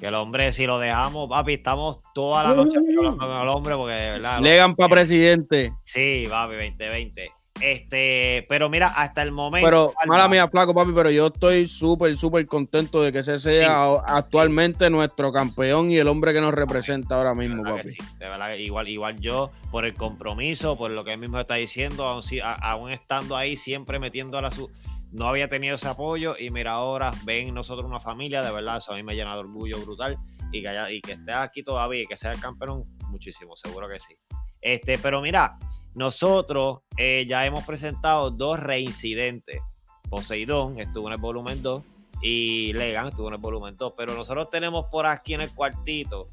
Que 0.00 0.06
el 0.06 0.14
hombre, 0.14 0.52
si 0.52 0.66
lo 0.66 0.78
dejamos, 0.78 1.28
papi, 1.28 1.54
estamos 1.54 2.00
toda 2.12 2.44
la 2.44 2.54
noche 2.54 2.76
hablando 2.76 3.16
con 3.16 3.30
el 3.30 3.48
hombre, 3.48 3.74
porque 3.74 3.94
de 3.94 4.10
verdad. 4.12 4.40
Legan 4.40 4.76
para 4.76 4.90
presidente. 4.90 5.72
Sí, 5.82 6.24
papi, 6.28 6.54
2020. 6.54 7.32
Este, 7.60 8.44
pero 8.48 8.68
mira, 8.68 8.88
hasta 8.88 9.22
el 9.22 9.30
momento. 9.30 9.66
Pero, 9.66 9.92
mala 10.06 10.26
mía, 10.26 10.48
flaco, 10.48 10.74
papi, 10.74 10.92
pero 10.92 11.10
yo 11.10 11.28
estoy 11.28 11.66
súper, 11.66 12.16
súper 12.16 12.44
contento 12.46 13.02
de 13.02 13.12
que 13.12 13.20
ese 13.20 13.38
sea 13.38 13.92
actualmente 14.06 14.90
nuestro 14.90 15.32
campeón 15.32 15.90
y 15.90 15.98
el 15.98 16.08
hombre 16.08 16.32
que 16.32 16.40
nos 16.40 16.54
representa 16.54 17.16
ahora 17.16 17.34
mismo, 17.34 17.62
papi. 17.62 17.90
sí, 17.90 17.96
de 18.18 18.28
verdad 18.28 18.54
igual, 18.54 18.88
igual 18.88 19.20
yo, 19.20 19.50
por 19.70 19.84
el 19.84 19.94
compromiso, 19.94 20.76
por 20.76 20.90
lo 20.90 21.04
que 21.04 21.12
él 21.12 21.18
mismo 21.18 21.38
está 21.38 21.54
diciendo, 21.54 22.04
aún, 22.06 22.22
aún 22.62 22.90
estando 22.90 23.36
ahí, 23.36 23.56
siempre 23.56 23.98
metiendo 23.98 24.38
a 24.38 24.42
la 24.42 24.50
su. 24.50 24.70
No 25.12 25.28
había 25.28 25.46
tenido 25.48 25.76
ese 25.76 25.88
apoyo 25.88 26.36
y 26.38 26.48
mira 26.48 26.72
ahora 26.72 27.12
ven 27.24 27.52
nosotros 27.52 27.86
una 27.86 28.00
familia, 28.00 28.40
de 28.42 28.50
verdad, 28.50 28.78
eso 28.78 28.92
a 28.92 28.96
mí 28.96 29.02
me 29.02 29.14
llena 29.14 29.34
de 29.34 29.40
orgullo 29.40 29.78
brutal 29.84 30.16
y 30.50 30.62
que, 30.62 30.68
haya- 30.68 30.90
y 30.90 31.02
que 31.02 31.12
estés 31.12 31.34
aquí 31.36 31.62
todavía 31.62 32.02
y 32.02 32.06
que 32.06 32.16
sea 32.16 32.32
el 32.32 32.40
campeón, 32.40 32.82
muchísimo, 33.10 33.54
seguro 33.56 33.88
que 33.88 33.98
sí. 34.00 34.16
Este, 34.62 34.96
pero 34.96 35.20
mira, 35.20 35.58
nosotros 35.94 36.80
eh, 36.96 37.24
ya 37.28 37.44
hemos 37.46 37.64
presentado 37.64 38.30
dos 38.30 38.58
reincidentes. 38.58 39.60
Poseidón 40.08 40.78
estuvo 40.78 41.08
en 41.08 41.14
el 41.14 41.20
volumen 41.20 41.62
2 41.62 41.82
y 42.22 42.72
Legan 42.74 43.08
estuvo 43.08 43.28
en 43.28 43.34
el 43.34 43.40
volumen 43.40 43.76
2, 43.76 43.92
pero 43.96 44.14
nosotros 44.14 44.50
tenemos 44.50 44.86
por 44.86 45.06
aquí 45.06 45.34
en 45.34 45.40
el 45.40 45.50
cuartito 45.50 46.28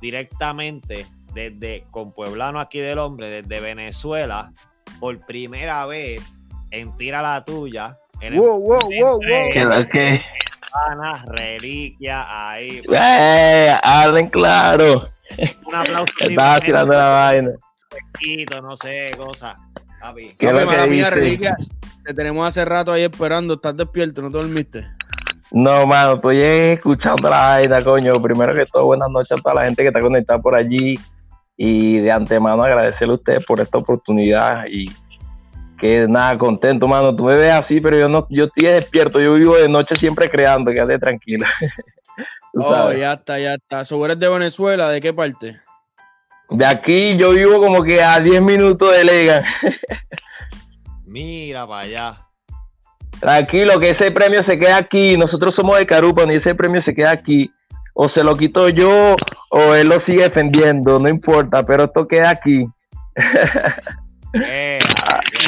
directamente 0.00 1.06
desde 1.34 1.84
con 1.90 2.12
Pueblano 2.12 2.60
aquí 2.60 2.78
del 2.78 2.98
hombre, 2.98 3.42
desde 3.42 3.60
Venezuela, 3.60 4.52
por 5.00 5.18
primera 5.26 5.86
vez 5.86 6.38
en 6.70 6.94
Tira 6.96 7.22
la 7.22 7.44
Tuya. 7.44 7.98
En 8.20 8.34
el 8.34 8.40
Wow, 8.40 8.60
wow, 8.60 8.80
wow, 8.80 9.20
wow. 9.20 9.20
Pana, 10.72 11.24
reliquia 11.28 12.50
ahí. 12.50 12.82
¡Eh! 12.92 13.74
Hablen 13.82 14.28
claro. 14.28 15.08
Un 15.66 15.74
aplauso. 15.74 16.12
Estaba 16.20 16.60
tirando 16.60 16.92
la 16.94 17.08
vaina. 17.08 17.50
Quito, 18.18 18.60
no 18.60 18.76
sé, 18.76 19.10
cosa. 19.16 19.56
Papi. 20.00 20.34
¿Qué 20.38 20.48
Papi, 20.48 20.64
mala 20.66 20.86
mía? 20.86 21.10
Reliquia, 21.10 21.56
te 22.04 22.14
tenemos 22.14 22.46
hace 22.46 22.64
rato 22.64 22.92
ahí 22.92 23.02
esperando. 23.02 23.54
¿Estás 23.54 23.76
despierto? 23.76 24.22
¿No 24.22 24.30
te 24.30 24.38
dormiste? 24.38 24.86
No, 25.50 25.86
mano, 25.86 26.14
estoy 26.14 26.40
escuchando 26.42 27.28
la 27.28 27.56
vaina, 27.56 27.82
coño. 27.82 28.20
Primero 28.20 28.54
que 28.54 28.66
todo, 28.66 28.84
buenas 28.84 29.10
noches 29.10 29.38
a 29.38 29.40
toda 29.40 29.54
la 29.56 29.64
gente 29.64 29.82
que 29.82 29.88
está 29.88 30.00
conectada 30.00 30.40
por 30.40 30.56
allí. 30.56 30.94
Y 31.56 31.98
de 31.98 32.12
antemano 32.12 32.62
agradecerle 32.62 33.14
a 33.14 33.16
ustedes 33.16 33.44
por 33.46 33.58
esta 33.60 33.78
oportunidad. 33.78 34.66
Y 34.70 34.86
que 35.80 36.06
nada, 36.06 36.36
contento, 36.38 36.86
mano. 36.86 37.16
Tú 37.16 37.24
me 37.24 37.34
ves 37.34 37.52
así, 37.52 37.80
pero 37.80 37.98
yo 37.98 38.08
no, 38.08 38.26
yo 38.30 38.44
estoy 38.44 38.68
despierto. 38.68 39.20
Yo 39.20 39.32
vivo 39.34 39.56
de 39.56 39.68
noche 39.68 39.94
siempre 39.98 40.30
creando, 40.30 40.70
quédate 40.70 40.98
tranquila. 40.98 41.48
Oh, 42.54 42.92
ya 42.92 43.12
está, 43.12 43.38
ya 43.38 43.54
está. 43.54 43.84
¿Sobre 43.84 44.12
eres 44.12 44.20
de 44.20 44.28
Venezuela? 44.28 44.88
¿De 44.88 45.00
qué 45.00 45.12
parte? 45.12 45.60
De 46.50 46.64
aquí 46.64 47.16
yo 47.18 47.32
vivo 47.32 47.58
como 47.58 47.82
que 47.82 48.02
a 48.02 48.18
10 48.20 48.40
minutos 48.42 48.90
de 48.96 49.04
Legan. 49.04 49.42
Mira 51.06 51.66
para 51.66 51.80
allá. 51.82 52.22
Tranquilo, 53.20 53.78
que 53.80 53.90
ese 53.90 54.10
premio 54.10 54.42
se 54.44 54.58
queda 54.58 54.76
aquí. 54.78 55.16
Nosotros 55.16 55.54
somos 55.56 55.76
de 55.78 55.86
Carupan 55.86 56.30
y 56.30 56.36
ese 56.36 56.54
premio 56.54 56.82
se 56.82 56.94
queda 56.94 57.10
aquí. 57.10 57.50
O 57.94 58.08
se 58.10 58.22
lo 58.22 58.36
quito 58.36 58.68
yo 58.68 59.16
o 59.50 59.74
él 59.74 59.88
lo 59.88 59.96
sigue 60.06 60.22
defendiendo, 60.22 60.98
no 60.98 61.08
importa, 61.08 61.64
pero 61.66 61.84
esto 61.84 62.06
queda 62.06 62.30
aquí. 62.30 62.66
Eh, 64.34 64.78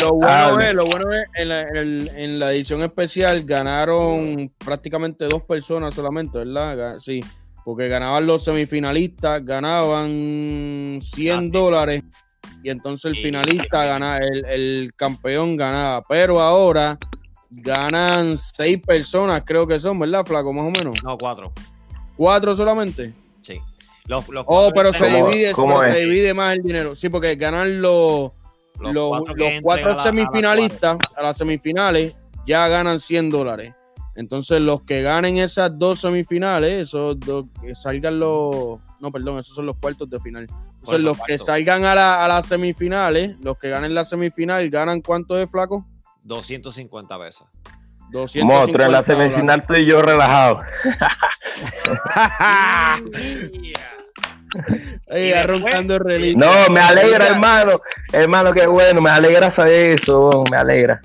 Lo 0.01 0.15
bueno 0.15 0.27
Ah, 0.57 0.59
es, 0.67 0.75
lo 0.75 0.87
bueno 0.87 1.13
es, 1.13 1.27
en 1.35 1.49
la, 1.51 1.61
en 1.61 1.77
el- 1.77 2.09
en 2.17 2.39
la 2.39 2.51
edición 2.53 2.83
especial 2.83 3.45
ganaron 3.45 4.51
prácticamente 4.65 5.27
dos 5.27 5.43
personas 5.43 5.93
solamente, 5.95 6.39
¿verdad? 6.39 6.99
Sí, 6.99 7.21
porque 7.65 7.89
ganaban 7.89 8.27
los 8.27 8.45
semifinalistas, 8.45 9.45
ganaban 9.45 10.99
100 11.01 11.51
dólares 11.51 12.03
y 12.63 12.71
entonces 12.71 13.13
el 13.13 13.23
finalista 13.23 13.85
gana, 13.87 14.19
el, 14.19 14.45
el 14.47 14.93
campeón 14.97 15.57
ganaba. 15.57 16.03
Pero 16.09 16.41
ahora 16.41 16.99
ganan 17.51 18.37
seis 18.39 18.79
personas, 18.85 19.43
creo 19.45 19.67
que 19.67 19.79
son, 19.79 19.99
¿verdad, 19.99 20.25
Flaco? 20.27 20.53
Más 20.53 20.67
o 20.67 20.71
menos. 20.71 20.95
no, 21.03 21.17
cuatro. 21.19 21.53
Cuatro 22.17 22.55
solamente. 22.57 23.13
Sí. 23.43 23.59
Los, 24.07 24.29
los 24.29 24.45
Oh, 24.49 24.71
pero 24.75 24.93
se 24.93 25.05
¿Cómo- 25.11 25.29
divide, 25.31 25.53
cómo 25.53 25.79
pero 25.79 25.89
es? 25.93 25.95
se 25.95 26.01
divide 26.01 26.35
más 26.35 26.57
el 26.57 26.63
dinero. 26.63 26.95
Sí, 26.95 27.09
porque 27.09 27.35
ganan 27.37 27.81
los 27.81 28.33
Los 28.79 28.93
los, 28.95 29.09
cuatro 29.11 29.35
los 29.37 29.51
cuatro 29.63 29.85
a 29.85 29.89
la- 29.89 29.93
a 29.95 29.97
la 29.97 30.03
semifinalistas 30.03 30.99
a, 31.17 31.23
las 31.23 31.37
semifinales 31.39 32.17
ya 32.47 32.67
ganan 32.69 32.99
100 32.99 33.31
dólares. 33.31 33.75
Entonces, 34.21 34.63
los 34.63 34.83
que 34.83 35.01
ganen 35.01 35.39
esas 35.39 35.79
dos 35.79 36.01
semifinales, 36.01 36.89
esos 36.89 37.19
dos, 37.19 37.47
que 37.63 37.75
salgan 37.75 38.19
los. 38.21 38.79
No, 39.01 39.11
perdón, 39.11 39.39
esos 39.39 39.55
son 39.55 39.65
los 39.65 39.79
cuartos 39.79 40.11
de 40.11 40.21
final. 40.21 40.47
Entonces, 40.75 41.03
los 41.03 41.17
que 41.27 41.39
salgan 41.39 41.87
a, 41.87 41.95
la- 41.95 42.23
a 42.23 42.29
las 42.29 42.45
semifinales, 42.47 43.37
los 43.41 43.57
que 43.59 43.71
ganen 43.71 43.95
la 43.95 44.05
semifinal, 44.05 44.69
¿ganan 44.69 45.01
cuánto 45.01 45.39
es, 45.39 45.51
flaco? 45.51 45.87
250 46.25 47.19
pesos. 47.19 47.47
250 48.11 48.45
Monstruo, 48.45 48.85
en 48.87 48.93
la 48.93 49.05
semifinal 49.05 49.61
estoy 49.61 49.87
yo 49.87 50.03
relajado. 50.03 50.61
Ey, 55.09 55.29
Y 55.29 55.33
el 55.33 55.49
reloj. 55.49 55.71
No, 56.37 56.51
me 56.75 56.81
alegra, 56.81 57.29
hermano. 57.29 57.81
Hermano, 58.13 58.53
qué 58.53 58.67
bueno, 58.67 59.01
me 59.01 59.09
alegra 59.11 59.55
saber 59.55 59.99
eso, 60.03 60.45
me 60.51 60.57
alegra. 60.59 61.01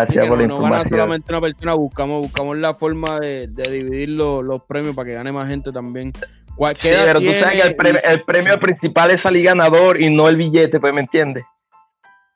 Gracias 0.00 0.26
por 0.28 0.38
la 0.40 0.46
no, 0.46 0.54
información. 0.54 0.90
solamente 0.90 1.32
una 1.32 1.40
persona, 1.40 1.74
buscamos, 1.74 2.20
buscamos 2.22 2.56
la 2.58 2.74
forma 2.74 3.20
de, 3.20 3.46
de 3.48 3.70
dividir 3.70 4.08
los, 4.10 4.44
los 4.44 4.62
premios 4.64 4.94
para 4.94 5.08
que 5.08 5.14
gane 5.14 5.32
más 5.32 5.48
gente 5.48 5.70
también. 5.72 6.12
¿Cuál- 6.56 6.76
Sí, 6.80 6.88
pero 7.04 7.20
tú 7.20 7.26
sabes 7.40 7.60
que 7.62 7.68
el 7.68 7.76
premio, 7.76 8.00
el 8.04 8.22
premio 8.24 8.60
principal 8.60 9.10
es 9.10 9.22
salir 9.22 9.44
ganador 9.44 10.00
y 10.00 10.14
no 10.14 10.28
el 10.28 10.36
billete, 10.36 10.78
pues 10.80 10.92
me 10.92 11.00
entiendes. 11.02 11.44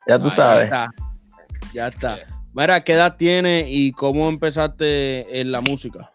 Ya 0.07 0.17
tú 0.19 0.27
Ah, 0.29 0.35
sabes. 0.35 0.69
Ya 0.69 0.85
está. 0.85 1.73
Ya 1.73 1.87
está. 1.87 2.19
Mira, 2.53 2.81
¿qué 2.83 2.93
edad 2.93 3.15
tienes 3.17 3.65
y 3.67 3.91
cómo 3.91 4.29
empezaste 4.29 5.39
en 5.41 5.51
la 5.51 5.61
música? 5.61 6.11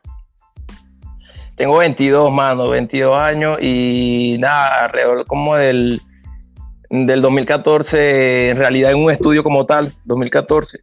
Tengo 1.56 1.78
22, 1.78 2.30
mano, 2.32 2.70
22 2.70 3.14
años 3.16 3.58
y 3.60 4.36
nada, 4.40 4.84
alrededor 4.84 5.26
como 5.26 5.54
del, 5.56 6.00
del 6.90 7.20
2014, 7.20 8.50
en 8.50 8.56
realidad 8.56 8.90
en 8.92 8.98
un 9.04 9.10
estudio 9.12 9.44
como 9.44 9.66
tal, 9.66 9.92
2014, 10.04 10.78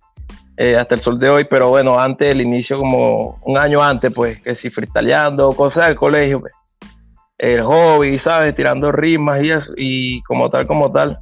eh, 0.61 0.75
hasta 0.75 0.95
el 0.95 1.01
sol 1.01 1.17
de 1.17 1.29
hoy, 1.29 1.45
pero 1.49 1.69
bueno, 1.69 1.97
antes 1.97 2.27
del 2.27 2.41
inicio, 2.41 2.77
como 2.77 3.39
un 3.43 3.57
año 3.57 3.81
antes, 3.81 4.11
pues, 4.13 4.41
que 4.41 4.55
si 4.57 4.69
freestyleando, 4.69 5.49
cosas 5.53 5.87
del 5.87 5.95
colegio, 5.95 6.41
pues, 6.41 6.53
el 7.37 7.63
hobby, 7.63 8.19
¿sabes? 8.19 8.53
Tirando 8.55 8.91
rimas 8.91 9.43
y 9.43 9.51
eso, 9.51 9.71
y 9.77 10.21
como 10.23 10.49
tal, 10.49 10.67
como 10.67 10.91
tal, 10.91 11.17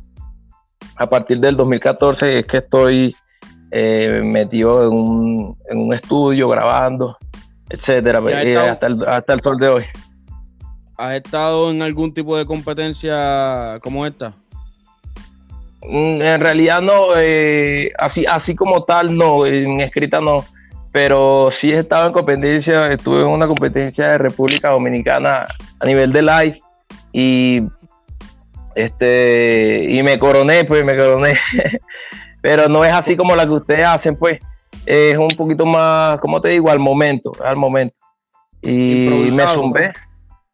a 0.95 1.07
partir 1.07 1.39
del 1.39 1.55
2014 1.55 2.39
es 2.39 2.45
que 2.47 2.57
estoy 2.57 3.15
eh, 3.69 4.21
metido 4.23 4.83
en 4.83 4.89
un, 4.89 5.57
en 5.69 5.77
un 5.79 5.93
estudio 5.93 6.49
grabando 6.49 7.15
etcétera, 7.69 8.21
¿Y 8.23 8.33
has 8.33 8.45
eh, 8.45 8.51
estado- 8.51 8.71
hasta, 8.71 8.87
el, 8.87 9.03
hasta 9.07 9.33
el 9.33 9.41
sol 9.41 9.57
de 9.57 9.69
hoy. 9.69 9.83
¿Has 10.97 11.13
estado 11.13 11.69
en 11.69 11.81
algún 11.81 12.13
tipo 12.13 12.35
de 12.37 12.45
competencia 12.45 13.79
como 13.83 14.05
esta? 14.05 14.33
Mm, 15.83 16.21
En 16.21 16.41
realidad 16.41 16.81
no, 16.81 17.17
eh, 17.17 17.91
así, 17.97 18.25
así 18.27 18.55
como 18.55 18.83
tal 18.83 19.15
no, 19.15 19.45
en 19.45 19.79
escrita 19.81 20.19
no, 20.19 20.43
pero 20.91 21.51
sí 21.61 21.67
he 21.67 21.79
estado 21.79 22.07
en 22.07 22.13
competencia, 22.13 22.91
estuve 22.91 23.21
en 23.21 23.27
una 23.27 23.47
competencia 23.47 24.09
de 24.09 24.17
República 24.17 24.69
Dominicana 24.69 25.45
a 25.79 25.85
nivel 25.85 26.11
de 26.11 26.21
live 26.23 26.59
y 27.13 27.61
este 28.75 29.85
y 29.89 30.01
me 30.03 30.17
coroné, 30.17 30.63
pues 30.65 30.83
me 30.83 30.97
coroné, 30.97 31.33
pero 32.41 32.67
no 32.67 32.83
es 32.83 32.93
así 32.93 33.15
como 33.15 33.35
la 33.35 33.45
que 33.45 33.51
ustedes 33.51 33.85
hacen, 33.85 34.15
pues 34.17 34.39
es 34.85 35.15
un 35.15 35.29
poquito 35.29 35.65
más, 35.65 36.19
como 36.19 36.41
te 36.41 36.49
digo, 36.49 36.69
al 36.69 36.79
momento, 36.79 37.31
al 37.43 37.57
momento. 37.57 37.95
Y 38.61 39.29
me 39.35 39.43
zumbé. 39.53 39.91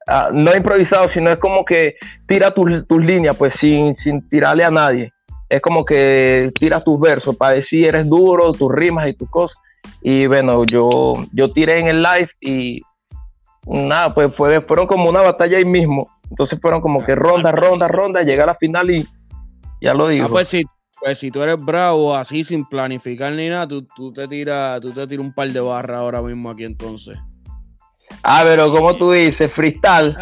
Ah, 0.05 0.29
no 0.33 0.53
improvisado, 0.55 1.09
sino 1.13 1.29
es 1.29 1.39
como 1.39 1.63
que 1.63 1.95
tira 2.27 2.51
tus, 2.51 2.85
tus 2.87 3.03
líneas, 3.03 3.37
pues 3.37 3.53
sin, 3.61 3.95
sin 3.97 4.27
tirarle 4.27 4.65
a 4.65 4.71
nadie. 4.71 5.12
Es 5.53 5.61
como 5.61 5.85
que 5.85 6.51
tiras 6.59 6.83
tus 6.83 6.99
versos 6.99 7.37
para 7.37 7.57
decir 7.57 7.87
eres 7.87 8.09
duro, 8.09 8.51
tus 8.53 8.71
rimas 8.71 9.07
y 9.07 9.13
tus 9.13 9.29
cosas. 9.29 9.55
Y 10.01 10.25
bueno, 10.25 10.65
yo, 10.65 11.13
yo 11.31 11.49
tiré 11.49 11.79
en 11.79 11.89
el 11.89 12.01
live 12.01 12.29
y 12.41 12.81
nada, 13.67 14.11
pues 14.15 14.35
fue, 14.35 14.61
fueron 14.61 14.87
como 14.87 15.07
una 15.11 15.21
batalla 15.21 15.57
ahí 15.57 15.65
mismo. 15.65 16.09
Entonces 16.27 16.57
fueron 16.59 16.81
como 16.81 17.05
que 17.05 17.13
ronda, 17.13 17.51
ronda, 17.51 17.87
ronda, 17.87 18.23
llegar 18.23 18.49
a 18.49 18.53
la 18.53 18.57
final 18.57 18.89
y 18.89 19.05
ya 19.79 19.93
lo 19.93 20.07
digo. 20.07 20.25
Ah, 20.25 20.29
pues 20.31 20.47
si, 20.47 20.63
pues 20.99 21.19
si 21.19 21.29
tú 21.29 21.43
eres 21.43 21.63
bravo, 21.63 22.15
así 22.15 22.43
sin 22.43 22.65
planificar 22.65 23.31
ni 23.33 23.47
nada, 23.47 23.67
tú, 23.67 23.85
tú 23.95 24.11
te 24.11 24.27
tiras 24.27 24.81
tú 24.81 24.91
te 24.91 25.05
tiras 25.05 25.23
un 25.23 25.35
par 25.35 25.49
de 25.49 25.59
barras 25.59 25.99
ahora 25.99 26.23
mismo 26.23 26.49
aquí 26.49 26.63
entonces. 26.63 27.15
Ah, 28.23 28.41
pero 28.43 28.71
como 28.71 28.97
tú 28.97 29.11
dices, 29.11 29.53
freestyle. 29.53 30.17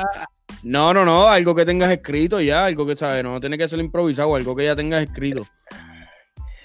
No, 0.64 0.93
no, 0.93 1.03
no, 1.03 1.28
algo 1.28 1.55
que 1.55 1.66
tengas 1.66 1.91
escrito 1.91 2.39
ya, 2.39 2.66
algo 2.66 2.86
que 2.86 2.95
sabes, 2.95 3.24
no 3.24 3.39
tiene 3.39 3.57
que 3.57 3.68
ser 3.68 3.80
improvisado, 3.80 4.36
algo 4.36 4.55
que 4.55 4.66
ya 4.66 4.76
tengas 4.76 5.03
escrito. 5.03 5.45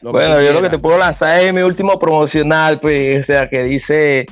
Lo 0.03 0.13
Bueno, 0.13 0.41
yo 0.43 0.53
lo 0.53 0.63
que 0.63 0.69
te 0.69 0.79
puedo 0.79 0.99
lanzar 0.99 1.39
es 1.41 1.53
mi 1.53 1.63
último 1.63 1.99
promocional, 1.99 2.79
pues, 2.79 3.23
o 3.23 3.27
sea, 3.27 3.49
que 3.49 3.63
dice, 3.63 4.27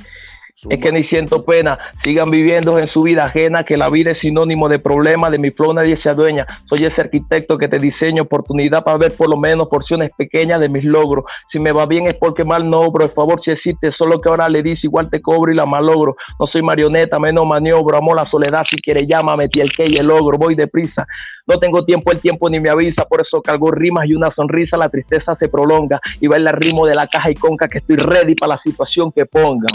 es 0.69 0.77
que 0.79 0.91
ni 0.91 1.03
siento 1.05 1.43
pena, 1.43 1.77
sigan 2.03 2.31
viviendo 2.31 2.79
en 2.79 2.87
su 2.87 3.01
vida 3.01 3.25
ajena, 3.25 3.63
que 3.63 3.75
la 3.75 3.89
vida 3.89 4.11
es 4.11 4.19
sinónimo 4.19 4.69
de 4.69 4.79
problema, 4.79 5.29
de 5.29 5.37
mi 5.37 5.51
flow 5.51 5.73
nadie 5.73 6.01
se 6.01 6.09
adueña, 6.09 6.45
soy 6.69 6.85
ese 6.85 7.01
arquitecto 7.01 7.57
que 7.57 7.67
te 7.67 7.77
diseño 7.77 8.23
oportunidad 8.23 8.83
para 8.83 8.97
ver 8.97 9.13
por 9.17 9.29
lo 9.29 9.37
menos 9.37 9.67
porciones 9.67 10.11
pequeñas 10.17 10.61
de 10.61 10.69
mis 10.69 10.85
logros, 10.85 11.25
si 11.51 11.59
me 11.59 11.73
va 11.73 11.85
bien 11.85 12.07
es 12.07 12.15
porque 12.15 12.45
mal 12.45 12.69
no 12.69 12.77
obro, 12.77 13.07
favor 13.09 13.41
si 13.43 13.51
existe, 13.51 13.91
solo 13.97 14.21
que 14.21 14.29
ahora 14.29 14.47
le 14.47 14.63
dice 14.63 14.81
igual 14.83 15.09
te 15.09 15.21
cobro 15.21 15.51
y 15.51 15.55
la 15.55 15.65
malogro, 15.65 16.15
no 16.39 16.47
soy 16.47 16.61
marioneta, 16.61 17.19
menos 17.19 17.45
maniobro, 17.45 17.97
amo 17.97 18.15
la 18.15 18.25
soledad, 18.25 18.63
si 18.69 18.81
quiere 18.81 19.05
llama, 19.05 19.35
metí 19.35 19.59
el 19.59 19.71
que 19.71 19.85
y 19.87 19.97
el 19.99 20.07
logro, 20.07 20.37
voy 20.37 20.55
deprisa, 20.55 21.05
no 21.47 21.59
tengo 21.59 21.83
tiempo, 21.83 22.11
el 22.11 22.21
tiempo 22.21 22.49
ni 22.49 22.59
me 22.59 22.69
avisa, 22.69 23.03
por 23.05 23.21
eso 23.21 23.41
cargo 23.41 23.71
rimas 23.71 24.07
y 24.07 24.15
una 24.15 24.31
sonrisa, 24.31 24.77
la 24.77 24.89
tristeza 24.89 25.35
se 25.35 25.49
prolonga 25.49 25.99
y 26.19 26.27
va 26.27 26.37
el 26.37 26.47
ritmo 26.47 26.87
de 26.87 26.95
la 26.95 27.07
caja 27.07 27.29
y 27.29 27.35
conca 27.35 27.67
que 27.67 27.79
estoy 27.79 27.97
ready 27.97 28.35
para 28.35 28.55
la 28.55 28.61
situación 28.63 29.11
que 29.11 29.25
pongan. 29.25 29.69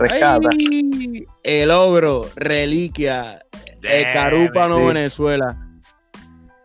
Rescata. 0.00 0.48
Ay, 0.50 1.26
el 1.42 1.70
ogro, 1.70 2.22
reliquia, 2.36 3.40
el 3.82 4.12
Carúpano, 4.12 4.78
sí. 4.78 4.86
Venezuela. 4.86 5.56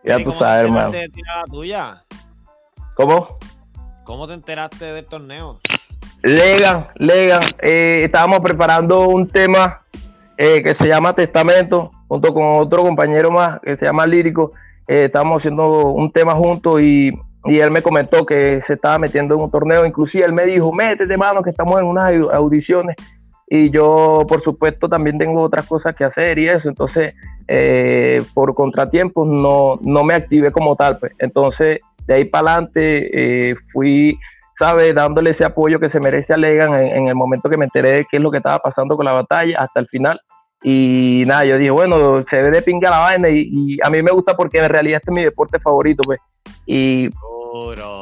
Ya 0.04 0.18
¿Y 0.20 0.24
tú 0.24 0.32
sabes, 0.38 0.64
hermano. 0.64 0.90
de 0.90 1.10
tuya? 1.50 2.02
¿Cómo? 2.94 3.38
¿Cómo 4.04 4.26
te 4.26 4.34
enteraste 4.34 4.84
del 4.86 5.04
torneo? 5.06 5.60
Legan, 6.22 6.88
Legan, 6.96 7.42
eh, 7.60 8.00
estábamos 8.04 8.40
preparando 8.40 9.08
un 9.08 9.28
tema 9.28 9.80
eh, 10.38 10.62
que 10.62 10.74
se 10.80 10.88
llama 10.88 11.12
Testamento, 11.12 11.90
junto 12.08 12.32
con 12.32 12.56
otro 12.56 12.82
compañero 12.82 13.30
más 13.30 13.60
que 13.60 13.76
se 13.76 13.84
llama 13.84 14.06
Lírico. 14.06 14.52
Eh, 14.88 15.06
estábamos 15.06 15.38
haciendo 15.40 15.86
un 15.86 16.10
tema 16.12 16.34
juntos 16.34 16.80
y, 16.80 17.10
y 17.44 17.58
él 17.58 17.70
me 17.70 17.82
comentó 17.82 18.24
que 18.24 18.62
se 18.66 18.74
estaba 18.74 18.98
metiendo 18.98 19.34
en 19.34 19.40
un 19.40 19.50
torneo. 19.50 19.84
Inclusive 19.84 20.24
él 20.24 20.32
me 20.32 20.44
dijo, 20.44 20.72
métete, 20.72 21.16
mano, 21.16 21.42
que 21.42 21.50
estamos 21.50 21.78
en 21.80 21.86
unas 21.86 22.12
au- 22.12 22.32
audiciones. 22.32 22.96
Y 23.48 23.70
yo, 23.70 24.24
por 24.28 24.42
supuesto, 24.42 24.88
también 24.88 25.18
tengo 25.18 25.42
otras 25.42 25.66
cosas 25.66 25.94
que 25.94 26.04
hacer 26.04 26.38
y 26.38 26.48
eso. 26.48 26.68
Entonces, 26.68 27.14
eh, 27.46 28.18
por 28.34 28.54
contratiempos, 28.54 29.26
no, 29.26 29.78
no 29.82 30.02
me 30.04 30.14
activé 30.14 30.50
como 30.50 30.74
tal. 30.74 30.98
Pues. 30.98 31.12
Entonces, 31.18 31.80
de 32.06 32.14
ahí 32.14 32.24
para 32.24 32.52
adelante, 32.52 33.50
eh, 33.50 33.54
fui 33.72 34.18
¿sabes? 34.58 34.94
Dándole 34.94 35.30
ese 35.30 35.44
apoyo 35.44 35.78
que 35.78 35.90
se 35.90 36.00
merece 36.00 36.32
a 36.32 36.36
Legan 36.36 36.72
en, 36.74 37.08
el 37.08 37.14
momento 37.14 37.50
que 37.50 37.58
me 37.58 37.66
enteré 37.66 37.90
de 37.90 38.06
qué 38.10 38.16
es 38.16 38.22
lo 38.22 38.30
que 38.30 38.38
estaba 38.38 38.58
pasando 38.58 38.96
con 38.96 39.04
la 39.04 39.12
batalla 39.12 39.58
hasta 39.60 39.80
el 39.80 39.88
final. 39.88 40.20
Y 40.62 41.22
nada, 41.26 41.44
yo 41.44 41.58
dije, 41.58 41.70
bueno, 41.70 42.22
se 42.24 42.36
ve 42.36 42.50
de 42.50 42.62
pinga 42.62 42.90
la 42.90 43.00
vaina 43.00 43.28
y, 43.28 43.48
y 43.52 43.78
a 43.82 43.90
mí 43.90 44.02
me 44.02 44.10
gusta 44.10 44.34
porque 44.34 44.58
en 44.58 44.68
realidad 44.68 45.00
este 45.02 45.10
es 45.10 45.16
mi 45.16 45.22
deporte 45.22 45.58
favorito, 45.58 46.02
pues. 46.04 46.20
Y, 46.64 47.08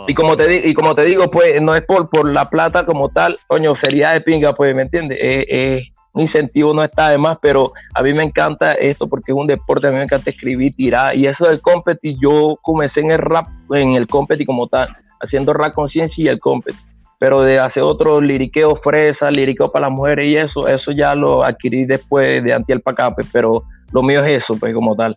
Y 0.07 0.15
como 0.15 0.37
te 0.37 0.69
y 0.69 0.75
como 0.75 0.95
te 0.95 1.05
digo, 1.05 1.31
pues 1.31 1.61
no 1.61 1.75
es 1.75 1.83
por, 1.83 2.09
por 2.09 2.31
la 2.31 2.49
plata 2.49 2.85
como 2.85 3.09
tal, 3.09 3.39
coño, 3.47 3.75
sería 3.83 4.13
de 4.13 4.21
pinga, 4.21 4.55
pues, 4.55 4.75
¿me 4.75 4.83
entiendes? 4.83 5.19
Eh, 5.21 5.47
eh, 5.49 5.83
un 6.13 6.23
incentivo 6.23 6.73
no 6.73 6.85
está 6.85 7.11
de 7.11 7.19
más, 7.19 7.39
pero 7.43 7.73
a 7.95 8.03
mí 8.03 8.13
me 8.15 8.23
encanta 8.23 8.73
esto 8.73 9.09
porque 9.09 9.33
es 9.33 9.37
un 9.37 9.47
deporte, 9.47 9.89
a 9.89 9.91
mí 9.91 9.97
me 9.97 10.05
encanta 10.05 10.31
escribir, 10.31 10.75
tirar, 10.75 11.17
y 11.17 11.27
eso 11.27 11.45
del 11.45 11.61
competi, 11.61 12.17
yo 12.21 12.57
comencé 12.63 13.01
en 13.01 13.11
el 13.11 13.19
rap, 13.19 13.49
en 13.71 13.95
el 13.95 14.07
competi 14.07 14.45
como 14.45 14.69
tal, 14.69 14.87
haciendo 15.21 15.53
rap 15.53 15.75
conciencia 15.75 16.23
y 16.23 16.29
el 16.29 16.39
competi, 16.39 16.79
pero 17.19 17.41
de 17.41 17.59
hacer 17.59 17.83
otro 17.83 18.21
liriqueo 18.21 18.77
fresa, 18.77 19.29
liriqueo 19.29 19.73
para 19.73 19.89
las 19.89 19.97
mujeres 19.97 20.27
y 20.27 20.37
eso, 20.37 20.69
eso 20.69 20.93
ya 20.93 21.15
lo 21.17 21.45
adquirí 21.45 21.85
después 21.85 22.45
de 22.45 22.53
Antiel 22.53 22.83
acá, 22.85 23.13
pues, 23.13 23.29
pero 23.33 23.65
lo 23.93 24.03
mío 24.03 24.25
es 24.25 24.43
eso, 24.43 24.59
pues, 24.59 24.73
como 24.73 24.95
tal. 24.95 25.17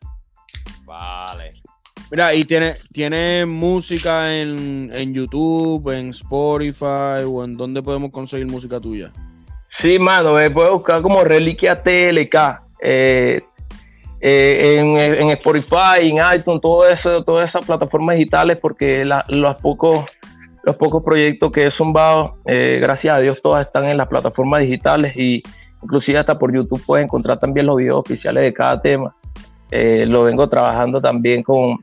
Vale. 0.85 1.26
Mira, 2.09 2.33
y 2.33 2.45
tiene, 2.45 2.75
tiene 2.93 3.45
música 3.45 4.33
en, 4.33 4.89
en 4.93 5.13
YouTube, 5.13 5.89
en 5.89 6.09
Spotify 6.09 7.25
o 7.27 7.43
en 7.43 7.57
dónde 7.57 7.81
podemos 7.83 8.11
conseguir 8.11 8.47
música 8.47 8.79
tuya. 8.79 9.11
Sí, 9.79 9.99
mano, 9.99 10.33
me 10.33 10.49
puedes 10.49 10.71
buscar 10.71 11.01
como 11.01 11.23
Reliquia 11.23 11.81
TLK. 11.83 12.35
eh, 12.81 13.41
eh, 14.19 14.75
en, 14.79 14.97
en 14.97 15.29
Spotify, 15.31 15.99
en 16.01 16.17
iTunes, 16.33 16.61
todo 16.61 16.87
eso, 16.87 17.23
todas 17.23 17.49
esas 17.49 17.65
plataformas 17.65 18.15
digitales, 18.15 18.57
porque 18.59 19.05
los 19.27 19.55
pocos 19.57 20.05
los 20.63 20.75
pocos 20.75 21.01
proyectos 21.01 21.49
que 21.51 21.67
he 21.67 21.71
zumbado, 21.71 22.39
eh, 22.45 22.79
gracias 22.81 23.15
a 23.15 23.19
Dios, 23.19 23.37
todas 23.41 23.65
están 23.65 23.85
en 23.85 23.95
las 23.95 24.07
plataformas 24.07 24.61
digitales 24.61 25.15
y 25.15 25.41
inclusive 25.81 26.17
hasta 26.17 26.37
por 26.37 26.53
YouTube 26.53 26.83
puedes 26.85 27.05
encontrar 27.05 27.39
también 27.39 27.67
los 27.67 27.77
videos 27.77 27.99
oficiales 27.99 28.43
de 28.43 28.53
cada 28.53 28.81
tema. 28.81 29.15
Lo 29.71 30.23
vengo 30.23 30.49
trabajando 30.49 30.99
también 30.99 31.43
con, 31.43 31.77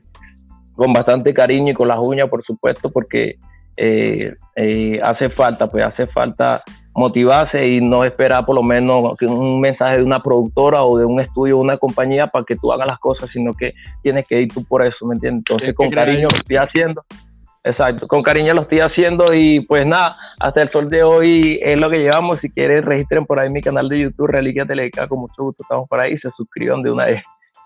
con 0.75 0.93
bastante 0.93 1.33
cariño 1.33 1.71
y 1.71 1.75
con 1.75 1.87
las 1.87 1.99
uñas, 1.99 2.29
por 2.29 2.43
supuesto, 2.43 2.89
porque 2.91 3.37
eh, 3.77 4.33
eh, 4.55 4.99
hace 5.03 5.29
falta, 5.29 5.67
pues 5.67 5.83
hace 5.83 6.07
falta 6.07 6.63
motivarse 6.93 7.67
y 7.67 7.81
no 7.81 8.05
esperar 8.05 8.45
por 8.45 8.55
lo 8.55 8.63
menos 8.63 9.17
un 9.21 9.59
mensaje 9.59 9.97
de 9.97 10.03
una 10.03 10.21
productora 10.21 10.83
o 10.83 10.97
de 10.97 11.03
un 11.03 11.19
estudio 11.19 11.57
o 11.57 11.61
una 11.61 11.77
compañía 11.77 12.27
para 12.27 12.45
que 12.45 12.55
tú 12.55 12.71
hagas 12.71 12.87
las 12.87 12.99
cosas, 12.99 13.29
sino 13.29 13.53
que 13.53 13.73
tienes 14.01 14.25
que 14.27 14.41
ir 14.41 14.47
tú 14.53 14.63
por 14.63 14.85
eso, 14.85 15.05
¿me 15.05 15.15
entiendes? 15.15 15.43
Entonces 15.49 15.75
con 15.75 15.89
cariño 15.89 16.29
lo 16.31 16.39
estoy 16.39 16.57
haciendo. 16.57 17.03
Exacto, 17.65 18.07
con 18.07 18.21
cariño 18.21 18.53
lo 18.53 18.61
estoy 18.61 18.79
haciendo 18.79 19.33
y 19.33 19.59
pues 19.61 19.87
nada, 19.87 20.15
hasta 20.39 20.61
el 20.61 20.69
sol 20.69 20.87
de 20.87 21.03
hoy 21.03 21.59
es 21.63 21.75
lo 21.75 21.89
que 21.89 21.97
llevamos. 21.97 22.37
Si 22.37 22.49
quieren, 22.49 22.83
registren 22.83 23.25
por 23.25 23.39
ahí 23.39 23.49
mi 23.49 23.59
canal 23.59 23.89
de 23.89 23.99
YouTube, 24.01 24.27
Reliquia 24.27 24.65
Teleca, 24.65 25.07
con 25.07 25.19
mucho 25.19 25.43
gusto 25.43 25.63
estamos 25.63 25.89
por 25.89 25.99
ahí, 25.99 26.15
se 26.19 26.29
suscriban 26.37 26.83
de 26.83 26.91
una 26.91 27.05
vez. 27.05 27.23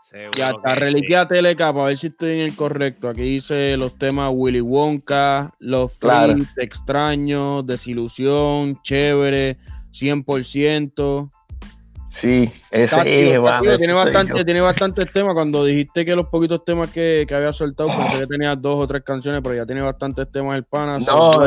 Seguro 0.10 0.40
Y 0.40 0.42
hasta 0.42 0.74
Reliquia 0.74 1.28
TLK, 1.28 1.58
para 1.58 1.86
ver 1.86 1.98
si 1.98 2.08
estoy 2.08 2.40
en 2.40 2.40
el 2.40 2.56
correcto. 2.56 3.10
Aquí 3.10 3.22
dice 3.22 3.78
los 3.78 3.96
temas 3.96 4.32
Willy 4.34 4.60
Wonka, 4.62 5.52
Los 5.60 5.94
Claro. 5.98 6.34
Freaks, 6.34 6.58
Extraño, 6.58 7.62
Desilusión, 7.62 8.82
Chévere, 8.82 9.58
100%. 9.92 11.30
Sí, 12.22 12.52
ese 12.72 12.84
es, 12.84 12.92
ese 12.92 13.04
tiene, 13.04 13.38
bastante, 13.38 14.44
tiene 14.44 14.62
bastantes 14.62 15.12
temas. 15.12 15.36
Cuando 15.36 15.64
dijiste 15.64 16.04
que 16.04 16.16
los 16.16 16.26
poquitos 16.26 16.66
temas 16.66 16.92
que, 16.92 17.26
que 17.28 17.36
había 17.36 17.54
soltado, 17.54 17.90
pensé 17.96 18.18
que 18.18 18.28
tenía 18.28 18.56
dos 18.56 18.80
o 18.80 18.88
tres 18.88 19.04
canciones, 19.04 19.42
pero 19.44 19.56
ya 19.56 19.66
tiene 19.66 19.82
bastantes 19.82 20.30
temas 20.32 20.58
el 20.58 20.64
pana. 20.64 20.98
No, 20.98 21.40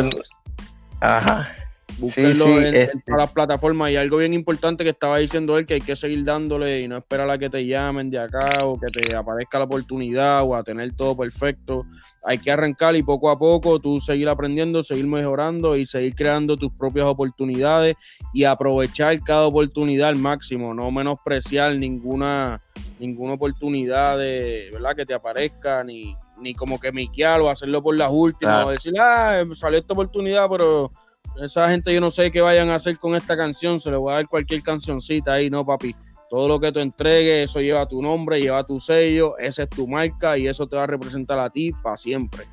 Ajá. 1.01 1.53
Búsquenlo 1.99 2.47
sí, 2.47 2.53
en, 2.53 2.67
en 2.67 2.77
este. 2.77 3.03
todas 3.07 3.21
las 3.23 3.33
plataformas. 3.33 3.91
Y 3.91 3.97
algo 3.97 4.17
bien 4.19 4.35
importante 4.35 4.85
que 4.85 4.91
estaba 4.91 5.19
diciendo 5.19 5.57
él, 5.59 5.67
que 5.67 5.75
hay 5.75 5.81
que 5.81 5.95
seguir 5.97 6.25
dándole 6.25 6.81
y 6.81 6.89
no 6.89 6.97
esperar 6.97 7.31
a 7.31 7.39
que 7.39 7.49
te 7.51 7.65
llamen 7.67 8.11
de 8.11 8.19
acá 8.19 8.65
o 8.65 8.79
que 8.79 8.87
te 8.89 9.15
aparezca 9.15 9.59
la 9.59 9.65
oportunidad 9.67 10.43
o 10.43 10.55
a 10.57 10.63
tener 10.65 10.93
todo 10.95 11.17
perfecto. 11.17 11.85
Hay 12.25 12.39
que 12.39 12.51
arrancar 12.51 12.97
y 12.97 13.03
poco 13.03 13.31
a 13.31 13.39
poco 13.39 13.79
tú 13.81 14.01
seguir 14.01 14.29
aprendiendo, 14.29 14.83
seguir 14.83 15.07
mejorando 15.07 15.77
y 15.77 15.87
seguir 15.87 16.15
creando 16.15 16.57
tus 16.57 16.73
propias 16.73 17.07
oportunidades 17.07 17.97
y 18.33 18.45
aprovechar 18.45 19.19
cada 19.23 19.47
oportunidad 19.47 20.09
al 20.09 20.17
máximo, 20.17 20.73
no 20.75 20.91
menospreciar 20.91 21.77
ninguna, 21.77 22.61
ninguna 23.01 23.35
oportunidad 23.35 24.19
de, 24.19 24.71
¿verdad? 24.73 24.95
que 24.97 25.05
te 25.07 25.15
aparezca, 25.15 25.83
ni, 25.83 26.17
ni 26.41 26.55
como 26.55 26.81
que 26.81 26.93
miquear 26.93 27.41
o 27.41 27.51
hacerlo 27.51 27.83
por 27.83 27.97
las 27.97 28.11
últimas, 28.13 28.55
Claro. 28.55 28.69
o 28.69 28.71
decir, 28.71 28.93
ah, 29.01 29.45
salió 29.55 29.79
esta 29.79 29.93
oportunidad, 29.93 30.49
pero 30.49 30.93
esa 31.41 31.69
gente 31.71 31.93
yo 31.95 32.01
no 32.01 32.11
sé 32.11 32.31
qué 32.31 32.41
vayan 32.41 32.69
a 32.71 32.75
hacer 32.77 32.99
con 32.99 33.15
esta 33.15 33.37
canción, 33.37 33.81
se 33.81 33.91
le 33.91 33.97
voy 33.97 34.13
a 34.13 34.17
dar 34.17 34.29
cualquier 34.29 34.63
cancioncita 34.63 35.35
ahí, 35.35 35.49
no 35.51 35.65
papi. 35.65 35.95
Todo 36.29 36.49
lo 36.49 36.59
que 36.59 36.73
tú 36.73 36.79
entregues, 36.81 37.51
eso 37.51 37.61
lleva 37.61 37.87
tu 37.87 38.01
nombre, 38.01 38.41
lleva 38.41 38.65
tu 38.65 38.81
sello, 38.81 39.37
esa 39.39 39.65
es 39.65 39.69
tu 39.69 39.87
marca 39.87 40.39
y 40.39 40.47
eso 40.49 40.67
te 40.67 40.77
va 40.77 40.85
a 40.85 40.87
representar 40.87 41.39
a 41.39 41.51
ti 41.51 41.73
para 41.83 41.97
siempre. 41.97 42.45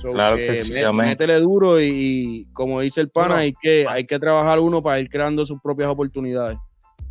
So, 0.00 0.12
Claro 0.12 0.36
que 0.36 0.46
que 0.46 0.64
sí, 0.64 0.72
mé- 0.72 0.92
métele 0.92 1.40
duro 1.40 1.80
y, 1.80 1.88
y 1.90 2.44
como 2.52 2.80
dice 2.80 3.00
el 3.00 3.08
pana, 3.08 3.26
Bueno, 3.28 3.40
hay, 3.40 3.52
que, 3.60 3.84
hay 3.88 4.06
que 4.06 4.18
trabajar 4.18 4.60
uno 4.60 4.82
para 4.82 5.00
ir 5.00 5.08
creando 5.10 5.44
sus 5.44 5.60
propias 5.60 5.88
oportunidades. 5.90 6.56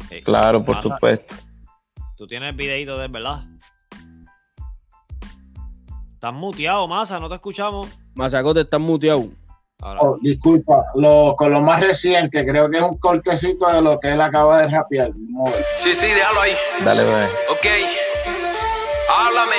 Sí. 0.09 0.21
Claro, 0.23 0.63
por 0.63 0.81
supuesto. 0.81 1.35
Tú 2.15 2.25
tienes 2.25 2.55
videito 2.55 2.97
de 2.97 3.07
¿verdad? 3.09 3.43
Estás 6.13 6.33
muteado, 6.33 6.87
Masa, 6.87 7.19
no 7.19 7.29
te 7.29 7.35
escuchamos. 7.35 7.87
Mazacote, 8.15 8.61
estás 8.61 8.79
muteado. 8.79 9.27
Ahora, 9.79 9.99
Oh, 10.01 10.17
disculpa, 10.19 10.85
lo, 10.95 11.35
con 11.37 11.51
lo 11.51 11.61
más 11.61 11.81
reciente, 11.85 12.43
creo 12.43 12.67
que 12.67 12.77
es 12.77 12.83
un 12.83 12.97
cortecito 12.97 13.67
de 13.71 13.79
lo 13.83 13.99
que 13.99 14.11
él 14.11 14.19
acaba 14.21 14.61
de 14.61 14.67
rapear. 14.69 15.11
Sí, 15.77 15.93
sí, 15.93 16.07
déjalo 16.07 16.41
ahí. 16.41 16.53
Dale, 16.83 17.03
bebé. 17.03 17.25
Ok. 17.51 17.65
Háblame, 19.07 19.55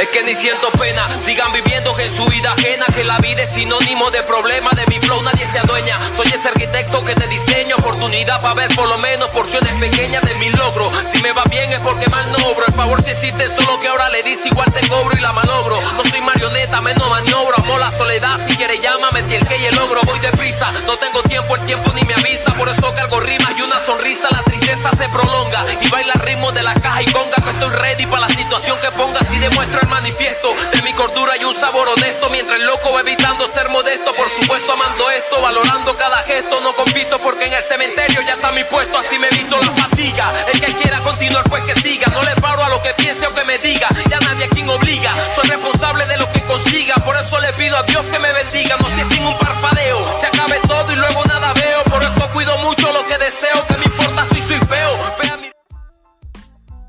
Es 0.00 0.08
que 0.08 0.24
ni 0.24 0.34
siento 0.34 0.68
pena, 0.72 1.06
sigan 1.20 1.52
viviendo 1.52 1.94
que 1.94 2.04
en 2.04 2.16
su 2.16 2.24
vida 2.26 2.52
ajena, 2.52 2.84
que 2.92 3.04
la 3.04 3.18
vida 3.18 3.42
es 3.42 3.50
sinónimo 3.50 4.10
de 4.10 4.22
problema, 4.24 4.70
de 4.72 4.86
mi 4.86 4.98
flow 4.98 5.22
nadie 5.22 5.48
se 5.48 5.58
adueña. 5.58 5.98
Soy 6.16 6.26
ese 6.26 6.48
arquitecto 6.48 7.04
que 7.04 7.14
te 7.14 7.28
diseño, 7.28 7.76
oportunidad 7.76 8.40
para 8.40 8.54
ver 8.54 8.74
por 8.74 8.88
lo 8.88 8.98
menos 8.98 9.28
porciones 9.28 9.72
pequeñas 9.74 10.22
de 10.22 10.34
mi 10.34 10.50
logro. 10.50 10.90
Si 11.06 11.22
me 11.22 11.32
va 11.32 11.44
bien 11.44 11.70
es 11.72 11.80
porque 11.80 12.08
mal 12.08 12.30
no 12.32 12.38
obro, 12.48 12.66
el 12.66 12.74
favor 12.74 13.02
si 13.02 13.10
existe, 13.10 13.54
solo 13.54 13.78
que 13.80 13.88
ahora 13.88 14.08
le 14.08 14.22
dice 14.22 14.48
igual 14.48 14.72
te 14.72 14.86
cobro 14.88 15.16
y 15.16 15.20
la 15.20 15.32
malogro. 15.32 15.80
No 15.80 16.02
soy 16.04 16.20
marioneta, 16.20 16.80
menos 16.80 17.08
maniobro, 17.08 17.54
amo 17.56 17.78
la 17.78 17.90
soledad, 17.90 18.40
si 18.46 18.56
quiere 18.56 18.78
llámame, 18.78 19.20
el 19.20 19.46
que 19.46 19.58
y 19.58 19.66
el 19.66 19.76
logro, 19.76 20.00
voy 20.04 20.18
deprisa. 20.18 20.72
No 20.86 20.96
tengo 20.96 21.22
tiempo, 21.22 21.54
el 21.54 21.66
tiempo 21.66 21.92
ni 21.94 22.02
me 22.02 22.14
avisa, 22.14 22.52
por 22.54 22.68
eso 22.68 22.92
cargo 22.94 23.20
rimas 23.20 23.52
y 23.56 23.62
una 23.62 23.84
sonrisa, 23.86 24.28
la 24.32 24.42
tristeza 24.42 24.90
se 24.90 25.08
prolonga. 25.08 25.64
Y 25.80 25.88
baila 25.88 26.14
ritmo 26.14 26.50
de 26.50 26.62
la 26.64 26.74
caja 26.74 27.02
y 27.02 27.06
conga, 27.12 27.36
que 27.36 27.50
estoy 27.50 27.68
ready 27.70 28.06
para 28.06 28.26
la 28.26 28.28
situación 28.28 28.76
que 28.80 28.90
ponga, 28.90 29.20
si 29.20 29.38
demuestro 29.38 29.83
el 29.84 29.90
manifiesto 29.90 30.54
de 30.72 30.82
mi 30.82 30.92
cordura 30.94 31.34
y 31.40 31.44
un 31.44 31.54
sabor 31.56 31.88
honesto, 31.88 32.28
mientras 32.30 32.58
el 32.58 32.66
loco 32.66 32.98
evitando 32.98 33.48
ser 33.50 33.68
modesto, 33.68 34.12
por 34.14 34.28
supuesto 34.40 34.72
amando 34.72 35.10
esto, 35.10 35.40
valorando 35.42 35.92
cada 35.94 36.18
gesto, 36.22 36.60
no 36.62 36.74
compito 36.74 37.16
porque 37.22 37.46
en 37.46 37.52
el 37.52 37.62
cementerio 37.62 38.22
ya 38.22 38.34
está 38.34 38.50
mi 38.52 38.64
puesto, 38.64 38.98
así 38.98 39.18
me 39.18 39.28
visto 39.30 39.56
la 39.58 39.70
fatiga. 39.72 40.32
El 40.52 40.60
que 40.60 40.72
quiera 40.74 40.98
continuar 41.00 41.44
pues 41.44 41.64
que 41.64 41.74
siga, 41.82 42.06
no 42.08 42.22
le 42.22 42.34
paro 42.36 42.64
a 42.64 42.68
lo 42.70 42.80
que 42.82 42.94
piense 42.94 43.26
o 43.26 43.34
que 43.34 43.44
me 43.44 43.58
diga, 43.58 43.88
ya 44.08 44.18
nadie 44.20 44.44
a 44.44 44.48
quien 44.48 44.68
obliga, 44.68 45.12
soy 45.34 45.48
responsable 45.48 46.06
de 46.06 46.16
lo 46.16 46.32
que 46.32 46.40
consiga, 46.42 46.94
por 47.04 47.16
eso 47.16 47.38
le 47.40 47.52
pido 47.52 47.76
a 47.76 47.82
Dios 47.82 48.06
que 48.06 48.18
me 48.18 48.32
bendiga, 48.32 48.76
no 48.80 48.88
sé 48.96 49.04
sin 49.04 49.26
un 49.26 49.38
parpadeo, 49.38 50.20
se 50.20 50.26
acabe 50.26 50.60
todo 50.66 50.92
y 50.92 50.96
luego 50.96 51.24
nada 51.26 51.52
veo, 51.52 51.84
por 51.84 52.02
eso 52.02 52.30
cuido 52.32 52.56
mucho 52.58 52.90
lo 52.92 53.04
que 53.06 53.18
deseo, 53.18 53.66
que 53.66 53.76
me 53.76 53.84
importa 53.84 54.24
si 54.32 54.40
soy 54.48 54.60
feo, 54.60 55.43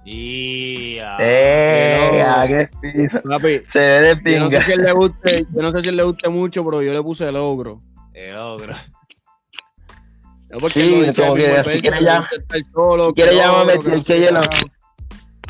Ya. 0.05 1.17
Eh, 1.19 2.23
no. 2.23 2.31
ah. 2.31 2.47
Papi, 3.29 3.61
Se 3.73 3.79
ve 3.79 4.15
de 4.15 4.33
yo 4.33 4.39
no 4.39 4.51
sé 4.51 4.61
si 4.61 4.71
él 4.73 4.83
le 4.83 4.91
guste, 4.91 5.45
yo 5.55 5.61
no 5.61 5.71
sé 5.71 5.81
si 5.81 5.89
él 5.89 5.95
le 5.97 6.03
guste 6.03 6.29
mucho, 6.29 6.63
pero 6.63 6.81
yo 6.83 6.93
le 6.93 7.01
puse 7.01 7.27
el 7.27 7.35
ogro. 7.35 7.79
Eh, 8.13 8.31
logro. 8.31 8.73
No 10.49 10.59
porque 10.59 10.81
Sí, 10.81 10.89
lo 10.89 11.01
dice 11.03 11.21
como 11.21 11.33
que 11.35 11.43
si 11.73 11.81
quiere 11.81 12.03
ya- 12.05 12.29
solo, 12.73 13.07
si 13.09 13.13
quiere 13.15 13.31
que 13.31 13.37
llámame, 13.37 13.73
logro, 13.75 14.01
que 14.03 14.31
no. 14.31 14.41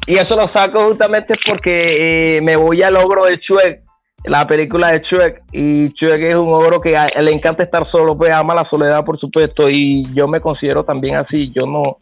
Y 0.07 0.17
eso 0.17 0.35
lo 0.35 0.47
saco 0.53 0.79
justamente 0.87 1.33
porque 1.47 2.35
eh, 2.37 2.41
me 2.41 2.55
voy 2.55 2.81
al 2.81 2.95
ogro 2.95 3.25
de 3.25 3.37
Shrek, 3.37 3.81
la 4.25 4.47
película 4.47 4.91
de 4.91 4.99
Shrek. 4.99 5.43
Y 5.51 5.89
Shrek 5.93 6.21
es 6.21 6.35
un 6.35 6.53
ogro 6.53 6.79
que 6.79 6.95
a- 6.95 7.07
le 7.21 7.31
encanta 7.31 7.63
estar 7.63 7.89
solo, 7.91 8.17
pues 8.17 8.31
ama 8.31 8.55
la 8.55 8.67
soledad, 8.69 9.03
por 9.03 9.19
supuesto. 9.19 9.67
Y 9.69 10.05
yo 10.13 10.27
me 10.27 10.39
considero 10.39 10.85
también 10.85 11.15
así. 11.17 11.51
Yo 11.51 11.65
no. 11.67 11.97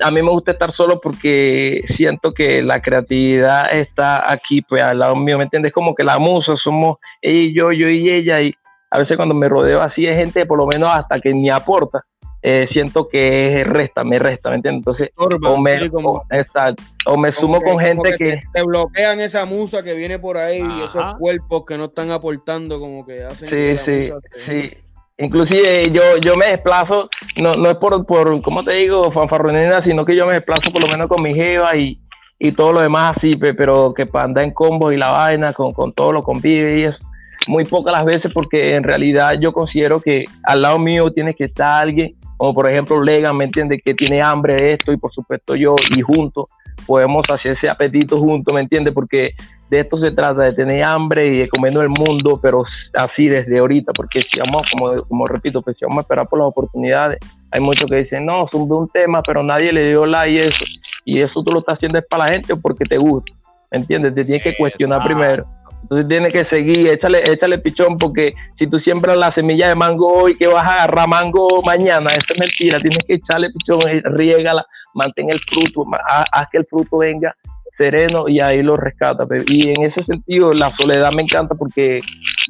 A 0.00 0.10
mí 0.10 0.22
me 0.22 0.30
gusta 0.30 0.52
estar 0.52 0.72
solo 0.74 1.00
porque 1.00 1.80
siento 1.96 2.32
que 2.32 2.62
la 2.62 2.80
creatividad 2.80 3.64
está 3.74 4.30
aquí, 4.30 4.62
pues 4.62 4.82
al 4.82 4.98
lado 5.00 5.16
mío, 5.16 5.38
¿me 5.38 5.44
entiendes? 5.44 5.72
Como 5.72 5.94
que 5.94 6.04
la 6.04 6.18
musa 6.18 6.54
somos 6.62 6.98
ella 7.20 7.40
y 7.42 7.54
yo, 7.58 7.72
yo 7.72 7.88
y 7.88 8.10
ella. 8.10 8.40
Y 8.40 8.54
a 8.90 8.98
veces 8.98 9.16
cuando 9.16 9.34
me 9.34 9.48
rodeo 9.48 9.80
así 9.80 10.04
de 10.04 10.14
gente, 10.14 10.46
por 10.46 10.58
lo 10.58 10.66
menos 10.66 10.94
hasta 10.94 11.20
que 11.20 11.32
ni 11.34 11.50
aporta, 11.50 12.04
eh, 12.44 12.68
siento 12.72 13.08
que 13.08 13.62
resta, 13.64 14.02
me 14.02 14.18
resta, 14.18 14.50
¿me 14.50 14.56
entiendes? 14.56 14.80
Entonces, 14.80 15.10
Torba, 15.16 15.50
o 15.50 15.58
me, 15.58 15.88
como- 15.90 16.10
o- 16.10 16.24
exacto, 16.30 16.82
o 17.06 17.16
me 17.16 17.32
sumo 17.32 17.60
que- 17.60 17.64
con 17.70 17.78
gente 17.78 18.16
que, 18.18 18.40
te, 18.52 18.62
bloquean 18.64 19.20
esa 19.20 19.44
musa 19.44 19.82
que 19.84 19.94
viene 19.94 20.18
por 20.18 20.36
ahí 20.36 20.58
y 20.60 20.82
esos 20.82 21.14
cuerpos 21.14 21.64
que 21.66 21.78
no 21.78 21.84
están 21.86 22.10
aportando, 22.10 22.80
como 22.80 23.06
que 23.06 23.22
hacen 23.22 23.48
sí, 23.48 23.54
que 23.54 23.74
la 23.74 23.84
sí, 23.84 23.90
musa 23.90 24.14
sí. 24.46 24.76
Inclusive 25.18 25.90
yo, 25.90 26.02
yo 26.24 26.36
me 26.36 26.46
desplazo, 26.46 27.08
no, 27.36 27.54
no 27.54 27.70
es 27.70 27.76
por, 27.76 28.04
por, 28.06 28.40
¿cómo 28.42 28.64
te 28.64 28.72
digo? 28.72 29.12
Fanfarronera, 29.12 29.82
sino 29.82 30.04
que 30.04 30.16
yo 30.16 30.26
me 30.26 30.34
desplazo 30.34 30.72
por 30.72 30.82
lo 30.82 30.88
menos 30.88 31.08
con 31.08 31.22
mi 31.22 31.34
jeva 31.34 31.76
y, 31.76 32.00
y 32.38 32.52
todo 32.52 32.72
lo 32.72 32.80
demás 32.80 33.14
así, 33.16 33.36
pe- 33.36 33.54
pero 33.54 33.92
que 33.94 34.06
para 34.06 34.24
andar 34.24 34.44
en 34.44 34.52
combo 34.52 34.90
y 34.90 34.96
la 34.96 35.10
vaina, 35.10 35.52
con, 35.52 35.72
con 35.72 35.92
todo 35.92 36.12
lo 36.12 36.22
convive 36.22 36.80
y 36.80 36.84
eso. 36.84 36.98
Muy 37.46 37.64
pocas 37.64 37.92
las 37.92 38.04
veces 38.04 38.32
porque 38.32 38.74
en 38.74 38.84
realidad 38.84 39.34
yo 39.40 39.52
considero 39.52 40.00
que 40.00 40.24
al 40.44 40.62
lado 40.62 40.78
mío 40.78 41.12
tiene 41.12 41.34
que 41.34 41.44
estar 41.44 41.82
alguien, 41.82 42.14
como 42.36 42.54
por 42.54 42.70
ejemplo 42.70 43.02
Legan, 43.02 43.36
¿me 43.36 43.44
entiende? 43.44 43.80
Que 43.84 43.94
tiene 43.94 44.22
hambre 44.22 44.54
de 44.54 44.72
esto 44.74 44.92
y 44.92 44.96
por 44.96 45.12
supuesto 45.12 45.54
yo 45.56 45.74
y 45.94 46.00
juntos 46.02 46.46
podemos 46.86 47.24
hacer 47.28 47.56
ese 47.56 47.68
apetito 47.68 48.18
juntos, 48.18 48.52
¿me 48.54 48.60
entiendes? 48.60 48.94
Porque 48.94 49.34
de 49.70 49.80
esto 49.80 49.98
se 49.98 50.10
trata, 50.10 50.42
de 50.42 50.52
tener 50.52 50.84
hambre 50.84 51.26
y 51.26 51.38
de 51.38 51.48
comernos 51.48 51.82
el 51.82 51.88
mundo, 51.88 52.38
pero 52.42 52.64
así 52.94 53.28
desde 53.28 53.58
ahorita, 53.58 53.92
porque 53.92 54.22
si 54.22 54.38
vamos, 54.38 54.66
como, 54.70 55.02
como 55.04 55.26
repito, 55.26 55.62
pues 55.62 55.78
si 55.78 55.84
vamos 55.84 55.98
a 55.98 56.00
esperar 56.02 56.28
por 56.28 56.38
las 56.38 56.48
oportunidades, 56.48 57.18
hay 57.50 57.60
muchos 57.60 57.88
que 57.88 57.96
dicen, 57.96 58.26
no, 58.26 58.46
son 58.52 58.68
de 58.68 58.74
un 58.74 58.88
tema, 58.88 59.22
pero 59.22 59.42
nadie 59.42 59.72
le 59.72 59.86
dio 59.88 60.04
like 60.04 60.30
y 60.30 60.38
eso, 60.40 60.64
y 61.04 61.20
eso 61.20 61.42
tú 61.42 61.52
lo 61.52 61.60
estás 61.60 61.76
haciendo 61.76 61.98
es 61.98 62.06
para 62.06 62.26
la 62.26 62.32
gente 62.32 62.52
o 62.52 62.60
porque 62.60 62.84
te 62.84 62.98
gusta, 62.98 63.32
¿me 63.70 63.78
entiendes? 63.78 64.14
Te 64.14 64.24
tienes 64.24 64.42
que 64.42 64.56
cuestionar 64.56 64.98
Exacto. 64.98 65.18
primero. 65.18 65.61
Entonces 65.82 66.08
tienes 66.08 66.32
que 66.32 66.44
seguir, 66.44 66.88
échale, 66.88 67.22
échale 67.24 67.58
pichón, 67.58 67.98
porque 67.98 68.32
si 68.58 68.66
tú 68.66 68.78
siembras 68.78 69.16
la 69.16 69.32
semilla 69.34 69.68
de 69.68 69.74
mango 69.74 70.06
hoy, 70.06 70.36
que 70.36 70.46
vas 70.46 70.64
a 70.64 70.84
agarrar 70.84 71.08
mango 71.08 71.62
mañana, 71.62 72.10
eso 72.12 72.26
es 72.30 72.38
mentira, 72.38 72.80
tienes 72.80 73.04
que 73.06 73.14
echarle 73.14 73.50
pichón, 73.50 73.80
eh, 73.88 74.00
riégala, 74.04 74.64
mantén 74.94 75.30
el 75.30 75.40
fruto, 75.40 75.84
haz 76.06 76.48
que 76.50 76.58
el 76.58 76.66
fruto 76.66 76.98
venga 76.98 77.34
sereno 77.76 78.28
y 78.28 78.40
ahí 78.40 78.62
lo 78.62 78.76
rescata. 78.76 79.24
Y 79.46 79.70
en 79.70 79.82
ese 79.82 80.04
sentido, 80.04 80.52
la 80.54 80.70
soledad 80.70 81.12
me 81.12 81.22
encanta 81.22 81.54
porque 81.54 82.00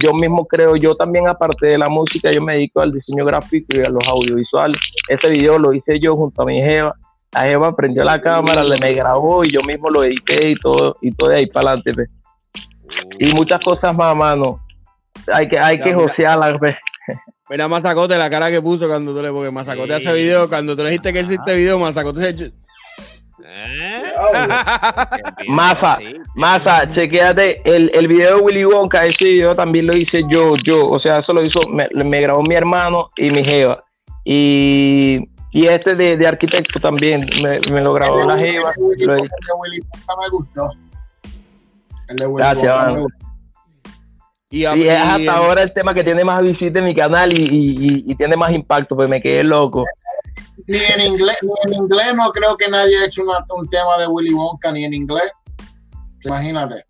yo 0.03 0.13
mismo 0.13 0.47
creo, 0.47 0.77
yo 0.77 0.95
también 0.95 1.29
aparte 1.29 1.67
de 1.67 1.79
la 1.79 1.89
música, 1.89 2.31
yo 2.31 2.43
me 2.43 2.55
dedico 2.55 2.81
al 2.81 2.93
diseño 2.93 3.25
gráfico 3.25 3.77
y 3.77 3.81
a 3.81 3.89
los 3.89 4.07
audiovisuales. 4.07 4.81
Ese 5.09 5.29
video 5.29 5.59
lo 5.59 5.73
hice 5.73 5.99
yo 6.01 6.17
junto 6.17 6.43
a 6.43 6.47
mi 6.47 6.61
Jeva. 6.61 6.95
La 7.33 7.43
Jeva 7.43 7.75
prendió 7.75 8.05
la 8.05 8.21
cámara, 8.21 8.63
le 8.63 8.77
me 8.79 8.93
grabó 8.93 9.45
y 9.45 9.53
yo 9.53 9.63
mismo 9.63 9.89
lo 9.89 10.05
edité 10.05 10.51
y 10.51 10.55
todo, 10.57 10.97
y 11.01 11.13
todo 11.13 11.31
de 11.31 11.37
ahí 11.37 11.47
para 11.47 11.71
adelante. 11.71 12.11
Y 13.19 13.33
muchas 13.35 13.61
cosas 13.65 13.95
más, 13.97 14.15
mano. 14.17 14.61
Hay 15.33 15.49
que, 15.49 15.59
hay 15.59 15.79
Ya, 15.79 15.85
que 15.85 15.95
mira. 15.95 16.09
josearlas. 16.09 16.59
pe. 16.61 16.77
Mira 17.51 17.69
Mazacote 17.69 18.17
la 18.17 18.31
cara 18.31 18.51
que 18.51 18.63
puso 18.63 18.89
cuando 18.89 19.15
tú 19.15 19.21
le, 19.23 19.31
porque 19.31 19.51
Mazacote 19.51 19.89
Sí. 19.89 20.09
hace 20.09 20.13
video, 20.15 20.49
cuando 20.49 20.75
tú 20.75 20.83
le 20.83 20.89
dijiste 20.91 21.13
que 21.13 21.21
hiciste 21.21 21.55
video, 21.55 21.79
Mazacote 21.79 22.35
se 22.35 22.53
¿Eh? 23.45 24.03
Masa, 25.49 25.99
Sí. 25.99 26.15
Masa, 26.35 26.87
chequéate 26.87 27.61
el, 27.65 27.91
el 27.95 28.09
video 28.09 28.37
de 28.37 28.43
Willy 28.43 28.65
Wonka, 28.65 29.01
ese 29.03 29.25
video 29.25 29.55
también 29.55 29.87
lo 29.87 29.95
hice 29.97 30.23
yo, 30.31 30.55
yo, 30.65 30.89
o 30.89 30.99
sea, 31.01 31.19
eso 31.19 31.33
lo 31.33 31.45
hizo, 31.45 31.61
me, 31.69 31.89
me 31.93 32.21
grabó 32.21 32.43
mi 32.43 32.55
hermano 32.55 33.09
y 33.17 33.31
mi 33.31 33.45
jeva. 33.45 33.85
Y, 34.25 35.19
y 35.51 35.67
este 35.67 35.95
de, 35.95 36.17
de 36.17 36.27
arquitecto 36.27 36.81
también, 36.81 37.29
me, 37.43 37.61
me 37.71 37.81
lo 37.83 37.93
grabó 37.93 38.25
la 38.27 38.39
jeva. 38.39 38.73
Lo 38.79 38.87
Willy 38.87 39.07
Wonka 39.81 40.15
me 40.23 40.29
gustó. 40.31 40.71
Gracias, 42.15 42.79
mano. 42.79 43.07
Y, 44.51 44.65
a- 44.67 44.73
Sí, 44.75 44.87
es 44.87 44.99
hasta 44.99 45.17
el- 45.17 45.29
ahora 45.31 45.63
el 45.63 45.73
tema 45.73 45.95
que 45.95 46.05
tiene 46.05 46.25
más 46.25 46.43
visitas 46.43 46.77
en 46.77 46.85
mi 46.85 46.95
canal 46.95 47.33
y, 47.39 47.43
y- 47.43 47.75
y- 47.79 48.05
y 48.13 48.15
tiene 48.17 48.37
más 48.37 48.51
impacto, 48.53 48.95
pues 48.95 49.09
me 49.09 49.21
quedé 49.23 49.43
loco. 49.45 49.85
Ni 50.69 50.77
en 50.79 51.01
inglés, 51.01 51.39
ni 51.43 51.51
en 51.73 51.83
inglés 51.83 52.15
no 52.15 52.31
creo 52.31 52.57
que 52.57 52.69
nadie 52.69 52.97
haya 52.97 53.07
hecho 53.07 53.23
una- 53.23 53.45
un 53.57 53.67
tema 53.69 53.97
de 53.99 54.07
Willy 54.07 54.33
Wonka 54.35 54.71
ni 54.73 54.85
en 54.85 54.93
inglés. 54.95 55.33
Imagínate. 56.25 56.85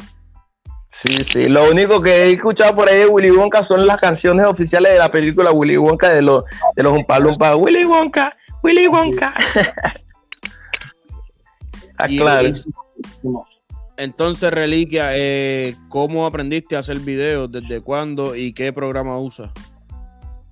Sí, 1.05 1.15
sí. 1.33 1.49
Lo 1.49 1.71
único 1.71 2.01
que 2.03 2.11
he 2.25 2.31
escuchado 2.33 2.75
por 2.77 2.89
ahí 2.89 2.99
de 3.01 3.07
Willy 3.07 3.31
Wonka 3.31 3.67
son 3.67 3.85
las 3.87 3.99
canciones 4.01 4.47
oficiales 4.47 4.93
de 4.93 4.99
la 4.99 5.11
película 5.11 5.51
Willy 5.53 5.77
Wonka 5.77 6.11
de 6.11 6.23
los 6.23 6.45
de 6.77 6.83
los 6.83 6.93
Oompa 6.93 7.19
Loompa. 7.19 7.57
Willy 7.57 7.85
Wonka, 7.85 8.33
Willy 8.63 8.87
Wonka. 8.89 9.35
ah, 11.99 12.07
Y- 12.09 12.19
claro. 12.19 12.49
Entonces, 13.97 14.51
Reliquia, 14.53 15.11
eh, 15.17 15.75
¿cómo 15.89 16.27
aprendiste 16.27 16.77
a 16.77 16.81
hacer 16.81 16.99
videos? 17.01 17.51
¿Desde 17.51 17.81
cuándo? 17.81 18.35
¿Y 18.35 18.53
qué 18.53 18.73
programa 18.73 19.19
usas? 19.19 19.51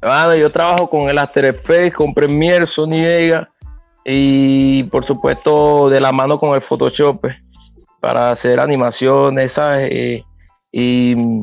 Mano, 0.02 0.34
yo 0.34 0.50
trabajo 0.50 0.88
con 0.88 1.08
el 1.08 1.18
After 1.18 1.44
Effects, 1.44 1.96
con 1.96 2.14
Premiere, 2.14 2.66
Sony 2.74 3.02
Vega 3.02 3.50
y 4.04 4.82
por 4.84 5.06
supuesto 5.06 5.90
de 5.90 6.00
la 6.00 6.10
mano 6.10 6.38
con 6.38 6.54
el 6.54 6.62
Photoshop 6.62 7.20
pues, 7.20 7.36
para 8.00 8.30
hacer 8.30 8.60
animaciones, 8.60 9.52
¿sabes? 9.52 9.88
Eh, 9.92 10.24
y 10.72 11.14
mm, 11.14 11.42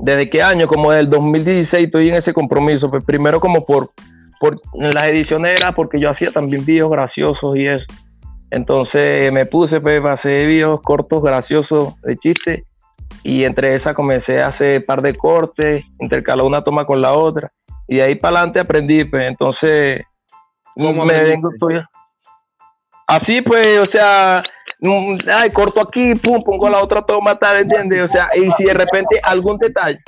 desde 0.00 0.30
qué 0.30 0.42
año, 0.42 0.68
como 0.68 0.92
del 0.92 1.10
2016 1.10 1.86
estoy 1.86 2.08
en 2.08 2.14
ese 2.14 2.32
compromiso, 2.32 2.88
pues 2.88 3.04
primero 3.04 3.40
como 3.40 3.64
por, 3.64 3.90
por 4.40 4.60
las 4.74 5.08
ediciones 5.08 5.58
era 5.58 5.72
porque 5.72 5.98
yo 5.98 6.10
hacía 6.10 6.30
también 6.30 6.64
videos 6.64 6.90
graciosos 6.90 7.56
y 7.56 7.66
eso. 7.66 7.86
Entonces 8.50 9.32
me 9.32 9.46
puse 9.46 9.80
pues 9.80 10.00
para 10.00 10.14
hacer 10.14 10.46
videos 10.46 10.80
cortos 10.82 11.22
graciosos 11.22 12.00
de 12.02 12.16
chiste 12.16 12.64
y 13.22 13.44
entre 13.44 13.74
esas 13.76 13.92
comencé 13.92 14.40
a 14.40 14.48
hacer 14.48 14.84
par 14.86 15.02
de 15.02 15.14
cortes, 15.14 15.84
intercalé 15.98 16.42
una 16.42 16.62
toma 16.64 16.86
con 16.86 17.00
la 17.00 17.12
otra 17.12 17.50
y 17.86 17.96
de 17.96 18.04
ahí 18.04 18.14
para 18.14 18.38
adelante 18.38 18.60
aprendí, 18.60 19.04
pues. 19.04 19.24
Entonces 19.28 20.02
¿Cómo 20.74 21.04
me 21.04 21.20
vengo 21.20 21.50
estoy- 21.50 21.82
así 23.06 23.42
pues, 23.42 23.78
o 23.80 23.86
sea, 23.90 24.42
mm, 24.80 25.18
ay, 25.32 25.50
corto 25.50 25.80
aquí, 25.82 26.14
pum, 26.14 26.42
pongo 26.44 26.68
la 26.70 26.82
otra 26.82 27.02
toma, 27.02 27.38
tal, 27.38 27.60
¿entiendes? 27.62 28.08
O 28.08 28.12
sea, 28.12 28.28
y 28.36 28.48
si 28.56 28.64
de 28.64 28.74
repente 28.74 29.18
algún 29.22 29.58
detalle, 29.58 29.98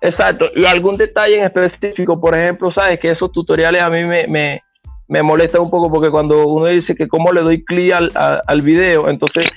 exacto, 0.00 0.48
y 0.54 0.64
algún 0.64 0.96
detalle 0.96 1.38
en 1.38 1.44
específico, 1.44 2.20
por 2.20 2.36
ejemplo, 2.36 2.72
sabes 2.72 2.98
que 2.98 3.10
esos 3.10 3.30
tutoriales 3.32 3.82
a 3.84 3.90
mí 3.90 4.04
me, 4.04 4.26
me, 4.28 4.62
me 5.08 5.22
molestan 5.22 5.62
un 5.62 5.70
poco 5.70 5.90
porque 5.90 6.10
cuando 6.10 6.46
uno 6.46 6.66
dice 6.66 6.94
que 6.94 7.08
cómo 7.08 7.32
le 7.32 7.40
doy 7.42 7.64
clic 7.64 7.92
al, 7.92 8.10
a- 8.14 8.40
al 8.46 8.62
video, 8.62 9.08
entonces 9.08 9.50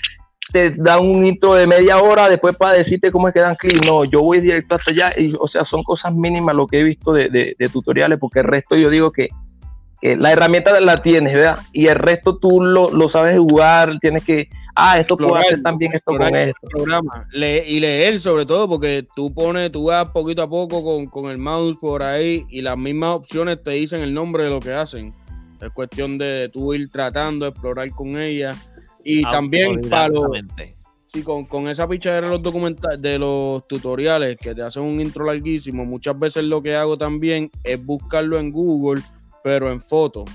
te 0.54 0.72
dan 0.72 1.00
un 1.06 1.26
intro 1.26 1.54
de 1.54 1.66
media 1.68 1.98
hora 2.00 2.30
después 2.30 2.56
para 2.58 2.76
decirte 2.76 3.12
cómo 3.12 3.28
es 3.28 3.34
que 3.34 3.40
dan 3.42 3.56
clic. 3.56 3.86
No, 3.86 4.04
yo 4.06 4.22
voy 4.22 4.42
directo 4.42 4.76
hasta 4.76 4.92
allá 4.92 5.14
y, 5.18 5.34
o 5.40 5.48
sea, 5.48 5.64
son 5.66 5.84
cosas 5.84 6.14
mínimas 6.14 6.56
lo 6.56 6.68
que 6.68 6.80
he 6.80 6.84
visto 6.84 7.14
de, 7.14 7.30
de- 7.30 7.56
de 7.58 7.68
tutoriales, 7.70 8.20
porque 8.20 8.40
el 8.40 8.46
resto 8.46 8.76
yo 8.76 8.90
digo 8.90 9.12
que, 9.12 9.30
que 10.02 10.16
la 10.16 10.32
herramienta 10.32 10.80
la 10.82 11.02
tienes, 11.02 11.34
¿verdad? 11.34 11.60
Y 11.74 11.88
el 11.88 11.96
resto 11.96 12.38
tú 12.38 12.62
lo, 12.62 12.88
lo 12.88 13.10
sabes 13.12 13.38
jugar, 13.38 13.98
tienes 14.02 14.26
que, 14.26 14.48
ah, 14.76 15.00
esto 15.00 15.16
puedo 15.16 15.36
hacer 15.36 15.62
también 15.62 15.94
esto 15.94 16.12
con 16.12 16.36
esto. 16.36 16.68
programa. 16.70 17.26
Le- 17.32 17.66
y 17.70 17.80
leer 17.80 18.20
sobre 18.20 18.46
todo, 18.46 18.68
porque 18.68 19.06
tú 19.16 19.34
pones, 19.34 19.72
tú 19.72 19.86
vas 19.86 20.06
poquito 20.12 20.42
a 20.44 20.50
poco 20.50 20.84
con, 20.84 21.06
con 21.08 21.30
el 21.32 21.38
mouse 21.38 21.78
por 21.80 22.04
ahí 22.04 22.44
y 22.50 22.62
las 22.62 22.78
mismas 22.78 23.16
opciones 23.16 23.62
te 23.64 23.72
dicen 23.72 24.02
el 24.02 24.14
nombre 24.14 24.44
de 24.44 24.50
lo 24.50 24.60
que 24.60 24.74
hacen. 24.74 25.14
Es 25.62 25.72
cuestión 25.72 26.18
de 26.18 26.50
tú 26.52 26.74
ir 26.74 26.90
tratando 26.90 27.46
de 27.46 27.52
explorar 27.52 27.90
con 27.92 28.20
ella. 28.20 28.52
Y 29.04 29.24
también 29.24 29.82
para 29.90 30.10
los, 30.10 30.30
sí, 31.14 31.24
con, 31.24 31.46
con 31.46 31.68
esa 31.68 31.88
pichadera 31.88 32.28
de 32.28 32.34
los 32.34 32.42
documentales, 32.42 33.02
de 33.02 33.18
los 33.20 33.68
tutoriales 33.68 34.38
que 34.38 34.54
te 34.54 34.62
hacen 34.62 34.84
un 34.84 35.00
intro 35.00 35.26
larguísimo, 35.26 35.86
muchas 35.86 36.18
veces 36.18 36.44
lo 36.44 36.62
que 36.62 36.76
hago 36.76 36.98
también 36.98 37.50
es 37.64 37.84
buscarlo 37.84 38.40
en 38.40 38.52
Google, 38.52 39.02
pero 39.44 39.72
en 39.72 39.82
fotos. 39.82 40.30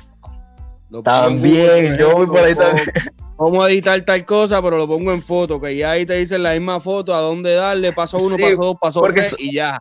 Google, 0.88 1.02
También, 1.02 1.96
yo 1.98 2.14
voy 2.14 2.26
por 2.26 2.38
ahí 2.38 2.54
también. 2.54 2.86
cómo 3.36 3.66
editar 3.66 4.00
tal 4.00 4.24
cosa, 4.24 4.62
pero 4.62 4.78
lo 4.78 4.88
pongo 4.88 5.12
en 5.12 5.22
foto, 5.22 5.60
que 5.60 5.76
ya 5.76 5.92
ahí 5.92 6.06
te 6.06 6.14
dicen 6.14 6.42
la 6.42 6.52
misma 6.54 6.80
foto, 6.80 7.14
a 7.14 7.20
dónde 7.20 7.54
darle, 7.54 7.92
paso 7.92 8.18
uno, 8.18 8.36
Sí, 8.36 8.42
paso 8.42 8.56
dos, 8.56 8.76
paso 8.80 9.00
porque 9.00 9.22
tres 9.22 9.34
y 9.38 9.54
ya. 9.54 9.78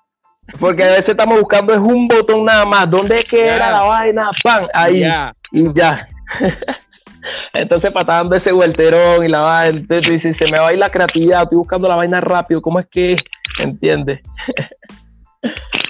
Porque 0.59 0.83
a 0.83 0.91
veces 0.91 1.09
estamos 1.09 1.39
buscando 1.39 1.73
es 1.73 1.79
un 1.79 2.07
botón 2.07 2.45
nada 2.45 2.65
más. 2.65 2.89
¿Dónde 2.89 3.19
es 3.19 3.25
que 3.25 3.41
era 3.41 3.71
la 3.71 3.81
vaina? 3.83 4.29
¡Pam! 4.43 4.67
Ahí. 4.73 5.03
Y 5.51 5.73
ya. 5.73 6.07
Entonces, 7.53 7.91
para 7.91 8.01
estar 8.01 8.21
dando 8.21 8.35
ese 8.35 8.51
vuelterón 8.51 9.25
y 9.25 9.29
la 9.29 9.41
vaina, 9.41 9.79
entonces 9.79 10.11
dices, 10.11 10.35
se 10.37 10.51
me 10.51 10.59
va 10.59 10.67
a 10.67 10.73
ir 10.73 10.77
la 10.77 10.91
creatividad, 10.91 11.43
estoy 11.43 11.57
buscando 11.57 11.87
la 11.87 11.95
vaina 11.95 12.21
rápido, 12.21 12.61
¿cómo 12.61 12.79
es 12.79 12.87
que? 12.87 13.15
¿Entiendes? 13.59 14.19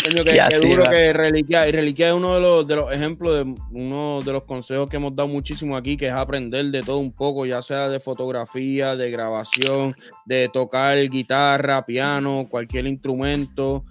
Coño, 0.03 0.23
que, 0.23 0.59
duro 0.59 0.83
va. 0.83 0.89
que 0.91 1.13
Reliquia, 1.13 1.67
y 1.67 1.71
Reliquia 1.71 2.09
es 2.09 2.13
uno 2.13 2.35
de 2.35 2.41
los, 2.41 2.67
de 2.67 2.75
los 2.75 2.91
ejemplos, 2.91 3.33
de 3.33 3.55
uno 3.71 4.19
de 4.23 4.33
los 4.33 4.43
consejos 4.43 4.87
que 4.87 4.97
hemos 4.97 5.15
dado 5.15 5.27
muchísimo 5.27 5.75
aquí, 5.75 5.97
que 5.97 6.07
es 6.07 6.13
aprender 6.13 6.65
de 6.65 6.83
todo 6.83 6.99
un 6.99 7.11
poco, 7.11 7.45
ya 7.45 7.61
sea 7.61 7.89
de 7.89 7.99
fotografía, 7.99 8.95
de 8.95 9.09
grabación, 9.09 9.95
de 10.25 10.49
tocar 10.49 10.97
guitarra, 11.09 11.85
piano, 11.85 12.45
cualquier 12.49 12.85
instrumento, 12.85 13.83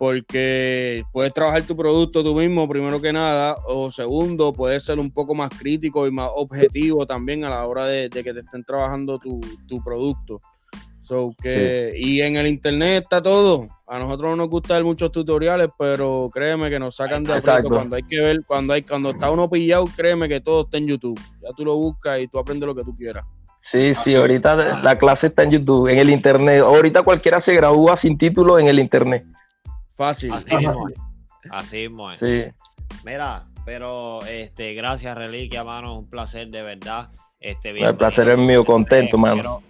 porque 0.00 1.04
puedes 1.12 1.30
trabajar 1.34 1.62
tu 1.64 1.76
producto 1.76 2.24
tú 2.24 2.34
mismo, 2.34 2.66
primero 2.66 3.02
que 3.02 3.12
nada, 3.12 3.54
o 3.66 3.90
segundo, 3.90 4.50
puedes 4.50 4.82
ser 4.82 4.98
un 4.98 5.10
poco 5.10 5.34
más 5.34 5.50
crítico 5.50 6.06
y 6.06 6.10
más 6.10 6.30
objetivo 6.36 7.04
también 7.04 7.44
a 7.44 7.50
la 7.50 7.66
hora 7.66 7.84
de, 7.84 8.08
de 8.08 8.24
que 8.24 8.32
te 8.32 8.40
estén 8.40 8.64
trabajando 8.64 9.18
tu, 9.18 9.42
tu 9.68 9.84
producto. 9.84 10.40
So 11.00 11.34
que, 11.42 11.92
Y 11.94 12.22
en 12.22 12.36
el 12.36 12.46
internet 12.46 13.02
está 13.02 13.20
todo. 13.20 13.68
A 13.86 13.98
nosotros 13.98 14.30
no 14.30 14.36
nos 14.36 14.48
gusta 14.48 14.72
ver 14.72 14.84
muchos 14.84 15.12
tutoriales, 15.12 15.68
pero 15.78 16.30
créeme 16.32 16.70
que 16.70 16.78
nos 16.78 16.96
sacan 16.96 17.22
de 17.22 17.34
aprieto 17.34 17.68
cuando 17.68 17.96
hay 17.96 18.02
que 18.02 18.22
ver, 18.22 18.40
cuando 18.46 18.72
hay, 18.72 18.80
cuando 18.80 19.10
está 19.10 19.30
uno 19.30 19.50
pillado, 19.50 19.84
créeme 19.94 20.30
que 20.30 20.40
todo 20.40 20.62
está 20.62 20.78
en 20.78 20.86
YouTube. 20.86 21.20
Ya 21.42 21.50
tú 21.54 21.62
lo 21.62 21.76
buscas 21.76 22.20
y 22.20 22.26
tú 22.26 22.38
aprendes 22.38 22.66
lo 22.66 22.74
que 22.74 22.84
tú 22.84 22.96
quieras. 22.96 23.26
Sí, 23.70 23.94
sí, 23.96 24.14
ahorita 24.14 24.80
la 24.82 24.98
clase 24.98 25.26
está 25.26 25.42
en 25.42 25.50
YouTube, 25.50 25.88
en 25.88 25.98
el 25.98 26.08
internet. 26.08 26.62
Ahorita 26.62 27.02
cualquiera 27.02 27.44
se 27.44 27.52
gradúa 27.52 28.00
sin 28.00 28.16
título 28.16 28.58
en 28.58 28.66
el 28.66 28.78
internet. 28.78 29.26
Fácil. 30.00 30.32
Así 30.32 30.56
mismo 30.56 30.88
es. 30.88 30.94
Así 31.50 31.76
mismo 31.76 32.10
es. 32.10 32.20
Sí. 32.20 32.44
Mira, 33.04 33.42
pero 33.66 34.24
este, 34.24 34.72
gracias, 34.72 35.14
Reliquia, 35.14 35.62
mano. 35.62 35.98
Un 35.98 36.08
placer 36.08 36.48
de 36.48 36.62
verdad. 36.62 37.10
Este, 37.38 37.78
El 37.78 37.96
placer 37.96 38.30
es 38.30 38.38
mío, 38.38 38.64
contento, 38.64 39.18
mano. 39.18 39.36
Espero, 39.36 39.62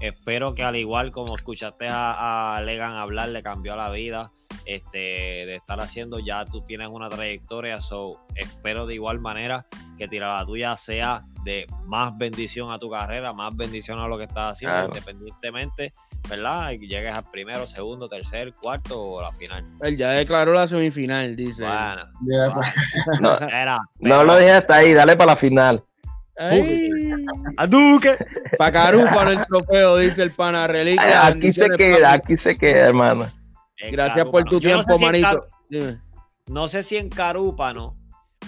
espero 0.00 0.54
que 0.56 0.64
al 0.64 0.74
igual 0.74 1.12
como 1.12 1.36
escuchaste 1.36 1.86
a, 1.86 2.56
a 2.56 2.62
Legan 2.62 2.94
hablar, 2.94 3.28
le 3.28 3.44
cambió 3.44 3.76
la 3.76 3.88
vida. 3.92 4.32
Este, 4.66 4.98
de 4.98 5.54
estar 5.54 5.80
haciendo, 5.80 6.18
ya 6.18 6.44
tú 6.44 6.60
tienes 6.62 6.88
una 6.90 7.08
trayectoria, 7.08 7.80
so 7.80 8.20
espero 8.34 8.84
de 8.84 8.94
igual 8.94 9.20
manera 9.20 9.64
que 9.96 10.08
Tira 10.08 10.36
la 10.38 10.44
Tuya 10.44 10.76
sea 10.76 11.22
de 11.44 11.66
más 11.84 12.18
bendición 12.18 12.72
a 12.72 12.78
tu 12.80 12.90
carrera, 12.90 13.32
más 13.32 13.56
bendición 13.56 14.00
a 14.00 14.08
lo 14.08 14.18
que 14.18 14.24
estás 14.24 14.54
haciendo, 14.54 14.74
Claro. 14.76 14.88
independientemente, 14.88 15.92
¿verdad? 16.28 16.72
Y 16.72 16.80
que 16.80 16.88
llegues 16.88 17.16
al 17.16 17.22
primero, 17.30 17.64
segundo, 17.68 18.08
tercer, 18.08 18.52
cuarto 18.60 19.00
o 19.00 19.22
la 19.22 19.30
final. 19.32 19.64
Él 19.82 19.96
ya 19.96 20.10
declaró 20.10 20.52
la 20.52 20.66
semifinal, 20.66 21.36
dice. 21.36 21.62
Bueno. 21.64 22.02
No, 23.20 23.38
era, 23.38 23.78
no 24.00 24.24
lo 24.24 24.34
dejé 24.34 24.50
hasta 24.50 24.74
ahí, 24.78 24.92
dale 24.94 25.16
para 25.16 25.32
la 25.32 25.36
final. 25.36 25.84
Ay, 26.38 26.90
¡A 27.56 27.66
Duque! 27.68 28.16
pa' 28.58 28.72
Carupa 28.72 29.22
en 29.22 29.38
el 29.38 29.46
trofeo, 29.46 29.96
dice 29.98 30.22
el 30.24 30.32
pana 30.32 30.66
reliquia. 30.66 31.24
Aquí 31.28 31.52
se 31.52 31.68
queda, 31.70 32.12
aquí 32.14 32.36
se 32.38 32.56
queda, 32.56 32.88
hermano. 32.88 33.26
En 33.78 33.92
Gracias 33.92 34.26
por 34.26 34.44
tu 34.44 34.56
no 34.56 34.60
sé 34.60 34.66
tiempo, 34.66 34.96
si 34.96 35.04
en 35.04 35.10
manito. 35.10 35.46
Dime. 35.68 36.00
no 36.48 36.68
sé 36.68 36.82
si 36.82 36.96
en 36.96 37.08
Carúpano, 37.08 37.96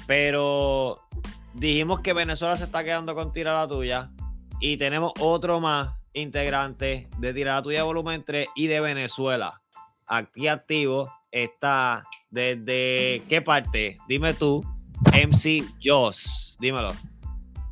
pero 0.07 1.01
dijimos 1.55 2.01
que 2.01 2.12
Venezuela 2.12 2.57
se 2.57 2.64
está 2.64 2.85
quedando 2.85 3.14
con 3.14 3.33
Tira 3.33 3.53
la 3.53 3.68
Tuya 3.68 4.11
y 4.61 4.76
tenemos 4.76 5.12
otro 5.20 5.61
más 5.61 5.91
integrante 6.12 7.09
de 7.18 7.35
Tira 7.35 7.57
la 7.57 7.62
Tuya 7.62 7.83
volumen 7.85 8.24
3 8.24 8.49
y 8.55 8.66
de 8.68 8.81
Venezuela. 8.81 9.61
Aquí 10.07 10.49
activo 10.49 11.12
está 11.31 12.05
desde 12.31 13.22
qué 13.29 13.43
parte? 13.43 13.97
Dime 14.09 14.35
tú, 14.35 14.64
MC 15.12 15.64
Joss. 15.83 16.57
Dímelo. 16.61 16.93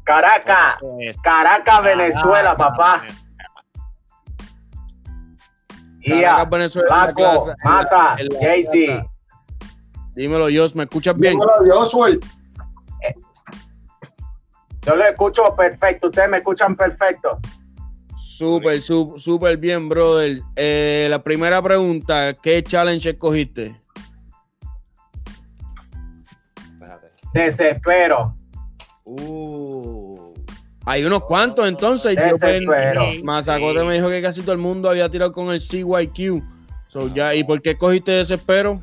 Caracas, 0.04 0.76
Caracas, 1.22 1.82
Venezuela, 1.82 2.56
papá. 2.56 3.04
Caracas, 6.06 6.50
Venezuela, 6.50 7.14
Jaycee. 8.40 8.86
casa. 8.86 9.06
Dímelo, 10.14 10.46
Jos, 10.54 10.74
¿me 10.74 10.84
escuchas 10.84 11.16
bien? 11.16 11.34
Dímelo. 11.34 11.52
Eh, 13.02 13.14
Yo 14.82 14.96
lo 14.96 15.04
escucho 15.04 15.54
perfecto, 15.56 16.06
ustedes 16.08 16.28
me 16.28 16.38
escuchan 16.38 16.76
perfecto. 16.76 17.38
Súper, 18.18 18.80
súper 18.82 19.56
bien, 19.56 19.88
brother. 19.88 20.42
Eh, 20.56 21.06
la 21.08 21.20
primera 21.20 21.62
pregunta, 21.62 22.34
¿qué 22.34 22.62
challenge 22.62 23.10
escogiste? 23.10 23.80
Espérate. 26.72 27.12
Desespero. 27.32 28.36
Uh. 29.04 29.55
Hay 30.86 31.04
unos 31.04 31.24
cuantos, 31.24 31.66
entonces. 31.66 32.16
Yo 32.16 33.24
Mazacote 33.24 33.84
me 33.84 33.94
dijo 33.94 34.08
que 34.08 34.22
casi 34.22 34.42
todo 34.42 34.52
el 34.52 34.58
mundo 34.58 34.88
había 34.88 35.08
tirado 35.10 35.32
con 35.32 35.50
el 35.50 35.60
CYQ. 35.60 36.42
So, 36.86 37.12
ya, 37.12 37.34
¿Y 37.34 37.42
por 37.42 37.60
qué 37.60 37.70
escogiste 37.70 38.12
Desespero? 38.12 38.80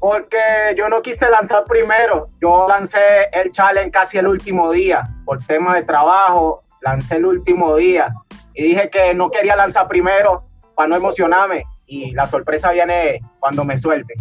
Porque 0.00 0.38
yo 0.76 0.88
no 0.88 1.02
quise 1.02 1.30
lanzar 1.30 1.64
primero. 1.64 2.28
Yo 2.40 2.66
lancé 2.66 3.28
el 3.32 3.50
challenge 3.50 3.90
casi 3.90 4.16
el 4.16 4.26
último 4.26 4.72
día. 4.72 5.06
Por 5.26 5.44
tema 5.44 5.74
de 5.76 5.82
trabajo, 5.82 6.64
lancé 6.80 7.16
el 7.16 7.26
último 7.26 7.76
día. 7.76 8.12
y 8.54 8.64
dije 8.64 8.90
que 8.90 9.14
no 9.14 9.30
quería 9.30 9.56
lanzar 9.56 9.88
primero 9.88 10.44
para 10.74 10.88
no 10.88 10.96
emocionarme 10.96 11.64
y 11.86 12.12
la 12.12 12.26
sorpresa 12.26 12.72
viene 12.72 13.20
cuando 13.38 13.64
me 13.64 13.76
suelte. 13.76 14.14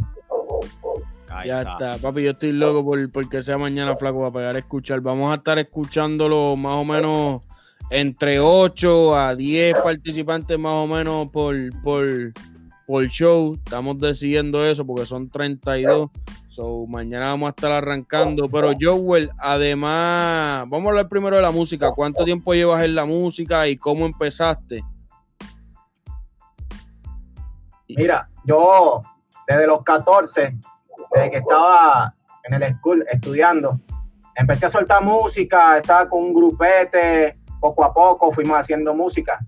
Ahí 1.31 1.47
ya 1.47 1.61
está. 1.61 1.97
papi, 1.97 2.23
yo 2.23 2.31
estoy 2.31 2.51
loco 2.51 2.83
por 2.83 3.11
porque 3.11 3.41
sea 3.41 3.57
mañana 3.57 3.95
flaco 3.95 4.19
para 4.19 4.31
pegar 4.31 4.55
a 4.55 4.59
escuchar. 4.59 5.01
Vamos 5.01 5.31
a 5.31 5.35
estar 5.35 5.57
escuchándolo 5.59 6.55
más 6.55 6.75
o 6.75 6.85
menos 6.85 7.41
entre 7.89 8.39
8 8.39 9.15
a 9.15 9.35
10 9.35 9.77
participantes 9.83 10.57
más 10.57 10.73
o 10.73 10.87
menos 10.87 11.29
por, 11.29 11.55
por, 11.81 12.05
por 12.85 13.07
show. 13.07 13.55
Estamos 13.55 13.97
decidiendo 13.97 14.65
eso 14.65 14.85
porque 14.85 15.05
son 15.05 15.29
32. 15.29 16.09
So, 16.49 16.85
mañana 16.85 17.27
vamos 17.27 17.47
a 17.47 17.51
estar 17.51 17.71
arrancando. 17.71 18.49
Pero 18.49 18.73
Joel, 18.79 19.31
además, 19.37 20.65
vamos 20.67 20.87
a 20.87 20.89
hablar 20.89 21.07
primero 21.07 21.37
de 21.37 21.41
la 21.41 21.51
música. 21.51 21.91
¿Cuánto 21.91 22.25
tiempo 22.25 22.53
llevas 22.53 22.83
en 22.83 22.95
la 22.95 23.05
música 23.05 23.67
y 23.67 23.77
cómo 23.77 24.05
empezaste? 24.05 24.83
Mira, 27.87 28.29
yo 28.45 29.03
desde 29.47 29.67
los 29.67 29.83
14, 29.83 30.57
desde 31.13 31.31
que 31.31 31.37
estaba 31.37 32.13
en 32.43 32.61
el 32.61 32.75
school 32.77 33.05
estudiando, 33.09 33.79
empecé 34.35 34.65
a 34.65 34.69
soltar 34.69 35.03
música, 35.03 35.77
estaba 35.77 36.09
con 36.09 36.23
un 36.23 36.33
grupete, 36.33 37.37
poco 37.59 37.83
a 37.83 37.93
poco 37.93 38.31
fuimos 38.31 38.57
haciendo 38.57 38.93
música. 38.93 39.39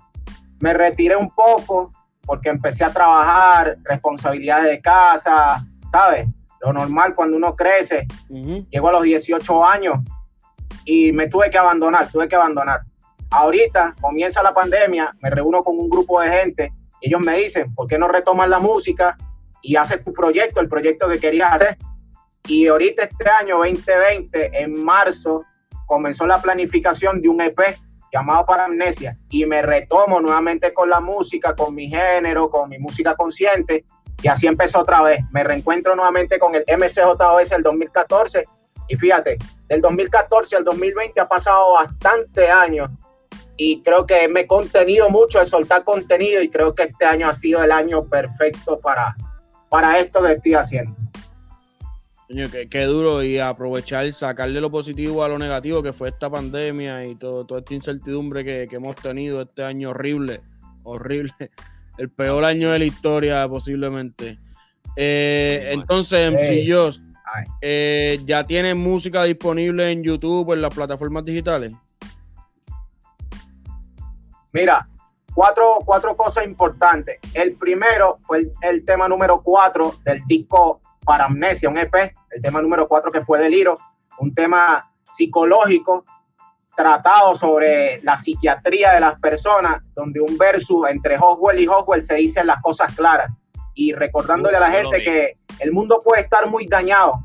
Me 0.59 0.74
retiré 0.74 1.16
un 1.16 1.30
poco 1.30 1.91
porque 2.26 2.49
empecé 2.49 2.84
a 2.84 2.91
trabajar, 2.91 3.78
responsabilidades 3.84 4.66
de 4.66 4.82
casa, 4.82 5.66
¿sabes? 5.91 6.28
Lo 6.61 6.72
normal 6.72 7.16
cuando 7.16 7.36
uno 7.36 7.55
crece. 7.55 8.07
Llego 8.30 8.89
a 8.89 8.93
los 8.93 9.03
18 9.03 9.66
años 9.66 9.99
y 10.86 11.11
me 11.11 11.28
tuve 11.28 11.49
que 11.49 11.57
abandonar, 11.57 12.09
tuve 12.09 12.28
que 12.28 12.36
abandonar. 12.36 12.82
Ahorita 13.32 13.95
comienza 13.99 14.43
la 14.43 14.53
pandemia, 14.53 15.14
me 15.20 15.30
reúno 15.30 15.64
con 15.64 15.78
un 15.78 15.89
grupo 15.89 16.22
de 16.22 16.30
gente 16.30 16.74
ellos 17.03 17.20
me 17.20 17.36
dicen, 17.36 17.76
¿por 17.76 17.88
qué 17.88 17.99
no 17.99 18.07
retomas 18.07 18.47
la 18.47 18.59
música 18.59 19.18
y 19.64 19.76
haces 19.76 20.03
tu 20.03 20.14
proyecto, 20.14 20.61
el 20.61 20.70
proyecto 20.70 21.09
que 21.09 21.20
querías 21.20 21.53
hacer? 21.53 21.78
Y 22.47 22.68
ahorita 22.68 23.05
este 23.05 23.28
año 23.30 23.57
2020, 23.57 24.61
en 24.61 24.84
marzo, 24.84 25.43
comenzó 25.88 26.28
la 26.28 26.39
planificación 26.39 27.22
de 27.22 27.30
un 27.30 27.41
EP 27.41 27.59
llamado 28.11 28.45
Para 28.45 28.66
Amnesia. 28.66 29.18
Y 29.30 29.45
me 29.47 29.64
retomo 29.64 30.20
nuevamente 30.20 30.72
con 30.74 30.89
la 30.89 30.99
música, 30.99 31.55
con 31.55 31.74
mi 31.74 31.89
género, 31.89 32.49
con 32.49 32.70
mi 32.70 32.78
música 32.78 33.16
consciente. 33.16 33.86
Y 34.22 34.28
así 34.28 34.45
empezó 34.45 34.82
otra 34.82 35.01
vez. 35.01 35.22
Me 35.32 35.43
reencuentro 35.43 35.95
nuevamente 35.95 36.38
con 36.38 36.53
el 36.53 36.64
MCJOS 36.68 37.51
el 37.53 37.64
2014 37.64 38.45
y 38.88 38.97
fíjate, 38.97 39.38
del 39.68 39.82
2014 39.82 40.57
al 40.57 40.64
2020 40.64 41.20
ha 41.20 41.28
pasado 41.28 41.74
bastante 41.74 42.49
años. 42.49 42.89
Y 43.55 43.82
creo 43.84 44.05
que 44.05 44.28
me 44.28 44.41
he 44.41 44.47
contenido 44.47 45.09
mucho 45.09 45.39
de 45.39 45.45
soltar 45.45 45.84
contenido. 45.84 46.41
Y 46.41 46.49
creo 46.49 46.76
que 46.76 46.84
este 46.84 47.05
año 47.05 47.30
ha 47.30 47.34
sido 47.34 47.64
el 47.64 47.72
año 47.72 48.05
perfecto 48.05 48.80
para, 48.80 49.16
para 49.74 49.97
esto 49.97 50.21
que 50.21 50.34
estoy 50.34 50.53
haciendo. 50.53 50.95
qué, 52.69 52.84
duro 52.84 53.24
y 53.24 53.39
aprovechar, 53.39 54.13
sacarle 54.13 54.61
lo 54.61 54.69
positivo 54.69 55.24
a 55.24 55.28
lo 55.28 55.39
negativo 55.39 55.82
que 55.82 55.91
fue 55.91 56.09
esta 56.09 56.30
pandemia 56.30 57.07
y 57.07 57.15
todo, 57.15 57.43
toda 57.43 57.61
esta 57.61 57.74
incertidumbre 57.74 58.43
que, 58.43 58.67
hemos 58.71 58.95
tenido 58.97 59.41
este 59.41 59.63
año 59.63 59.89
horrible, 59.89 60.41
horrible, 60.84 61.34
el 61.97 62.11
peor 62.11 62.45
año 62.45 62.71
de 62.71 62.78
la 62.78 62.86
historia 62.86 63.49
posiblemente. 63.49 64.38
Eh, 64.95 65.71
entonces, 65.71 66.32
MC 66.32 66.69
eh, 67.59 68.19
¿ya 68.26 68.43
tienen 68.43 68.78
música 68.78 69.24
disponible 69.24 69.91
en 69.91 70.03
YouTube, 70.03 70.53
en 70.53 70.61
las 70.61 70.71
plataformas 70.71 71.26
digitales? 71.26 71.74
Mira, 74.51 74.88
cuatro, 75.34 75.79
cuatro 75.86 76.15
cosas 76.15 76.45
importantes. 76.45 77.19
El 77.34 77.55
primero 77.55 78.19
fue 78.23 78.51
el, 78.61 78.86
tema 78.86 79.07
número 79.07 79.41
cuatro 79.41 79.95
del 80.03 80.21
disco 80.25 80.81
Para 81.05 81.25
Amnesia, 81.25 81.69
un 81.69 81.77
EP, 81.77 81.93
el 82.31 82.41
tema 82.41 82.61
número 82.61 82.88
cuatro 82.88 83.11
que 83.11 83.21
fue 83.21 83.39
Deliro, 83.39 83.75
un 84.19 84.34
tema 84.34 84.91
psicológico 85.03 86.05
tratado 86.75 87.36
sobre 87.36 88.01
la 88.01 88.17
psiquiatría 88.17 88.93
de 88.93 88.99
las 88.99 89.19
personas, 89.19 89.81
donde 89.93 90.19
un 90.19 90.38
verso 90.38 90.88
entre 90.88 91.17
Hoswell 91.19 91.59
y 91.59 91.67
Hoswell 91.67 92.01
se 92.01 92.15
dicen 92.15 92.47
las 92.47 92.61
cosas 92.61 92.95
claras 92.95 93.31
y 93.75 93.93
recordándole 93.93 94.57
a 94.57 94.59
la 94.59 94.71
gente 94.71 95.01
que 95.01 95.34
el 95.59 95.71
mundo 95.71 96.01
puede 96.03 96.21
estar 96.21 96.47
muy 96.47 96.67
dañado, 96.67 97.23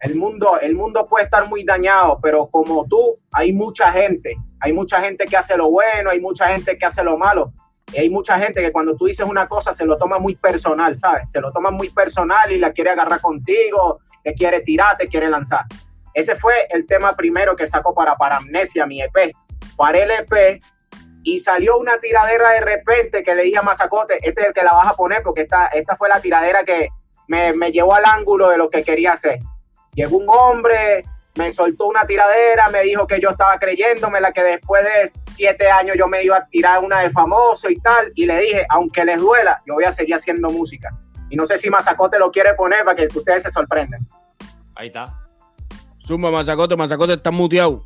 el 0.00 0.14
mundo, 0.14 0.58
el 0.60 0.76
mundo 0.76 1.06
puede 1.06 1.24
estar 1.24 1.48
muy 1.48 1.64
dañado, 1.64 2.20
pero 2.22 2.46
como 2.46 2.86
tú, 2.86 3.18
hay 3.32 3.52
mucha 3.52 3.90
gente, 3.90 4.36
hay 4.60 4.72
mucha 4.72 5.00
gente 5.00 5.24
que 5.24 5.36
hace 5.36 5.56
lo 5.56 5.70
bueno, 5.70 6.10
hay 6.10 6.20
mucha 6.20 6.48
gente 6.48 6.78
que 6.78 6.86
hace 6.86 7.02
lo 7.02 7.18
malo. 7.18 7.52
Y 7.92 7.98
hay 7.98 8.10
mucha 8.10 8.38
gente 8.38 8.60
que 8.60 8.70
cuando 8.70 8.94
tú 8.96 9.06
dices 9.06 9.26
una 9.26 9.48
cosa 9.48 9.72
se 9.72 9.86
lo 9.86 9.96
toma 9.96 10.18
muy 10.18 10.36
personal, 10.36 10.96
¿sabes? 10.98 11.22
Se 11.30 11.40
lo 11.40 11.52
toma 11.52 11.70
muy 11.70 11.88
personal 11.90 12.52
y 12.52 12.58
la 12.58 12.72
quiere 12.72 12.90
agarrar 12.90 13.20
contigo, 13.20 14.00
te 14.22 14.34
quiere 14.34 14.60
tirar, 14.60 14.96
te 14.98 15.08
quiere 15.08 15.28
lanzar. 15.30 15.64
Ese 16.14 16.36
fue 16.36 16.66
el 16.70 16.86
tema 16.86 17.16
primero 17.16 17.56
que 17.56 17.66
sacó 17.66 17.94
para 17.94 18.14
Paramnesia, 18.16 18.86
mi 18.86 19.00
EP. 19.00 19.32
Para 19.76 19.98
el 19.98 20.10
EP 20.10 20.60
y 21.22 21.38
salió 21.38 21.78
una 21.78 21.98
tiradera 21.98 22.50
de 22.50 22.60
repente 22.60 23.22
que 23.22 23.34
le 23.34 23.42
dije 23.42 23.58
a 23.58 23.62
Mazacote, 23.62 24.18
este 24.22 24.42
es 24.42 24.46
el 24.48 24.52
que 24.52 24.62
la 24.62 24.72
vas 24.72 24.88
a 24.88 24.94
poner 24.94 25.22
porque 25.22 25.42
esta, 25.42 25.68
esta 25.68 25.96
fue 25.96 26.08
la 26.08 26.20
tiradera 26.20 26.64
que 26.64 26.90
me, 27.26 27.52
me 27.52 27.72
llevó 27.72 27.94
al 27.94 28.04
ángulo 28.04 28.50
de 28.50 28.58
lo 28.58 28.70
que 28.70 28.84
quería 28.84 29.12
hacer. 29.12 29.38
Llegó 29.98 30.18
un 30.18 30.28
hombre, 30.28 31.04
me 31.34 31.52
soltó 31.52 31.86
una 31.86 32.06
tiradera, 32.06 32.68
me 32.68 32.82
dijo 32.82 33.04
que 33.04 33.20
yo 33.20 33.30
estaba 33.30 33.58
creyéndome, 33.58 34.20
la 34.20 34.30
que 34.30 34.44
después 34.44 34.84
de 34.84 35.10
siete 35.28 35.68
años 35.68 35.96
yo 35.98 36.06
me 36.06 36.22
iba 36.22 36.36
a 36.36 36.44
tirar 36.44 36.84
una 36.84 37.00
de 37.00 37.10
famoso 37.10 37.68
y 37.68 37.80
tal, 37.80 38.12
y 38.14 38.24
le 38.24 38.38
dije, 38.38 38.64
aunque 38.68 39.04
les 39.04 39.18
duela, 39.18 39.60
yo 39.66 39.74
voy 39.74 39.82
a 39.82 39.90
seguir 39.90 40.14
haciendo 40.14 40.50
música. 40.50 40.96
Y 41.30 41.36
no 41.36 41.44
sé 41.44 41.58
si 41.58 41.68
Mazacote 41.68 42.16
lo 42.20 42.30
quiere 42.30 42.54
poner 42.54 42.84
para 42.84 42.94
que 42.94 43.08
ustedes 43.12 43.42
se 43.42 43.50
sorprenden. 43.50 44.06
Ahí 44.76 44.86
está. 44.86 45.12
Zumba, 46.06 46.30
Mazacote, 46.30 46.76
Mazacote 46.76 47.14
está 47.14 47.32
muteado. 47.32 47.84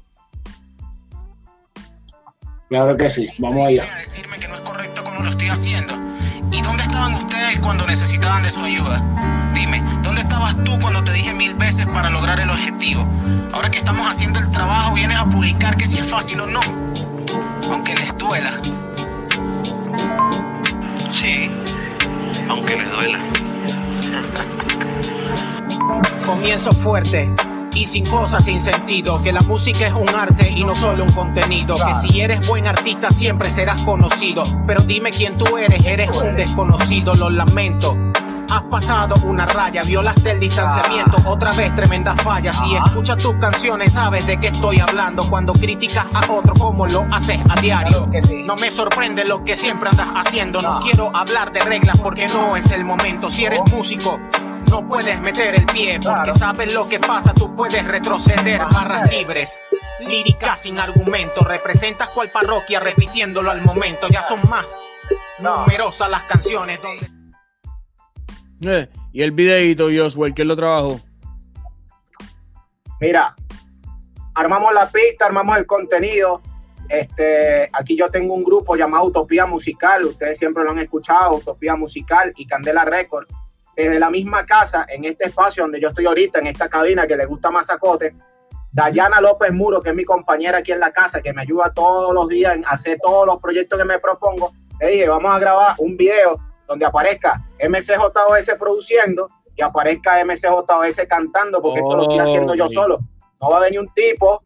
Claro 2.68 2.94
que 2.98 3.08
sí, 3.08 3.30
vamos 3.38 3.68
allá. 3.68 3.86
decirme 3.96 4.38
que 4.38 4.48
no 4.48 4.56
es 4.56 4.60
correcto 4.60 5.02
como 5.02 5.22
lo 5.22 5.30
estoy 5.30 5.48
haciendo. 5.48 5.94
¿Y 6.50 6.60
dónde 6.60 6.82
estaban 6.82 7.14
ustedes 7.14 7.58
cuando 7.60 7.86
necesitaban 7.86 8.42
de 8.42 8.50
su 8.50 8.62
ayuda? 8.62 9.02
Dime, 9.54 9.80
¿dónde 9.80 10.01
estabas 10.32 10.64
tú 10.64 10.78
cuando 10.80 11.04
te 11.04 11.12
dije 11.12 11.34
mil 11.34 11.52
veces 11.54 11.84
para 11.86 12.08
lograr 12.08 12.40
el 12.40 12.48
objetivo? 12.48 13.06
Ahora 13.52 13.70
que 13.70 13.76
estamos 13.76 14.08
haciendo 14.08 14.40
el 14.40 14.50
trabajo, 14.50 14.94
vienes 14.94 15.18
a 15.18 15.26
publicar 15.26 15.76
que 15.76 15.86
si 15.86 15.98
es 15.98 16.10
fácil 16.10 16.40
o 16.40 16.46
no. 16.46 16.60
Aunque 17.70 17.94
les 17.94 18.16
duela. 18.16 18.50
Sí, 21.10 21.50
aunque 22.48 22.76
les 22.76 22.90
duela. 22.90 23.18
Comienzo 26.26 26.72
fuerte 26.72 27.30
y 27.74 27.84
sin 27.84 28.06
cosas 28.06 28.42
sin 28.42 28.58
sentido. 28.58 29.22
Que 29.22 29.32
la 29.32 29.42
música 29.42 29.86
es 29.86 29.92
un 29.92 30.08
arte 30.08 30.48
y 30.48 30.64
no 30.64 30.74
solo 30.74 31.04
un 31.04 31.12
contenido. 31.12 31.74
Que 31.74 32.08
si 32.08 32.22
eres 32.22 32.48
buen 32.48 32.66
artista 32.66 33.10
siempre 33.10 33.50
serás 33.50 33.82
conocido. 33.82 34.44
Pero 34.66 34.80
dime 34.80 35.10
quién 35.10 35.36
tú 35.36 35.58
eres, 35.58 35.84
eres 35.84 36.16
un 36.16 36.34
desconocido, 36.36 37.12
lo 37.12 37.28
lamento. 37.28 38.11
Has 38.52 38.62
pasado 38.64 39.14
una 39.24 39.46
raya, 39.46 39.80
violaste 39.82 40.32
el 40.32 40.38
distanciamiento, 40.40 41.16
otra 41.26 41.52
vez 41.52 41.74
tremenda 41.74 42.14
falla. 42.16 42.52
Si 42.52 42.76
escuchas 42.76 43.22
tus 43.22 43.34
canciones, 43.36 43.94
sabes 43.94 44.26
de 44.26 44.38
qué 44.38 44.48
estoy 44.48 44.78
hablando. 44.78 45.24
Cuando 45.30 45.54
criticas 45.54 46.14
a 46.14 46.30
otro, 46.30 46.52
como 46.58 46.86
lo 46.86 47.06
haces 47.10 47.40
a 47.48 47.58
diario. 47.58 48.06
No 48.44 48.54
me 48.56 48.70
sorprende 48.70 49.24
lo 49.24 49.42
que 49.42 49.56
siempre 49.56 49.88
andas 49.88 50.08
haciendo. 50.14 50.60
No 50.60 50.80
quiero 50.82 51.10
hablar 51.16 51.50
de 51.50 51.60
reglas 51.60 51.98
porque 51.98 52.26
no 52.28 52.54
es 52.54 52.70
el 52.72 52.84
momento. 52.84 53.30
Si 53.30 53.46
eres 53.46 53.62
músico, 53.72 54.20
no 54.70 54.86
puedes 54.86 55.18
meter 55.22 55.54
el 55.54 55.64
pie 55.64 55.98
porque 56.02 56.34
sabes 56.34 56.74
lo 56.74 56.86
que 56.86 56.98
pasa, 56.98 57.32
tú 57.32 57.56
puedes 57.56 57.82
retroceder. 57.86 58.60
Barras 58.70 59.10
libres, 59.10 59.58
lírica 60.00 60.56
sin 60.56 60.78
argumento. 60.78 61.40
Representas 61.40 62.10
cual 62.10 62.30
parroquia 62.30 62.80
repitiéndolo 62.80 63.50
al 63.50 63.62
momento. 63.62 64.08
Ya 64.08 64.22
son 64.28 64.40
más 64.50 64.76
numerosas 65.38 66.10
las 66.10 66.24
canciones 66.24 66.78
donde. 66.82 67.11
Eh, 68.64 68.88
y 69.12 69.22
el 69.22 69.32
videito, 69.32 69.88
Josuel, 69.94 70.34
¿quién 70.34 70.48
lo 70.48 70.56
trabajó? 70.56 71.00
Mira, 73.00 73.34
armamos 74.34 74.72
la 74.72 74.88
pista, 74.88 75.26
armamos 75.26 75.56
el 75.58 75.66
contenido. 75.66 76.40
Este, 76.88 77.68
aquí 77.72 77.96
yo 77.96 78.08
tengo 78.10 78.34
un 78.34 78.44
grupo 78.44 78.76
llamado 78.76 79.04
Utopía 79.04 79.46
Musical, 79.46 80.04
ustedes 80.04 80.38
siempre 80.38 80.62
lo 80.62 80.70
han 80.70 80.78
escuchado, 80.78 81.36
Utopía 81.36 81.74
Musical 81.74 82.32
y 82.36 82.46
Candela 82.46 82.84
Record 82.84 83.26
desde 83.74 83.98
la 83.98 84.10
misma 84.10 84.44
casa, 84.44 84.84
en 84.88 85.04
este 85.04 85.26
espacio 85.26 85.62
donde 85.62 85.80
yo 85.80 85.88
estoy 85.88 86.06
ahorita, 86.06 86.38
en 86.38 86.48
esta 86.48 86.68
cabina 86.68 87.06
que 87.06 87.16
le 87.16 87.24
gusta 87.24 87.50
Mazacote, 87.50 88.14
Dayana 88.70 89.20
López 89.20 89.52
Muro, 89.52 89.80
que 89.80 89.90
es 89.90 89.96
mi 89.96 90.04
compañera 90.04 90.58
aquí 90.58 90.72
en 90.72 90.80
la 90.80 90.92
casa, 90.92 91.22
que 91.22 91.32
me 91.32 91.42
ayuda 91.42 91.72
todos 91.74 92.12
los 92.14 92.28
días 92.28 92.56
en 92.56 92.64
hacer 92.66 92.98
todos 93.02 93.26
los 93.26 93.40
proyectos 93.40 93.78
que 93.78 93.84
me 93.84 93.98
propongo, 93.98 94.52
le 94.80 94.88
dije, 94.88 95.08
vamos 95.08 95.32
a 95.32 95.38
grabar 95.38 95.74
un 95.78 95.96
video 95.96 96.38
donde 96.72 96.86
aparezca 96.86 97.44
MCJOS 97.60 98.56
produciendo 98.58 99.28
y 99.54 99.62
aparezca 99.62 100.24
MCJOS 100.24 101.02
cantando, 101.08 101.60
porque 101.60 101.80
esto 101.80 101.96
lo 101.96 102.02
estoy 102.02 102.18
haciendo 102.18 102.54
yo 102.54 102.68
solo. 102.68 102.98
No 103.40 103.50
va 103.50 103.58
a 103.58 103.60
venir 103.60 103.80
un 103.80 103.88
tipo 103.92 104.42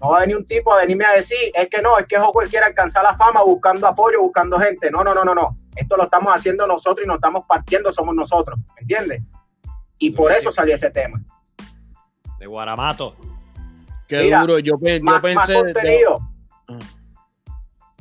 No 0.00 0.10
va 0.10 0.18
a 0.18 0.20
venir 0.20 0.36
un 0.36 0.46
tipo 0.46 0.72
a 0.72 0.78
venirme 0.78 1.04
a 1.04 1.12
decir, 1.12 1.38
es 1.54 1.68
que 1.68 1.80
no, 1.80 1.98
es 1.98 2.06
que 2.06 2.16
Howell 2.18 2.48
quiere 2.48 2.66
alcanzar 2.66 3.02
la 3.04 3.14
fama 3.16 3.42
buscando 3.42 3.86
apoyo, 3.86 4.20
buscando 4.20 4.58
gente. 4.58 4.90
No, 4.90 5.04
no, 5.04 5.14
no, 5.14 5.24
no, 5.24 5.34
no. 5.34 5.56
Esto 5.74 5.96
lo 5.96 6.04
estamos 6.04 6.34
haciendo 6.34 6.66
nosotros 6.66 7.04
y 7.04 7.08
nos 7.08 7.16
estamos 7.16 7.44
partiendo, 7.46 7.92
somos 7.92 8.14
nosotros, 8.14 8.58
¿me 8.74 8.80
entiendes? 8.80 9.22
Y 9.98 10.10
por 10.10 10.32
eso 10.32 10.50
salió 10.50 10.74
ese 10.74 10.90
tema. 10.90 11.20
De 12.38 12.46
Guaramato. 12.46 13.14
Qué 14.08 14.22
Mira, 14.24 14.40
duro. 14.40 14.58
Yo, 14.58 14.74
yo 14.80 15.00
Más, 15.02 15.22
más 15.22 15.46
pensé. 15.46 15.54
contenido. 15.54 16.20
Ah. 16.68 16.78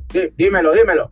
Dí- 0.10 0.34
dímelo, 0.36 0.72
dímelo. 0.74 1.10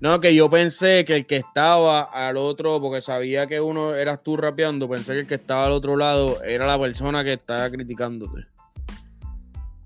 No, 0.00 0.18
que 0.18 0.34
yo 0.34 0.48
pensé 0.48 1.04
que 1.04 1.14
el 1.14 1.26
que 1.26 1.36
estaba 1.36 2.02
al 2.02 2.38
otro, 2.38 2.80
porque 2.80 3.02
sabía 3.02 3.46
que 3.46 3.60
uno 3.60 3.94
eras 3.94 4.22
tú 4.22 4.34
rapeando, 4.34 4.88
pensé 4.88 5.12
que 5.12 5.20
el 5.20 5.26
que 5.26 5.34
estaba 5.34 5.66
al 5.66 5.72
otro 5.72 5.94
lado 5.94 6.42
era 6.42 6.66
la 6.66 6.78
persona 6.78 7.22
que 7.22 7.34
estaba 7.34 7.68
criticándote. 7.68 8.46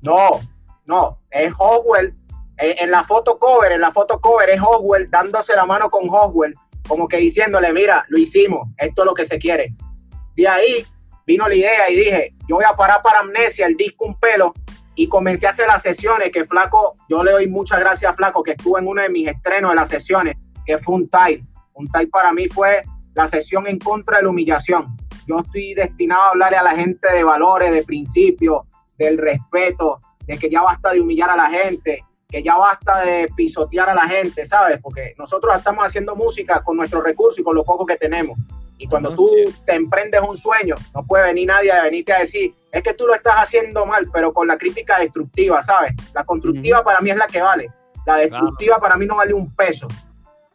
No, 0.03 0.41
no, 0.87 1.19
es 1.31 1.53
Hoswell. 1.59 2.15
En, 2.57 2.93
la 2.93 3.03
foto 3.03 3.41
cover, 3.41 3.73
en 3.73 3.81
la 3.81 3.91
foto 3.91 4.21
cover 4.21 4.49
es 4.51 4.61
Hoswell 4.63 5.11
dándose 5.11 5.57
la 5.57 5.67
mano 5.67 5.91
con 5.91 6.09
Hoswell, 6.09 6.55
como 6.87 7.09
que 7.09 7.17
diciéndole, 7.17 7.73
mira, 7.73 8.05
lo 8.09 8.17
hicimos, 8.17 8.69
esto 8.77 9.03
es 9.03 9.07
lo 9.07 9.15
que 9.15 9.25
se 9.25 9.39
quiere. 9.39 9.75
De 10.37 10.47
ahí 10.47 10.87
vino 11.27 11.49
la 11.49 11.57
idea 11.57 11.91
y 11.91 11.97
dije, 11.97 12.35
yo 12.49 12.57
voy 12.57 12.65
a 12.65 12.77
parar 12.77 13.03
para 13.03 13.19
Amnesia, 13.19 13.67
el 13.67 13.77
disco 13.77 14.05
Un 14.05 14.21
Pelo, 14.21 14.53
y 14.95 15.09
comencé 15.09 15.47
a 15.47 15.51
hacer 15.51 15.67
las 15.67 15.83
sesiones 15.83 16.31
que 16.31 16.45
Flaco, 16.45 16.97
yo 17.09 17.25
le 17.25 17.33
doy 17.33 17.49
muchas 17.49 17.81
gracias 17.81 18.13
a 18.13 18.15
Flaco, 18.15 18.43
que 18.43 18.53
estuvo 18.53 18.79
en 18.79 18.87
uno 18.87 19.03
de 19.03 19.09
mis 19.09 19.29
estrenos 19.29 19.71
de 19.71 19.77
las 19.77 19.89
sesiones, 19.89 20.37
que 20.65 20.79
fue 20.79 20.95
un 20.95 21.09
TAI. 21.09 21.45
Un 21.75 21.89
TAI 21.89 22.07
para 22.07 22.33
mí 22.33 22.49
fue 22.49 22.83
la 23.15 23.29
sesión 23.29 23.67
en 23.67 23.79
contra 23.79 24.19
de 24.19 24.25
la 24.25 24.29
humillación. 24.29 24.97
Yo 25.27 25.41
estoy 25.41 25.75
destinado 25.75 26.23
a 26.23 26.29
hablarle 26.31 26.59
a 26.59 26.63
la 26.63 26.77
gente 26.77 27.13
de 27.13 27.25
valores, 27.25 27.73
de 27.73 27.83
principios, 27.83 28.63
del 28.99 29.19
respeto, 29.19 30.01
de 30.27 30.39
que 30.39 30.49
ya 30.49 30.63
basta 30.63 30.93
de 30.93 31.01
humillar 31.01 31.31
a 31.31 31.37
la 31.37 31.51
gente, 31.51 32.05
que 32.29 32.43
ya 32.43 32.57
basta 32.57 33.01
de 33.01 33.29
pisotear 33.37 33.91
a 33.91 33.95
la 33.95 34.09
gente, 34.09 34.45
¿sabes? 34.45 34.79
Porque 34.83 35.15
nosotros 35.19 35.57
estamos 35.57 35.85
haciendo 35.85 36.15
música 36.15 36.63
con 36.63 36.77
nuestros 36.77 37.03
recursos 37.03 37.39
y 37.39 37.43
con 37.43 37.55
lo 37.55 37.65
poco 37.65 37.87
que 37.87 37.97
tenemos. 37.97 38.39
Y 38.79 38.89
cuando 38.89 39.11
Ajá, 39.11 39.17
tú 39.17 39.31
sí. 39.47 39.55
te 39.67 39.75
emprendes 39.75 40.21
un 40.21 40.37
sueño, 40.37 40.75
no 40.95 41.05
puede 41.05 41.25
venir 41.25 41.47
nadie 41.47 41.71
a 41.71 41.83
venirte 41.85 42.13
a 42.13 42.21
decir, 42.21 42.55
es 42.73 42.83
que 42.83 42.93
tú 42.93 43.07
lo 43.07 43.15
estás 43.15 43.37
haciendo 43.37 43.87
mal, 43.87 44.09
pero 44.13 44.33
con 44.33 44.49
la 44.49 44.59
crítica 44.59 44.99
destructiva, 44.99 45.63
¿sabes? 45.63 45.93
La 46.13 46.25
constructiva 46.25 46.83
para 46.83 47.01
mí 47.01 47.11
es 47.11 47.17
la 47.17 47.27
que 47.27 47.41
vale. 47.41 47.71
La 48.05 48.17
destructiva 48.17 48.79
para 48.79 48.97
mí 48.97 49.07
no 49.07 49.17
vale 49.17 49.33
un 49.33 49.55
peso. 49.55 49.87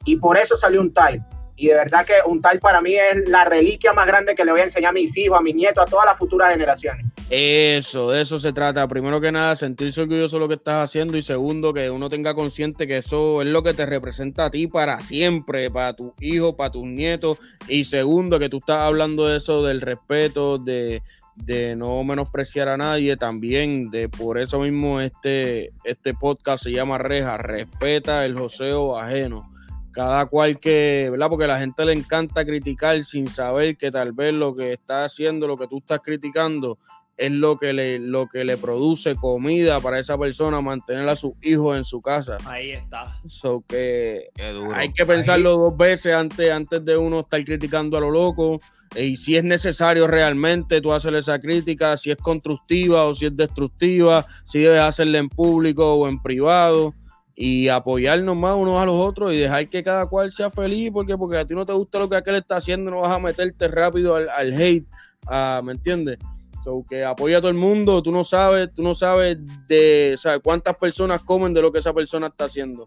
Y 0.03 0.17
por 0.17 0.37
eso 0.37 0.57
salió 0.57 0.81
un 0.81 0.93
tal. 0.93 1.25
Y 1.55 1.67
de 1.67 1.75
verdad 1.75 2.05
que 2.05 2.13
un 2.25 2.41
tal 2.41 2.59
para 2.59 2.81
mí 2.81 2.95
es 2.95 3.27
la 3.27 3.45
reliquia 3.45 3.93
más 3.93 4.07
grande 4.07 4.35
que 4.35 4.45
le 4.45 4.51
voy 4.51 4.61
a 4.61 4.65
enseñar 4.65 4.91
a 4.91 4.93
mis 4.93 5.15
hijos, 5.17 5.37
a 5.37 5.41
mis 5.41 5.55
nietos, 5.55 5.83
a 5.83 5.89
todas 5.89 6.05
las 6.05 6.17
futuras 6.17 6.51
generaciones. 6.51 7.05
Eso, 7.29 8.09
de 8.09 8.21
eso 8.21 8.39
se 8.39 8.53
trata. 8.53 8.87
Primero 8.87 9.21
que 9.21 9.31
nada, 9.31 9.55
sentirse 9.55 10.01
orgulloso 10.01 10.37
de 10.37 10.39
lo 10.39 10.47
que 10.47 10.55
estás 10.55 10.83
haciendo 10.83 11.15
y 11.15 11.21
segundo, 11.21 11.73
que 11.73 11.91
uno 11.91 12.09
tenga 12.09 12.33
consciente 12.33 12.87
que 12.87 12.97
eso 12.97 13.43
es 13.43 13.47
lo 13.47 13.61
que 13.61 13.75
te 13.75 13.85
representa 13.85 14.45
a 14.45 14.49
ti 14.49 14.65
para 14.65 14.99
siempre, 15.01 15.69
para 15.69 15.93
tus 15.93 16.11
hijos, 16.21 16.55
para 16.55 16.71
tus 16.71 16.87
nietos. 16.87 17.37
Y 17.67 17.83
segundo, 17.83 18.39
que 18.39 18.49
tú 18.49 18.57
estás 18.57 18.79
hablando 18.79 19.27
de 19.27 19.37
eso, 19.37 19.63
del 19.63 19.81
respeto, 19.81 20.57
de, 20.57 21.03
de 21.35 21.75
no 21.75 22.03
menospreciar 22.03 22.67
a 22.67 22.77
nadie, 22.77 23.15
también 23.15 23.91
de 23.91 24.09
por 24.09 24.39
eso 24.39 24.59
mismo 24.59 24.99
este, 24.99 25.71
este 25.83 26.15
podcast 26.15 26.63
se 26.63 26.71
llama 26.71 26.97
Reja, 26.97 27.37
respeta 27.37 28.25
el 28.25 28.35
joseo 28.35 28.97
ajeno. 28.97 29.47
Cada 29.91 30.27
cual 30.27 30.59
que, 30.59 31.09
¿verdad? 31.11 31.29
Porque 31.29 31.45
a 31.45 31.47
la 31.47 31.59
gente 31.59 31.83
le 31.83 31.93
encanta 31.93 32.45
criticar 32.45 33.03
sin 33.03 33.27
saber 33.27 33.75
que 33.75 33.91
tal 33.91 34.13
vez 34.13 34.33
lo 34.33 34.55
que 34.55 34.73
está 34.73 35.03
haciendo, 35.03 35.47
lo 35.47 35.57
que 35.57 35.67
tú 35.67 35.79
estás 35.79 35.99
criticando, 35.99 36.77
es 37.19 37.31
lo 37.31 37.57
que 37.57 37.73
le, 37.73 37.99
lo 37.99 38.27
que 38.27 38.45
le 38.45 38.55
produce 38.55 39.13
comida 39.15 39.81
para 39.81 39.99
esa 39.99 40.17
persona, 40.17 40.61
mantener 40.61 41.07
a 41.09 41.17
sus 41.17 41.33
hijos 41.41 41.77
en 41.77 41.83
su 41.83 42.01
casa. 42.01 42.37
Ahí 42.45 42.71
está. 42.71 43.19
So 43.27 43.61
que 43.67 44.29
Qué 44.33 44.51
duro. 44.51 44.71
hay 44.73 44.93
que 44.93 45.05
pensarlo 45.05 45.57
dos 45.57 45.75
veces 45.75 46.13
antes, 46.13 46.49
antes 46.49 46.83
de 46.85 46.95
uno 46.95 47.19
estar 47.19 47.43
criticando 47.43 47.97
a 47.97 47.99
lo 48.01 48.09
loco. 48.09 48.61
Y 48.95 49.17
si 49.17 49.35
es 49.35 49.43
necesario 49.43 50.07
realmente 50.07 50.79
tú 50.79 50.93
hacerle 50.93 51.19
esa 51.19 51.37
crítica, 51.39 51.97
si 51.97 52.09
es 52.09 52.17
constructiva 52.17 53.05
o 53.05 53.13
si 53.13 53.25
es 53.25 53.35
destructiva, 53.35 54.25
si 54.45 54.59
debes 54.59 54.79
hacerla 54.79 55.17
en 55.17 55.27
público 55.27 55.93
o 55.95 56.07
en 56.07 56.21
privado. 56.21 56.95
Y 57.35 57.69
apoyarnos 57.69 58.35
más 58.35 58.55
unos 58.57 58.81
a 58.81 58.85
los 58.85 58.95
otros 58.95 59.33
y 59.33 59.37
dejar 59.37 59.69
que 59.69 59.81
cada 59.83 60.07
cual 60.07 60.29
sea 60.29 60.49
feliz, 60.49 60.89
porque 60.91 61.17
porque 61.17 61.37
a 61.37 61.45
ti 61.45 61.53
no 61.53 61.65
te 61.65 61.71
gusta 61.71 61.99
lo 61.99 62.09
que 62.09 62.17
aquel 62.17 62.35
está 62.35 62.57
haciendo, 62.57 62.91
no 62.91 62.99
vas 63.01 63.11
a 63.11 63.19
meterte 63.19 63.69
rápido 63.69 64.15
al, 64.15 64.27
al 64.27 64.51
hate, 64.53 64.85
ah, 65.25 65.61
¿me 65.63 65.71
entiendes? 65.71 66.17
So, 66.63 66.83
que 66.89 67.05
apoya 67.05 67.37
a 67.37 67.41
todo 67.41 67.49
el 67.51 67.57
mundo, 67.57 68.03
tú 68.03 68.11
no 68.11 68.23
sabes, 68.23 68.69
tú 68.73 68.83
no 68.83 68.93
sabes 68.93 69.37
de 69.67 70.11
o 70.13 70.17
sea, 70.17 70.39
cuántas 70.39 70.75
personas 70.75 71.21
comen 71.23 71.53
de 71.53 71.61
lo 71.61 71.71
que 71.71 71.79
esa 71.79 71.93
persona 71.93 72.27
está 72.27 72.45
haciendo. 72.45 72.85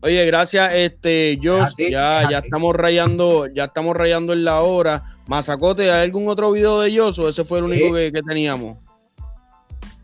Oye, 0.00 0.24
gracias, 0.26 0.72
este, 0.74 1.38
Josh, 1.42 1.62
así, 1.62 1.90
ya, 1.90 2.22
es 2.22 2.28
ya 2.30 2.38
estamos 2.38 2.76
rayando, 2.76 3.46
ya 3.48 3.64
estamos 3.64 3.96
rayando 3.96 4.32
en 4.32 4.44
la 4.44 4.60
hora. 4.60 5.02
Mazacote, 5.26 5.90
¿hay 5.90 6.04
algún 6.04 6.28
otro 6.28 6.52
video 6.52 6.80
de 6.80 6.96
Josh 6.96 7.18
o 7.20 7.28
ese 7.28 7.44
fue 7.44 7.58
el 7.58 7.64
Sí. 7.64 7.70
único 7.72 7.94
que, 7.96 8.12
que 8.12 8.22
teníamos? 8.22 8.78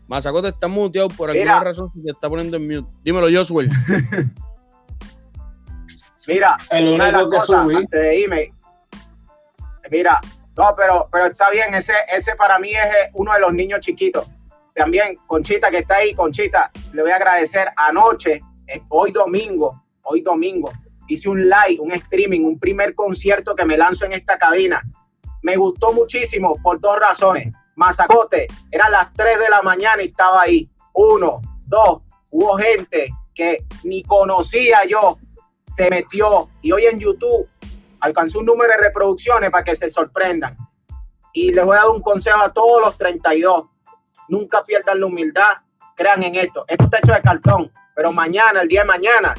Mazacote 0.07 0.49
está 0.49 0.67
muteado 0.67 1.07
por 1.07 1.29
alguna 1.29 1.53
Mira. 1.59 1.63
razón 1.63 1.91
se 1.93 2.11
está 2.11 2.27
poniendo 2.29 2.57
en 2.57 2.67
mute. 2.67 2.97
Dímelo, 3.03 3.27
Josuel. 3.35 3.69
Mira, 6.27 6.57
El 6.71 6.87
una 6.89 7.05
de 7.05 7.11
las 7.11 7.21
único 7.23 7.31
que 7.31 7.37
cosas 7.37 7.63
subí. 7.63 7.75
antes 7.75 8.01
de 8.01 8.19
irme, 8.19 8.53
mira, 9.91 10.19
no, 10.57 10.73
pero, 10.75 11.09
pero 11.11 11.25
está 11.25 11.49
bien, 11.49 11.73
ese, 11.73 11.93
ese 12.07 12.35
para 12.35 12.59
mí 12.59 12.71
es 12.71 12.85
eh, 12.85 13.09
uno 13.13 13.33
de 13.33 13.39
los 13.39 13.53
niños 13.53 13.81
chiquitos. 13.81 14.25
También, 14.73 15.17
Conchita 15.27 15.69
que 15.69 15.79
está 15.79 15.97
ahí, 15.97 16.13
Conchita, 16.13 16.71
le 16.93 17.01
voy 17.01 17.11
a 17.11 17.15
agradecer 17.15 17.69
anoche, 17.75 18.41
eh, 18.67 18.81
hoy 18.89 19.11
domingo, 19.11 19.83
hoy 20.03 20.21
domingo, 20.21 20.71
hice 21.07 21.29
un 21.29 21.43
live, 21.43 21.79
un 21.79 21.91
streaming, 21.91 22.41
un 22.41 22.59
primer 22.59 22.93
concierto 22.93 23.55
que 23.55 23.65
me 23.65 23.77
lanzo 23.77 24.05
en 24.05 24.13
esta 24.13 24.37
cabina. 24.37 24.81
Me 25.43 25.55
gustó 25.57 25.93
muchísimo 25.93 26.55
por 26.61 26.79
dos 26.79 26.99
razones. 26.99 27.53
Mazacote, 27.75 28.47
eran 28.71 28.91
las 28.91 29.11
3 29.13 29.37
de 29.37 29.49
la 29.49 29.61
mañana 29.61 30.01
y 30.01 30.07
estaba 30.07 30.41
ahí. 30.41 30.69
Uno, 30.93 31.41
dos, 31.67 32.01
hubo 32.31 32.57
gente 32.57 33.09
que 33.33 33.65
ni 33.83 34.01
conocía 34.03 34.85
yo, 34.85 35.19
se 35.67 35.89
metió 35.89 36.49
y 36.61 36.71
hoy 36.71 36.85
en 36.85 36.99
YouTube 36.99 37.47
alcanzó 38.05 38.39
un 38.39 38.45
número 38.45 38.71
de 38.71 38.77
reproducciones 38.77 39.49
para 39.49 39.63
que 39.63 39.75
se 39.75 39.89
sorprendan. 39.89 40.57
Y 41.33 41.51
les 41.51 41.65
voy 41.65 41.75
a 41.75 41.81
dar 41.81 41.89
un 41.89 42.01
consejo 42.01 42.39
a 42.39 42.53
todos 42.53 42.81
los 42.81 42.97
32. 42.97 43.65
Nunca 44.29 44.63
pierdan 44.63 44.99
la 44.99 45.05
humildad, 45.07 45.51
crean 45.95 46.23
en 46.23 46.35
esto. 46.35 46.65
Esto 46.67 46.85
está 46.85 46.99
hecho 46.99 47.13
de 47.13 47.21
cartón, 47.21 47.71
pero 47.95 48.11
mañana, 48.11 48.61
el 48.61 48.67
día 48.67 48.81
de 48.81 48.87
mañana, 48.87 49.33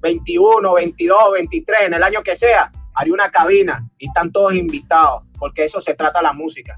21, 0.00 0.74
22, 0.74 1.18
23, 1.32 1.80
en 1.82 1.94
el 1.94 2.02
año 2.02 2.22
que 2.22 2.36
sea, 2.36 2.70
haré 2.94 3.12
una 3.12 3.30
cabina 3.30 3.86
y 3.98 4.08
están 4.08 4.32
todos 4.32 4.54
invitados, 4.54 5.24
porque 5.38 5.64
eso 5.64 5.80
se 5.80 5.94
trata 5.94 6.22
la 6.22 6.32
música. 6.32 6.76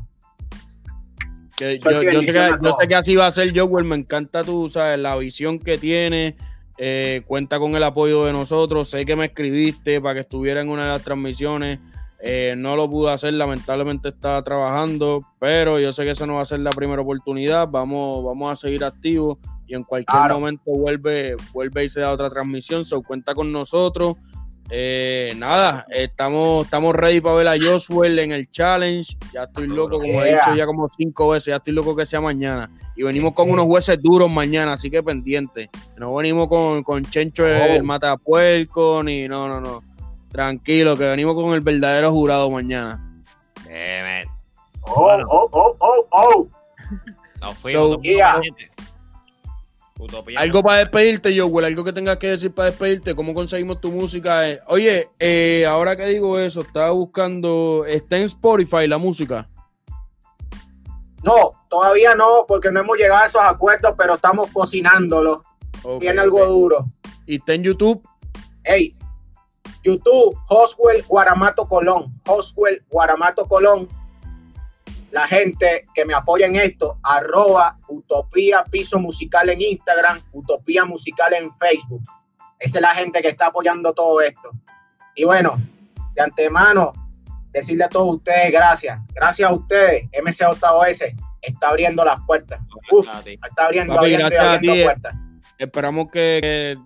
Yo, 1.60 1.70
yo 1.70 2.00
que, 2.00 2.22
sé 2.22 2.88
que 2.88 2.94
así 2.94 3.16
va 3.16 3.26
a 3.26 3.32
ser, 3.32 3.52
Joel. 3.58 3.84
Me 3.84 3.96
encanta 3.96 4.44
tú, 4.44 4.68
sabes, 4.68 4.98
la 4.98 5.16
visión 5.16 5.58
que 5.58 5.76
tiene. 5.76 6.36
Eh, 6.78 7.22
cuenta 7.26 7.58
con 7.58 7.74
el 7.76 7.82
apoyo 7.82 8.24
de 8.24 8.32
nosotros. 8.32 8.88
Sé 8.88 9.04
que 9.04 9.16
me 9.16 9.26
escribiste 9.26 10.00
para 10.00 10.14
que 10.14 10.20
estuviera 10.20 10.60
en 10.60 10.68
una 10.68 10.84
de 10.84 10.88
las 10.90 11.02
transmisiones. 11.04 11.78
eh, 12.20 12.54
no 12.58 12.74
lo 12.74 12.90
pude 12.90 13.12
hacer, 13.12 13.32
lamentablemente 13.34 14.08
estaba 14.08 14.42
trabajando, 14.42 15.22
pero 15.38 15.78
yo 15.78 15.92
sé 15.92 16.02
que 16.02 16.10
esa 16.10 16.26
no 16.26 16.34
va 16.34 16.42
a 16.42 16.46
ser 16.46 16.58
la 16.58 16.70
primera 16.70 17.00
oportunidad. 17.00 17.68
Vamos, 17.68 18.24
vamos 18.24 18.50
a 18.52 18.56
seguir 18.56 18.82
activos 18.82 19.38
y 19.68 19.76
en 19.76 19.84
cualquier 19.84 20.18
Claro. 20.22 20.40
momento 20.40 20.64
vuelve, 20.66 21.36
vuelve 21.52 21.84
y 21.84 21.88
se 21.88 22.00
da 22.00 22.10
otra 22.10 22.28
transmisión. 22.28 22.84
So, 22.84 23.02
cuenta 23.02 23.34
con 23.36 23.52
nosotros. 23.52 24.16
Eh, 24.70 25.32
nada, 25.36 25.86
estamos, 25.90 26.66
estamos 26.66 26.94
ready 26.94 27.20
para 27.22 27.36
ver 27.36 27.48
a 27.48 27.54
Josuel 27.60 28.18
en 28.18 28.32
el 28.32 28.50
challenge. 28.50 29.16
Ya 29.32 29.44
estoy 29.44 29.66
loco, 29.66 29.98
como 29.98 30.22
he 30.22 30.32
dicho 30.34 30.54
ya 30.54 30.66
como 30.66 30.88
cinco 30.94 31.30
veces, 31.30 31.46
ya 31.46 31.56
estoy 31.56 31.72
loco 31.72 31.96
que 31.96 32.04
sea 32.04 32.20
mañana. 32.20 32.70
Y 32.94 33.02
venimos 33.02 33.32
con 33.32 33.50
unos 33.50 33.64
jueces 33.66 33.98
duros 34.02 34.30
mañana, 34.30 34.74
así 34.74 34.90
que 34.90 35.02
pendiente. 35.02 35.70
No 35.96 36.14
venimos 36.14 36.48
con, 36.48 36.82
con 36.82 37.02
Chencho 37.04 37.46
el 37.46 37.80
Oh. 37.80 37.84
matapuerco, 37.84 39.02
ni 39.02 39.26
no, 39.26 39.48
no, 39.48 39.60
no. 39.60 39.82
Tranquilo, 40.30 40.96
que 40.96 41.04
venimos 41.04 41.34
con 41.34 41.54
el 41.54 41.60
verdadero 41.60 42.12
jurado 42.12 42.50
mañana. 42.50 43.02
Man. 43.66 44.24
Oh, 44.82 45.02
Bueno. 45.02 45.26
oh, 45.30 45.48
oh, 45.52 45.76
oh, 45.78 46.06
oh. 46.10 46.48
Nos 47.40 47.56
fuimos. 47.58 47.90
So, 47.96 48.02
yeah. 48.02 48.38
Utopía. 49.98 50.38
Algo 50.40 50.62
para 50.62 50.78
despedirte, 50.78 51.36
Joel, 51.38 51.66
algo 51.66 51.84
que 51.84 51.92
tengas 51.92 52.18
que 52.18 52.28
decir 52.28 52.52
para 52.52 52.70
despedirte, 52.70 53.14
cómo 53.14 53.34
conseguimos 53.34 53.80
tu 53.80 53.90
música. 53.90 54.48
Eh, 54.48 54.60
Oye, 54.68 55.08
eh, 55.18 55.66
ahora 55.66 55.96
que 55.96 56.06
digo 56.06 56.38
eso, 56.38 56.60
estaba 56.60 56.90
buscando, 56.92 57.84
está 57.86 58.16
en 58.16 58.22
Spotify 58.24 58.86
la 58.86 58.98
música. 58.98 59.48
No, 61.24 61.50
todavía 61.68 62.14
no, 62.14 62.44
porque 62.46 62.70
no 62.70 62.80
hemos 62.80 62.96
llegado 62.96 63.22
a 63.22 63.26
esos 63.26 63.42
acuerdos, 63.42 63.94
pero 63.98 64.14
estamos 64.14 64.50
cocinándolo. 64.52 65.42
Ok, 65.82 66.00
Viene 66.00 66.20
algo 66.20 66.46
duro. 66.46 66.86
Y 67.26 67.36
está 67.36 67.54
en 67.54 67.64
YouTube. 67.64 68.00
Hey, 68.62 68.96
YouTube, 69.82 70.38
Hoswell 70.48 71.04
Guaramato 71.06 71.66
Colón. 71.66 72.12
Hoswell 72.26 72.84
Guaramato 72.88 73.46
Colón. 73.46 73.88
La 75.10 75.26
gente 75.26 75.86
que 75.94 76.04
me 76.04 76.14
apoya 76.14 76.46
en 76.46 76.56
esto, 76.56 76.98
arroba 77.02 77.78
Utopía 77.88 78.64
Piso 78.64 78.98
Musical 78.98 79.48
en 79.48 79.62
Instagram, 79.62 80.20
Utopía 80.32 80.84
Musical 80.84 81.34
en 81.34 81.54
Facebook. 81.56 82.02
Esa 82.58 82.78
es 82.78 82.82
la 82.82 82.94
gente 82.94 83.22
que 83.22 83.28
está 83.28 83.46
apoyando 83.46 83.92
todo 83.94 84.20
esto. 84.20 84.50
Y 85.14 85.24
bueno, 85.24 85.58
de 86.14 86.22
antemano, 86.22 86.92
decirle 87.50 87.84
a 87.84 87.88
todos 87.88 88.16
ustedes 88.16 88.52
gracias. 88.52 89.00
Gracias 89.14 89.50
a 89.50 89.54
ustedes, 89.54 90.08
MCJOS 90.22 91.02
está 91.40 91.68
abriendo 91.68 92.04
las 92.04 92.20
puertas. 92.26 92.60
Uf, 92.90 93.06
está 93.24 93.64
abriendo, 93.64 93.94
Papi, 93.94 94.14
abriendo, 94.14 94.84
puertas. 94.84 95.14
Esperamos 95.58 96.08
que, 96.12 96.38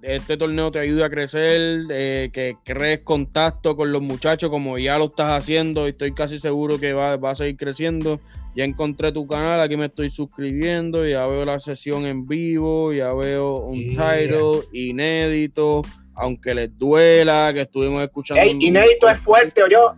que 0.02 0.14
este 0.16 0.38
torneo 0.38 0.70
te 0.70 0.78
ayude 0.78 1.04
a 1.04 1.10
crecer, 1.10 1.82
eh, 1.90 2.30
que 2.32 2.56
crees 2.64 3.00
contacto 3.00 3.76
con 3.76 3.92
los 3.92 4.00
muchachos 4.00 4.48
como 4.48 4.78
ya 4.78 4.96
lo 4.96 5.04
estás 5.06 5.30
haciendo 5.38 5.86
y 5.86 5.90
estoy 5.90 6.14
casi 6.14 6.38
seguro 6.38 6.80
que 6.80 6.94
va, 6.94 7.16
va 7.18 7.32
a 7.32 7.34
seguir 7.34 7.56
creciendo. 7.56 8.18
Ya 8.56 8.64
encontré 8.64 9.12
tu 9.12 9.26
canal, 9.26 9.60
aquí 9.60 9.76
me 9.76 9.86
estoy 9.86 10.08
suscribiendo, 10.08 11.06
ya 11.06 11.26
veo 11.26 11.44
la 11.44 11.58
sesión 11.58 12.06
en 12.06 12.26
vivo, 12.26 12.92
ya 12.94 13.12
veo 13.12 13.56
un 13.58 13.78
Yeah. 13.78 14.16
title 14.16 14.62
inédito, 14.72 15.82
aunque 16.14 16.54
les 16.54 16.78
duela, 16.78 17.50
que 17.52 17.62
estuvimos 17.62 18.02
escuchando. 18.02 18.42
Ey, 18.42 18.56
inédito 18.58 19.08
es 19.08 19.18
fuerte, 19.20 19.62
o 19.62 19.68
yo. 19.68 19.94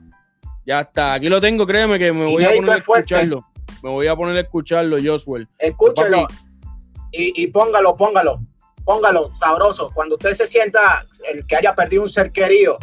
Ya 0.67 0.81
está, 0.81 1.15
aquí 1.15 1.29
lo 1.29 1.41
tengo, 1.41 1.65
créeme 1.67 1.99
que 1.99 2.13
me 2.13 2.25
voy 2.25 2.43
a 2.45 2.53
poner 2.53 2.71
a 2.71 2.77
escucharlo. 2.79 3.45
Me 3.83 3.91
voy 3.91 4.07
a 4.09 4.17
poner 4.17 4.37
a 4.37 4.41
escucharlo, 4.41 4.97
Josuel. 5.05 5.47
Escúchelo 5.59 6.23
Papi, 6.23 6.35
y, 7.13 7.43
y 7.43 7.47
póngalo, 7.49 7.97
póngalo, 7.97 8.41
póngalo, 8.85 9.33
sabroso. 9.35 9.91
Cuando 9.95 10.17
usted 10.17 10.35
se 10.35 10.47
sienta, 10.47 11.07
el 11.33 11.47
que 11.47 11.57
haya 11.57 11.75
perdido 11.75 12.03
un 12.03 12.09
ser 12.09 12.31
querido, 12.33 12.79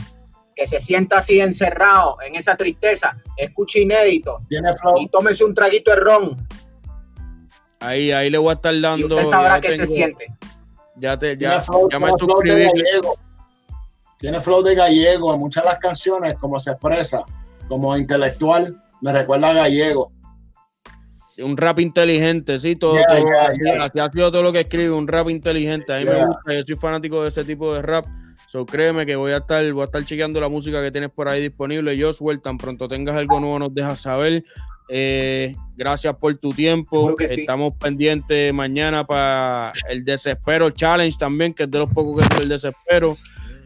que 0.55 0.67
se 0.67 0.79
sienta 0.79 1.17
así 1.19 1.39
encerrado 1.39 2.17
en 2.25 2.35
esa 2.35 2.55
tristeza, 2.55 3.17
escuche 3.37 3.79
inédito 3.79 4.39
Tiene 4.49 4.73
flow. 4.73 4.95
y 4.99 5.07
tómese 5.07 5.43
un 5.45 5.53
traguito 5.53 5.91
de 5.91 5.97
ron 5.97 6.47
Ahí, 7.79 8.11
ahí 8.11 8.29
le 8.29 8.37
voy 8.37 8.51
a 8.51 8.53
estar 8.53 8.73
y 8.75 8.81
dando. 8.81 9.15
usted 9.15 9.27
sabrá 9.29 9.59
que 9.59 9.71
se 9.75 9.87
siente. 9.87 10.27
Ya, 10.97 11.17
te, 11.17 11.35
Tiene 11.35 11.55
ya, 11.55 11.61
flow, 11.61 11.89
ya 11.89 11.97
me 11.99 12.11
suscribí. 12.17 12.63
gallego. 12.65 13.15
Tiene 14.19 14.39
flow 14.39 14.61
de 14.61 14.75
gallego 14.75 15.33
en 15.33 15.39
muchas 15.39 15.63
de 15.63 15.69
las 15.71 15.79
canciones, 15.79 16.35
como 16.39 16.59
se 16.59 16.71
expresa, 16.71 17.23
como 17.67 17.97
intelectual, 17.97 18.79
me 19.01 19.11
recuerda 19.11 19.49
a 19.49 19.53
gallego. 19.53 20.11
Un 21.43 21.57
rap 21.57 21.79
inteligente, 21.79 22.59
sí, 22.59 22.75
todo, 22.75 22.95
Yeah, 22.95 23.07
todo 23.07 23.25
yeah, 23.25 23.45
así, 23.47 23.61
yeah. 23.63 23.83
así 23.83 23.99
ha 23.99 24.09
sido 24.09 24.31
todo 24.31 24.43
lo 24.43 24.51
que 24.51 24.61
escribe, 24.61 24.91
un 24.91 25.07
rap 25.07 25.29
inteligente. 25.29 25.93
A 25.93 25.99
mí 25.99 26.05
me 26.05 26.25
gusta, 26.25 26.53
yo 26.53 26.63
soy 26.63 26.75
fanático 26.75 27.23
de 27.23 27.29
ese 27.29 27.43
tipo 27.43 27.73
de 27.73 27.81
rap. 27.81 28.05
So, 28.47 28.65
créeme 28.65 29.05
que 29.05 29.15
voy 29.15 29.31
a 29.31 29.37
estar, 29.37 29.71
voy 29.71 29.83
a 29.83 29.85
estar 29.85 30.03
chequeando 30.03 30.41
la 30.41 30.49
música 30.49 30.81
que 30.81 30.91
tienes 30.91 31.09
por 31.09 31.29
ahí 31.29 31.41
disponible. 31.41 31.97
Josuel, 31.99 32.41
tan 32.41 32.57
pronto 32.57 32.87
tengas 32.89 33.15
algo 33.15 33.39
nuevo, 33.39 33.59
nos 33.59 33.73
dejas 33.73 34.01
saber. 34.01 34.43
Eh, 34.89 35.55
gracias 35.77 36.13
por 36.17 36.37
tu 36.37 36.49
tiempo. 36.49 37.15
Que 37.15 37.29
sí. 37.29 37.41
Estamos 37.41 37.73
pendientes 37.75 38.53
mañana 38.53 39.07
para 39.07 39.71
el 39.87 40.03
Desespero 40.03 40.69
Challenge 40.71 41.17
también, 41.17 41.53
que 41.53 41.63
es 41.63 41.71
de 41.71 41.79
los 41.79 41.93
pocos 41.93 42.27
que 42.27 42.35
es 42.35 42.41
el 42.41 42.49
Desespero. 42.49 43.17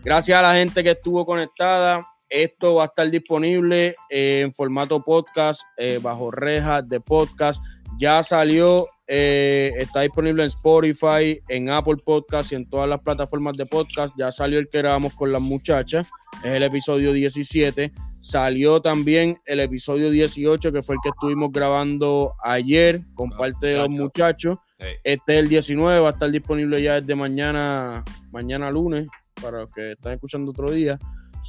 Gracias 0.03 0.37
a 0.37 0.43
la 0.43 0.53
gente 0.53 0.83
que 0.83 0.91
estuvo 0.91 1.25
conectada. 1.25 2.05
Esto 2.29 2.75
va 2.75 2.83
a 2.83 2.85
estar 2.87 3.09
disponible 3.09 3.95
eh, 4.09 4.41
en 4.41 4.53
formato 4.53 5.01
podcast, 5.03 5.61
eh, 5.77 5.99
bajo 6.01 6.31
rejas 6.31 6.87
de 6.87 6.99
podcast. 6.99 7.61
Ya 7.97 8.23
salió, 8.23 8.87
eh, 9.07 9.71
está 9.77 10.01
disponible 10.01 10.43
en 10.43 10.47
Spotify, 10.47 11.39
en 11.47 11.69
Apple 11.69 11.97
Podcast 12.03 12.51
y 12.51 12.55
en 12.55 12.67
todas 12.69 12.89
las 12.89 12.99
plataformas 12.99 13.55
de 13.55 13.65
podcast. 13.65 14.13
Ya 14.17 14.31
salió 14.31 14.59
el 14.59 14.67
que 14.67 14.79
grabamos 14.79 15.13
con 15.13 15.31
las 15.31 15.41
muchachas, 15.41 16.07
es 16.43 16.51
el 16.51 16.63
episodio 16.63 17.13
17. 17.13 17.91
Salió 18.19 18.81
también 18.81 19.37
el 19.45 19.59
episodio 19.59 20.09
18, 20.09 20.71
que 20.71 20.81
fue 20.81 20.95
el 20.95 21.01
que 21.03 21.09
estuvimos 21.09 21.51
grabando 21.51 22.33
ayer 22.43 23.01
con 23.13 23.29
Con 23.29 23.37
parte 23.37 23.67
de 23.67 23.77
los 23.77 23.89
muchachos. 23.89 24.57
muchachos. 24.57 24.59
Sí. 24.79 24.85
Este 25.03 25.33
es 25.35 25.39
el 25.39 25.47
19, 25.47 25.99
va 25.99 26.09
a 26.09 26.11
estar 26.11 26.31
disponible 26.31 26.81
ya 26.81 26.99
desde 26.99 27.15
mañana, 27.15 28.03
mañana 28.31 28.71
lunes, 28.71 29.07
para 29.41 29.59
los 29.59 29.69
que 29.69 29.91
están 29.93 30.13
escuchando 30.13 30.51
otro 30.51 30.71
día. 30.71 30.99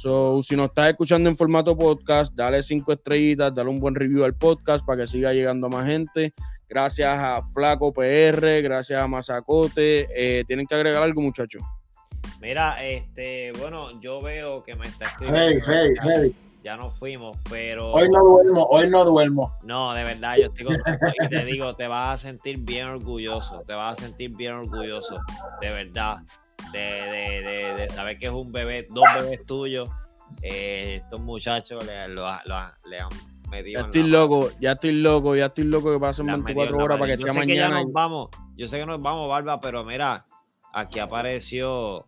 So, 0.01 0.43
si 0.43 0.55
nos 0.55 0.67
estás 0.67 0.89
escuchando 0.89 1.27
en 1.27 1.35
formato 1.35 1.75
podcast, 1.75 2.31
dale 2.35 2.61
cinco 2.61 2.93
estrellitas, 2.93 3.51
dale 3.55 3.71
un 3.71 3.79
buen 3.79 3.95
review 3.95 4.23
al 4.25 4.35
podcast 4.35 4.85
para 4.85 5.01
que 5.01 5.07
siga 5.07 5.33
llegando 5.33 5.65
a 5.65 5.69
más 5.71 5.87
gente. 5.87 6.35
Gracias 6.69 7.17
a 7.17 7.41
Flaco 7.41 7.91
PR, 7.91 8.61
gracias 8.61 9.01
a 9.01 9.07
Mazacote. 9.07 10.07
Eh, 10.15 10.43
Tienen 10.45 10.67
que 10.67 10.75
agregar 10.75 11.01
algo, 11.01 11.21
muchachos. 11.21 11.63
Mira, 12.39 12.85
este, 12.85 13.51
bueno, 13.59 13.99
yo 13.99 14.21
veo 14.21 14.63
que 14.63 14.75
me 14.75 14.85
está 14.85 15.05
Hey, 15.19 15.55
escribiendo. 15.57 15.65
hey, 15.67 15.89
ya, 15.99 16.21
hey. 16.21 16.35
ya 16.63 16.77
nos 16.77 16.93
fuimos, 16.99 17.35
pero. 17.49 17.89
Hoy 17.91 18.07
no 18.09 18.23
duermo, 18.23 18.67
hoy 18.69 18.87
no 18.91 19.03
duermo. 19.03 19.51
No, 19.63 19.93
de 19.95 20.03
verdad, 20.03 20.35
yo 20.37 20.45
estoy 20.45 20.65
contento 20.65 21.05
y 21.23 21.27
te 21.27 21.45
digo, 21.45 21.75
te 21.75 21.87
vas 21.87 22.19
a 22.19 22.27
sentir 22.27 22.59
bien 22.59 22.85
orgulloso, 22.85 23.63
te 23.65 23.73
vas 23.73 23.97
a 23.97 24.01
sentir 24.03 24.29
bien 24.35 24.53
orgulloso, 24.53 25.19
de 25.59 25.71
verdad, 25.71 26.17
de, 26.73 26.79
de, 26.79 27.41
de, 27.41 27.73
de 27.75 27.89
saber 27.89 28.17
que 28.19 28.27
es 28.27 28.31
un 28.31 28.51
bebé, 28.51 28.87
dos 28.89 29.03
bebés 29.15 29.45
tuyos, 29.45 29.89
eh, 30.43 30.99
estos 31.01 31.19
muchachos 31.21 31.85
le, 31.85 32.07
lo, 32.09 32.23
lo- 32.45 32.89
le 32.89 32.99
han 32.99 33.09
metido. 33.49 33.81
Ya 33.81 33.85
estoy 33.85 34.03
la 34.03 34.07
loco, 34.09 34.49
ya 34.59 34.71
estoy 34.73 34.91
loco, 34.91 35.35
ya 35.35 35.45
estoy 35.47 35.63
loco 35.65 35.91
que 35.93 35.99
pasen 35.99 36.25
Le 36.27 36.31
han 36.33 36.43
metido 36.43 36.59
24 36.65 36.73
en 36.75 36.77
la 36.79 36.83
horas 36.85 36.97
para 36.99 37.11
que 37.13 37.17
yo 37.17 37.23
sea 37.23 37.33
sé 37.33 37.47
que 37.47 37.55
ya 37.55 37.63
mañana. 37.69 37.83
nos 37.83 37.93
vamos, 37.93 38.29
yo 38.55 38.67
sé 38.67 38.79
que 38.79 38.85
nos 38.85 39.01
vamos, 39.01 39.29
Barba, 39.29 39.59
pero 39.61 39.83
mira, 39.83 40.25
aquí 40.73 40.99
apareció. 40.99 42.07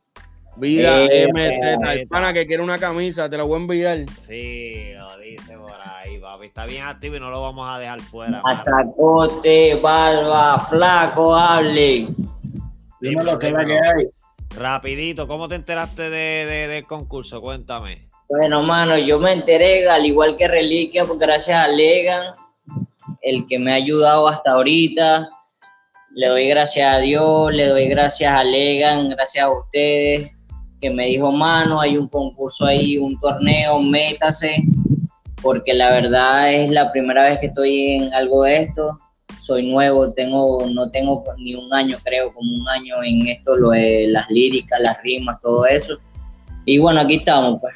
Vida 0.57 1.03
Eh, 1.03 1.27
MZ, 1.31 1.91
el 1.91 1.99
eh, 1.99 2.07
pana 2.07 2.33
que 2.33 2.45
quiere 2.45 2.61
una 2.61 2.77
camisa, 2.79 3.29
te 3.29 3.37
la 3.37 3.43
voy 3.43 3.59
a 3.59 3.61
enviar. 3.61 3.97
Sí, 4.17 4.91
lo 4.93 5.17
dice 5.19 5.55
por 5.57 5.71
ahí, 5.79 6.19
papi. 6.19 6.47
Está 6.47 6.65
bien 6.65 6.83
activo 6.83 7.15
y 7.15 7.19
no 7.21 7.29
lo 7.29 7.41
vamos 7.41 7.69
a 7.71 7.79
dejar 7.79 8.01
fuera. 8.01 8.31
mano. 8.31 8.43
Mazacote, 8.43 9.75
barba, 9.75 10.59
flaco, 10.59 11.33
hable. 11.35 12.07
Dime 12.99 13.23
lo 13.23 13.39
que 13.39 13.47
es 13.47 13.53
la 13.53 13.65
que 13.65 13.73
hay. 13.73 14.09
Rapidito, 14.55 15.27
¿cómo 15.27 15.47
te 15.47 15.55
enteraste 15.55 16.09
de, 16.09 16.45
de- 16.45 16.67
del 16.67 16.85
concurso? 16.85 17.39
Cuéntame. 17.41 18.09
Bueno, 18.27 18.61
mano, 18.61 18.97
yo 18.97 19.19
me 19.19 19.31
enteré, 19.33 19.89
al 19.89 20.05
igual 20.05 20.37
que 20.37 20.47
Reliquia, 20.47 21.03
pues 21.05 21.17
gracias 21.17 21.57
a 21.65 21.67
Legan, 21.67 22.31
el 23.21 23.47
que 23.47 23.57
me 23.57 23.71
ha 23.71 23.75
ayudado 23.75 24.27
hasta 24.27 24.51
ahorita. 24.51 25.29
Le 26.13 26.27
doy 26.27 26.47
gracias 26.47 26.95
a 26.95 26.99
Dios, 26.99 27.53
le 27.53 27.67
doy 27.67 27.87
gracias 27.87 28.31
a 28.33 28.43
Legan, 28.43 29.09
gracias 29.09 29.45
a 29.45 29.49
ustedes, 29.49 30.31
que 30.81 30.89
me 30.89 31.05
dijo, 31.07 31.31
mano, 31.31 31.81
hay 31.81 31.97
un 31.97 32.07
concurso 32.07 32.65
ahí, 32.65 32.97
un 32.97 33.19
torneo, 33.19 33.81
métase, 33.81 34.63
porque 35.41 35.73
la 35.73 35.89
verdad 35.91 36.51
es 36.53 36.69
la 36.71 36.91
primera 36.91 37.23
vez 37.23 37.39
que 37.39 37.47
estoy 37.47 37.91
en 37.93 38.13
algo 38.13 38.43
de 38.43 38.63
esto. 38.63 38.97
Soy 39.49 39.65
nuevo, 39.67 40.13
tengo, 40.13 40.63
no 40.71 40.91
tengo 40.91 41.23
ni 41.39 41.55
un 41.55 41.73
año, 41.73 41.97
creo, 42.03 42.31
como 42.31 42.53
un 42.53 42.69
año 42.69 43.03
en 43.03 43.27
esto, 43.29 43.57
lo 43.57 43.71
de 43.71 44.05
las 44.07 44.29
líricas, 44.29 44.79
las 44.79 45.01
rimas, 45.01 45.41
todo 45.41 45.65
eso. 45.65 45.97
Y 46.65 46.77
bueno, 46.77 47.01
aquí 47.01 47.15
estamos, 47.15 47.59
pues. 47.59 47.73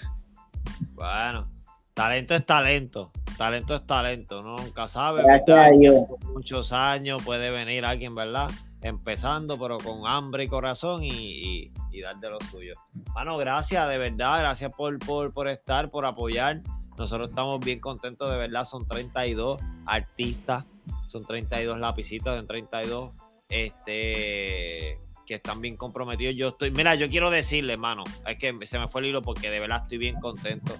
Bueno, 0.93 1.47
talento 1.95 2.35
es 2.35 2.45
talento. 2.45 3.11
Talento 3.39 3.73
es 3.73 3.87
talento. 3.87 4.41
Uno 4.41 4.57
nunca 4.57 4.87
sabe. 4.87 5.23
Gracias 5.23 5.57
a 5.57 5.69
Dios. 5.71 5.95
Muchos 6.31 6.71
años 6.71 7.23
puede 7.25 7.49
venir 7.49 7.85
alguien, 7.85 8.13
¿verdad? 8.13 8.51
Empezando, 8.83 9.57
pero 9.57 9.79
con 9.79 10.05
hambre 10.05 10.43
y 10.43 10.47
corazón 10.47 11.03
y, 11.03 11.09
y, 11.09 11.71
y 11.91 12.01
dar 12.01 12.17
de 12.17 12.29
lo 12.29 12.39
suyo. 12.51 12.75
Mano, 13.15 13.35
gracias, 13.37 13.89
de 13.89 13.97
verdad. 13.97 14.41
Gracias 14.41 14.71
por, 14.75 14.99
por, 14.99 15.33
por 15.33 15.47
estar, 15.47 15.89
por 15.89 16.05
apoyar. 16.05 16.61
Nosotros 16.99 17.31
estamos 17.31 17.59
bien 17.65 17.79
contentos, 17.79 18.29
de 18.29 18.37
verdad. 18.37 18.63
Son 18.65 18.85
32 18.85 19.59
artistas, 19.85 20.65
son 21.13 21.25
32 21.25 21.79
lapicitos, 21.79 22.35
son 22.35 22.47
32 22.47 23.11
este, 23.49 24.99
que 25.25 25.35
están 25.35 25.61
bien 25.61 25.77
comprometidos. 25.77 26.35
Yo 26.35 26.49
estoy, 26.49 26.71
mira, 26.71 26.95
yo 26.95 27.07
quiero 27.07 27.29
decirle, 27.29 27.77
mano, 27.77 28.03
es 28.27 28.37
que 28.39 28.65
se 28.65 28.79
me 28.79 28.87
fue 28.87 29.01
el 29.01 29.07
hilo 29.07 29.21
porque 29.21 29.49
de 29.49 29.59
verdad 29.59 29.83
estoy 29.83 29.99
bien 29.99 30.19
contento. 30.19 30.73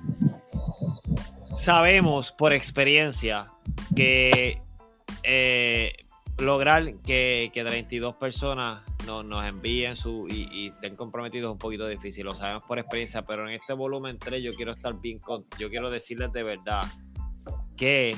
Sabemos 1.58 2.32
por 2.32 2.52
experiencia 2.52 3.46
que 3.96 4.60
eh, 5.22 5.94
lograr 6.40 6.96
que, 7.06 7.52
que 7.54 7.64
32 7.64 8.16
personas 8.16 8.82
nos, 9.06 9.24
nos 9.24 9.46
envíen 9.46 9.96
su 9.96 10.28
y, 10.28 10.50
y 10.52 10.68
estén 10.70 10.96
comprometidos 10.96 11.50
es 11.50 11.52
un 11.52 11.58
poquito 11.60 11.88
difícil, 11.88 12.26
lo 12.26 12.34
sabemos 12.34 12.64
por 12.64 12.80
experiencia, 12.80 13.22
pero 13.22 13.48
en 13.48 13.54
este 13.54 13.74
volumen 13.74 14.18
3 14.18 14.44
yo 14.44 14.52
quiero 14.54 14.72
estar 14.72 15.00
bien 15.00 15.20
con, 15.20 15.46
yo 15.60 15.70
quiero 15.70 15.92
decirles 15.92 16.34
de 16.34 16.42
verdad 16.42 16.84
que 17.78 18.16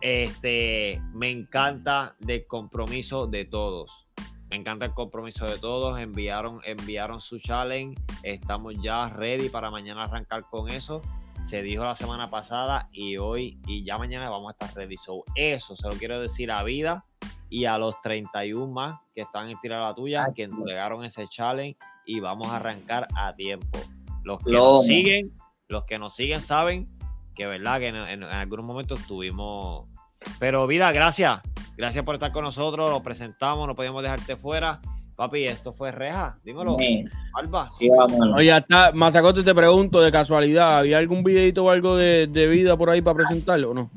este 0.00 1.00
me 1.12 1.30
encanta 1.30 2.16
del 2.20 2.46
compromiso 2.46 3.26
de 3.26 3.44
todos. 3.44 4.04
Me 4.50 4.56
encanta 4.56 4.86
el 4.86 4.94
compromiso 4.94 5.46
de 5.46 5.58
todos. 5.58 5.98
Enviaron, 5.98 6.60
enviaron 6.64 7.20
su 7.20 7.38
challenge. 7.38 8.00
Estamos 8.22 8.74
ya 8.80 9.08
ready 9.08 9.48
para 9.48 9.70
mañana 9.70 10.04
arrancar 10.04 10.44
con 10.50 10.70
eso. 10.70 11.02
Se 11.44 11.62
dijo 11.62 11.84
la 11.84 11.94
semana 11.94 12.30
pasada 12.30 12.88
y 12.92 13.16
hoy 13.16 13.60
y 13.66 13.84
ya 13.84 13.98
mañana 13.98 14.30
vamos 14.30 14.48
a 14.48 14.52
estar 14.52 14.74
ready. 14.76 14.96
So, 14.96 15.24
eso 15.34 15.76
se 15.76 15.88
lo 15.88 15.94
quiero 15.94 16.20
decir 16.20 16.50
a 16.50 16.62
Vida 16.62 17.04
y 17.48 17.66
a 17.66 17.78
los 17.78 18.00
31 18.02 18.72
más 18.72 19.00
que 19.14 19.22
están 19.22 19.48
en 19.48 19.60
Tira 19.60 19.80
la 19.80 19.94
Tuya, 19.94 20.32
que 20.34 20.44
entregaron 20.44 21.04
ese 21.04 21.26
challenge 21.28 21.78
y 22.04 22.20
vamos 22.20 22.48
a 22.48 22.56
arrancar 22.56 23.06
a 23.16 23.34
tiempo. 23.34 23.78
Los 24.24 24.42
que 24.42 24.50
Lomo. 24.50 24.76
nos 24.76 24.86
siguen, 24.86 25.32
los 25.68 25.84
que 25.84 25.98
nos 25.98 26.14
siguen 26.14 26.40
saben 26.40 26.95
que 27.36 27.46
verdad 27.46 27.78
que 27.78 27.88
en, 27.88 27.96
en- 27.96 28.22
en 28.22 28.28
algunos 28.30 28.64
momentos 28.66 29.00
tuvimos 29.06 29.86
Pero 30.40 30.66
vida, 30.66 30.90
gracias. 30.92 31.40
Gracias 31.76 32.04
por 32.04 32.14
estar 32.14 32.32
con 32.32 32.42
nosotros. 32.44 32.88
Lo 32.90 33.02
presentamos, 33.02 33.66
no 33.66 33.74
podíamos 33.76 34.02
dejarte 34.02 34.36
fuera. 34.36 34.80
Papi, 35.14 35.44
esto 35.46 35.72
fue 35.72 35.92
reja. 35.92 36.38
Dímelo. 36.44 36.76
Sí. 36.78 37.04
Alba. 37.34 37.64
Sí, 37.66 37.88
vamos. 37.88 38.18
Oye, 38.36 38.54
está, 38.54 38.92
Mazacote, 38.92 39.42
te 39.42 39.54
pregunto 39.54 40.00
de 40.00 40.10
casualidad, 40.12 40.78
¿había 40.78 40.98
algún 40.98 41.22
videito 41.22 41.64
o 41.64 41.70
algo 41.70 41.96
de, 41.96 42.26
de 42.26 42.46
vida 42.48 42.76
por 42.76 42.90
ahí 42.90 43.00
para 43.02 43.16
presentarlo 43.16 43.70
o 43.70 43.74
no? 43.74 43.90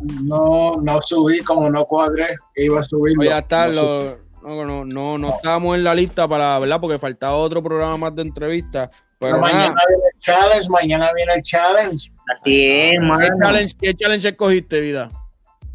No, 0.00 0.72
no 0.82 1.00
subí 1.02 1.40
como 1.40 1.68
no 1.70 1.84
cuadré 1.84 2.28
iba 2.56 2.80
a 2.80 2.82
subir. 2.82 3.18
Oye, 3.18 3.36
está, 3.36 3.68
lo- 3.68 4.18
no, 4.42 4.64
no, 4.66 4.84
no, 4.84 5.18
no 5.18 5.28
estábamos 5.30 5.76
en 5.76 5.84
la 5.84 5.94
lista 5.94 6.28
para, 6.28 6.58
¿verdad? 6.58 6.80
Porque 6.80 6.98
faltaba 6.98 7.36
otro 7.36 7.62
programa 7.62 7.96
más 7.96 8.14
de 8.14 8.22
entrevistas. 8.22 8.90
Pero, 9.18 9.36
Pero 9.40 9.40
nada, 9.40 9.52
mañana 9.54 9.80
viene 9.88 10.02
el 10.12 10.18
challenge, 10.20 10.68
mañana 10.70 11.10
viene 11.14 11.32
el 11.34 11.42
challenge. 11.42 12.12
Así 12.32 12.66
es, 12.66 12.92
¿qué 12.92 13.00
mano. 13.00 13.38
challenge, 13.42 13.74
qué 13.80 13.94
challenge 13.94 14.28
escogiste, 14.28 14.80
vida? 14.80 15.10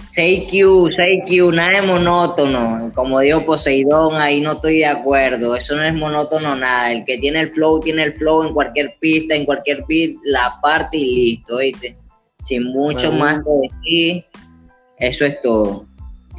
6Q, 0.04 0.96
6Q, 0.96 1.54
nada 1.54 1.82
de 1.82 1.88
monótono. 1.88 2.92
Como 2.96 3.20
dijo 3.20 3.46
Poseidón, 3.46 4.16
ahí 4.16 4.40
no 4.40 4.54
estoy 4.54 4.78
de 4.80 4.86
acuerdo. 4.86 5.56
Eso 5.56 5.76
no 5.76 5.84
es 5.84 5.94
monótono 5.94 6.56
nada. 6.56 6.92
El 6.92 7.04
que 7.04 7.18
tiene 7.18 7.42
el 7.42 7.50
flow, 7.50 7.82
tiene 7.82 8.04
el 8.04 8.14
flow 8.14 8.44
en 8.44 8.54
cualquier 8.54 8.96
pista, 9.00 9.36
en 9.36 9.46
cualquier 9.46 9.84
beat, 9.88 10.12
la 10.24 10.58
parte 10.62 10.98
y 10.98 11.16
listo, 11.16 11.58
¿viste? 11.58 11.98
Sin 12.40 12.64
mucho 12.64 13.12
más 13.12 13.44
que 13.44 13.52
decir. 13.62 14.26
Eso 14.98 15.26
es 15.26 15.42
todo. 15.42 15.86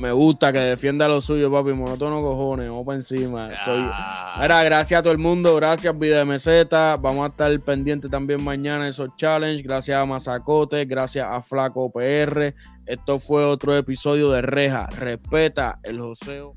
Me 0.00 0.12
gusta 0.12 0.50
que 0.50 0.58
defienda 0.58 1.06
lo 1.08 1.20
suyo, 1.20 1.52
papi. 1.52 1.74
Monótono 1.74 2.22
cojones, 2.22 2.70
vamos 2.70 2.86
para 2.86 2.96
encima. 2.96 3.50
Soy... 3.66 3.86
Ah, 3.92 4.38
Mira, 4.40 4.64
gracias 4.64 4.98
a 4.98 5.02
todo 5.02 5.12
el 5.12 5.18
mundo, 5.18 5.54
gracias 5.56 5.98
Vida 5.98 6.24
Meseta. 6.24 6.96
Vamos 6.96 7.26
a 7.26 7.28
estar 7.28 7.60
pendientes 7.60 8.10
también 8.10 8.42
mañana 8.42 8.84
de 8.84 8.90
esos 8.90 9.10
challenges. 9.16 9.62
Gracias 9.62 9.98
a 9.98 10.06
Mazacote, 10.06 10.86
gracias 10.86 11.26
a 11.28 11.42
Flaco 11.42 11.92
PR. 11.92 12.54
Esto 12.86 13.18
fue 13.18 13.44
otro 13.44 13.76
episodio 13.76 14.30
de 14.30 14.40
Reja. 14.40 14.86
Respeta 14.86 15.78
el 15.82 16.00
joseo. 16.00 16.54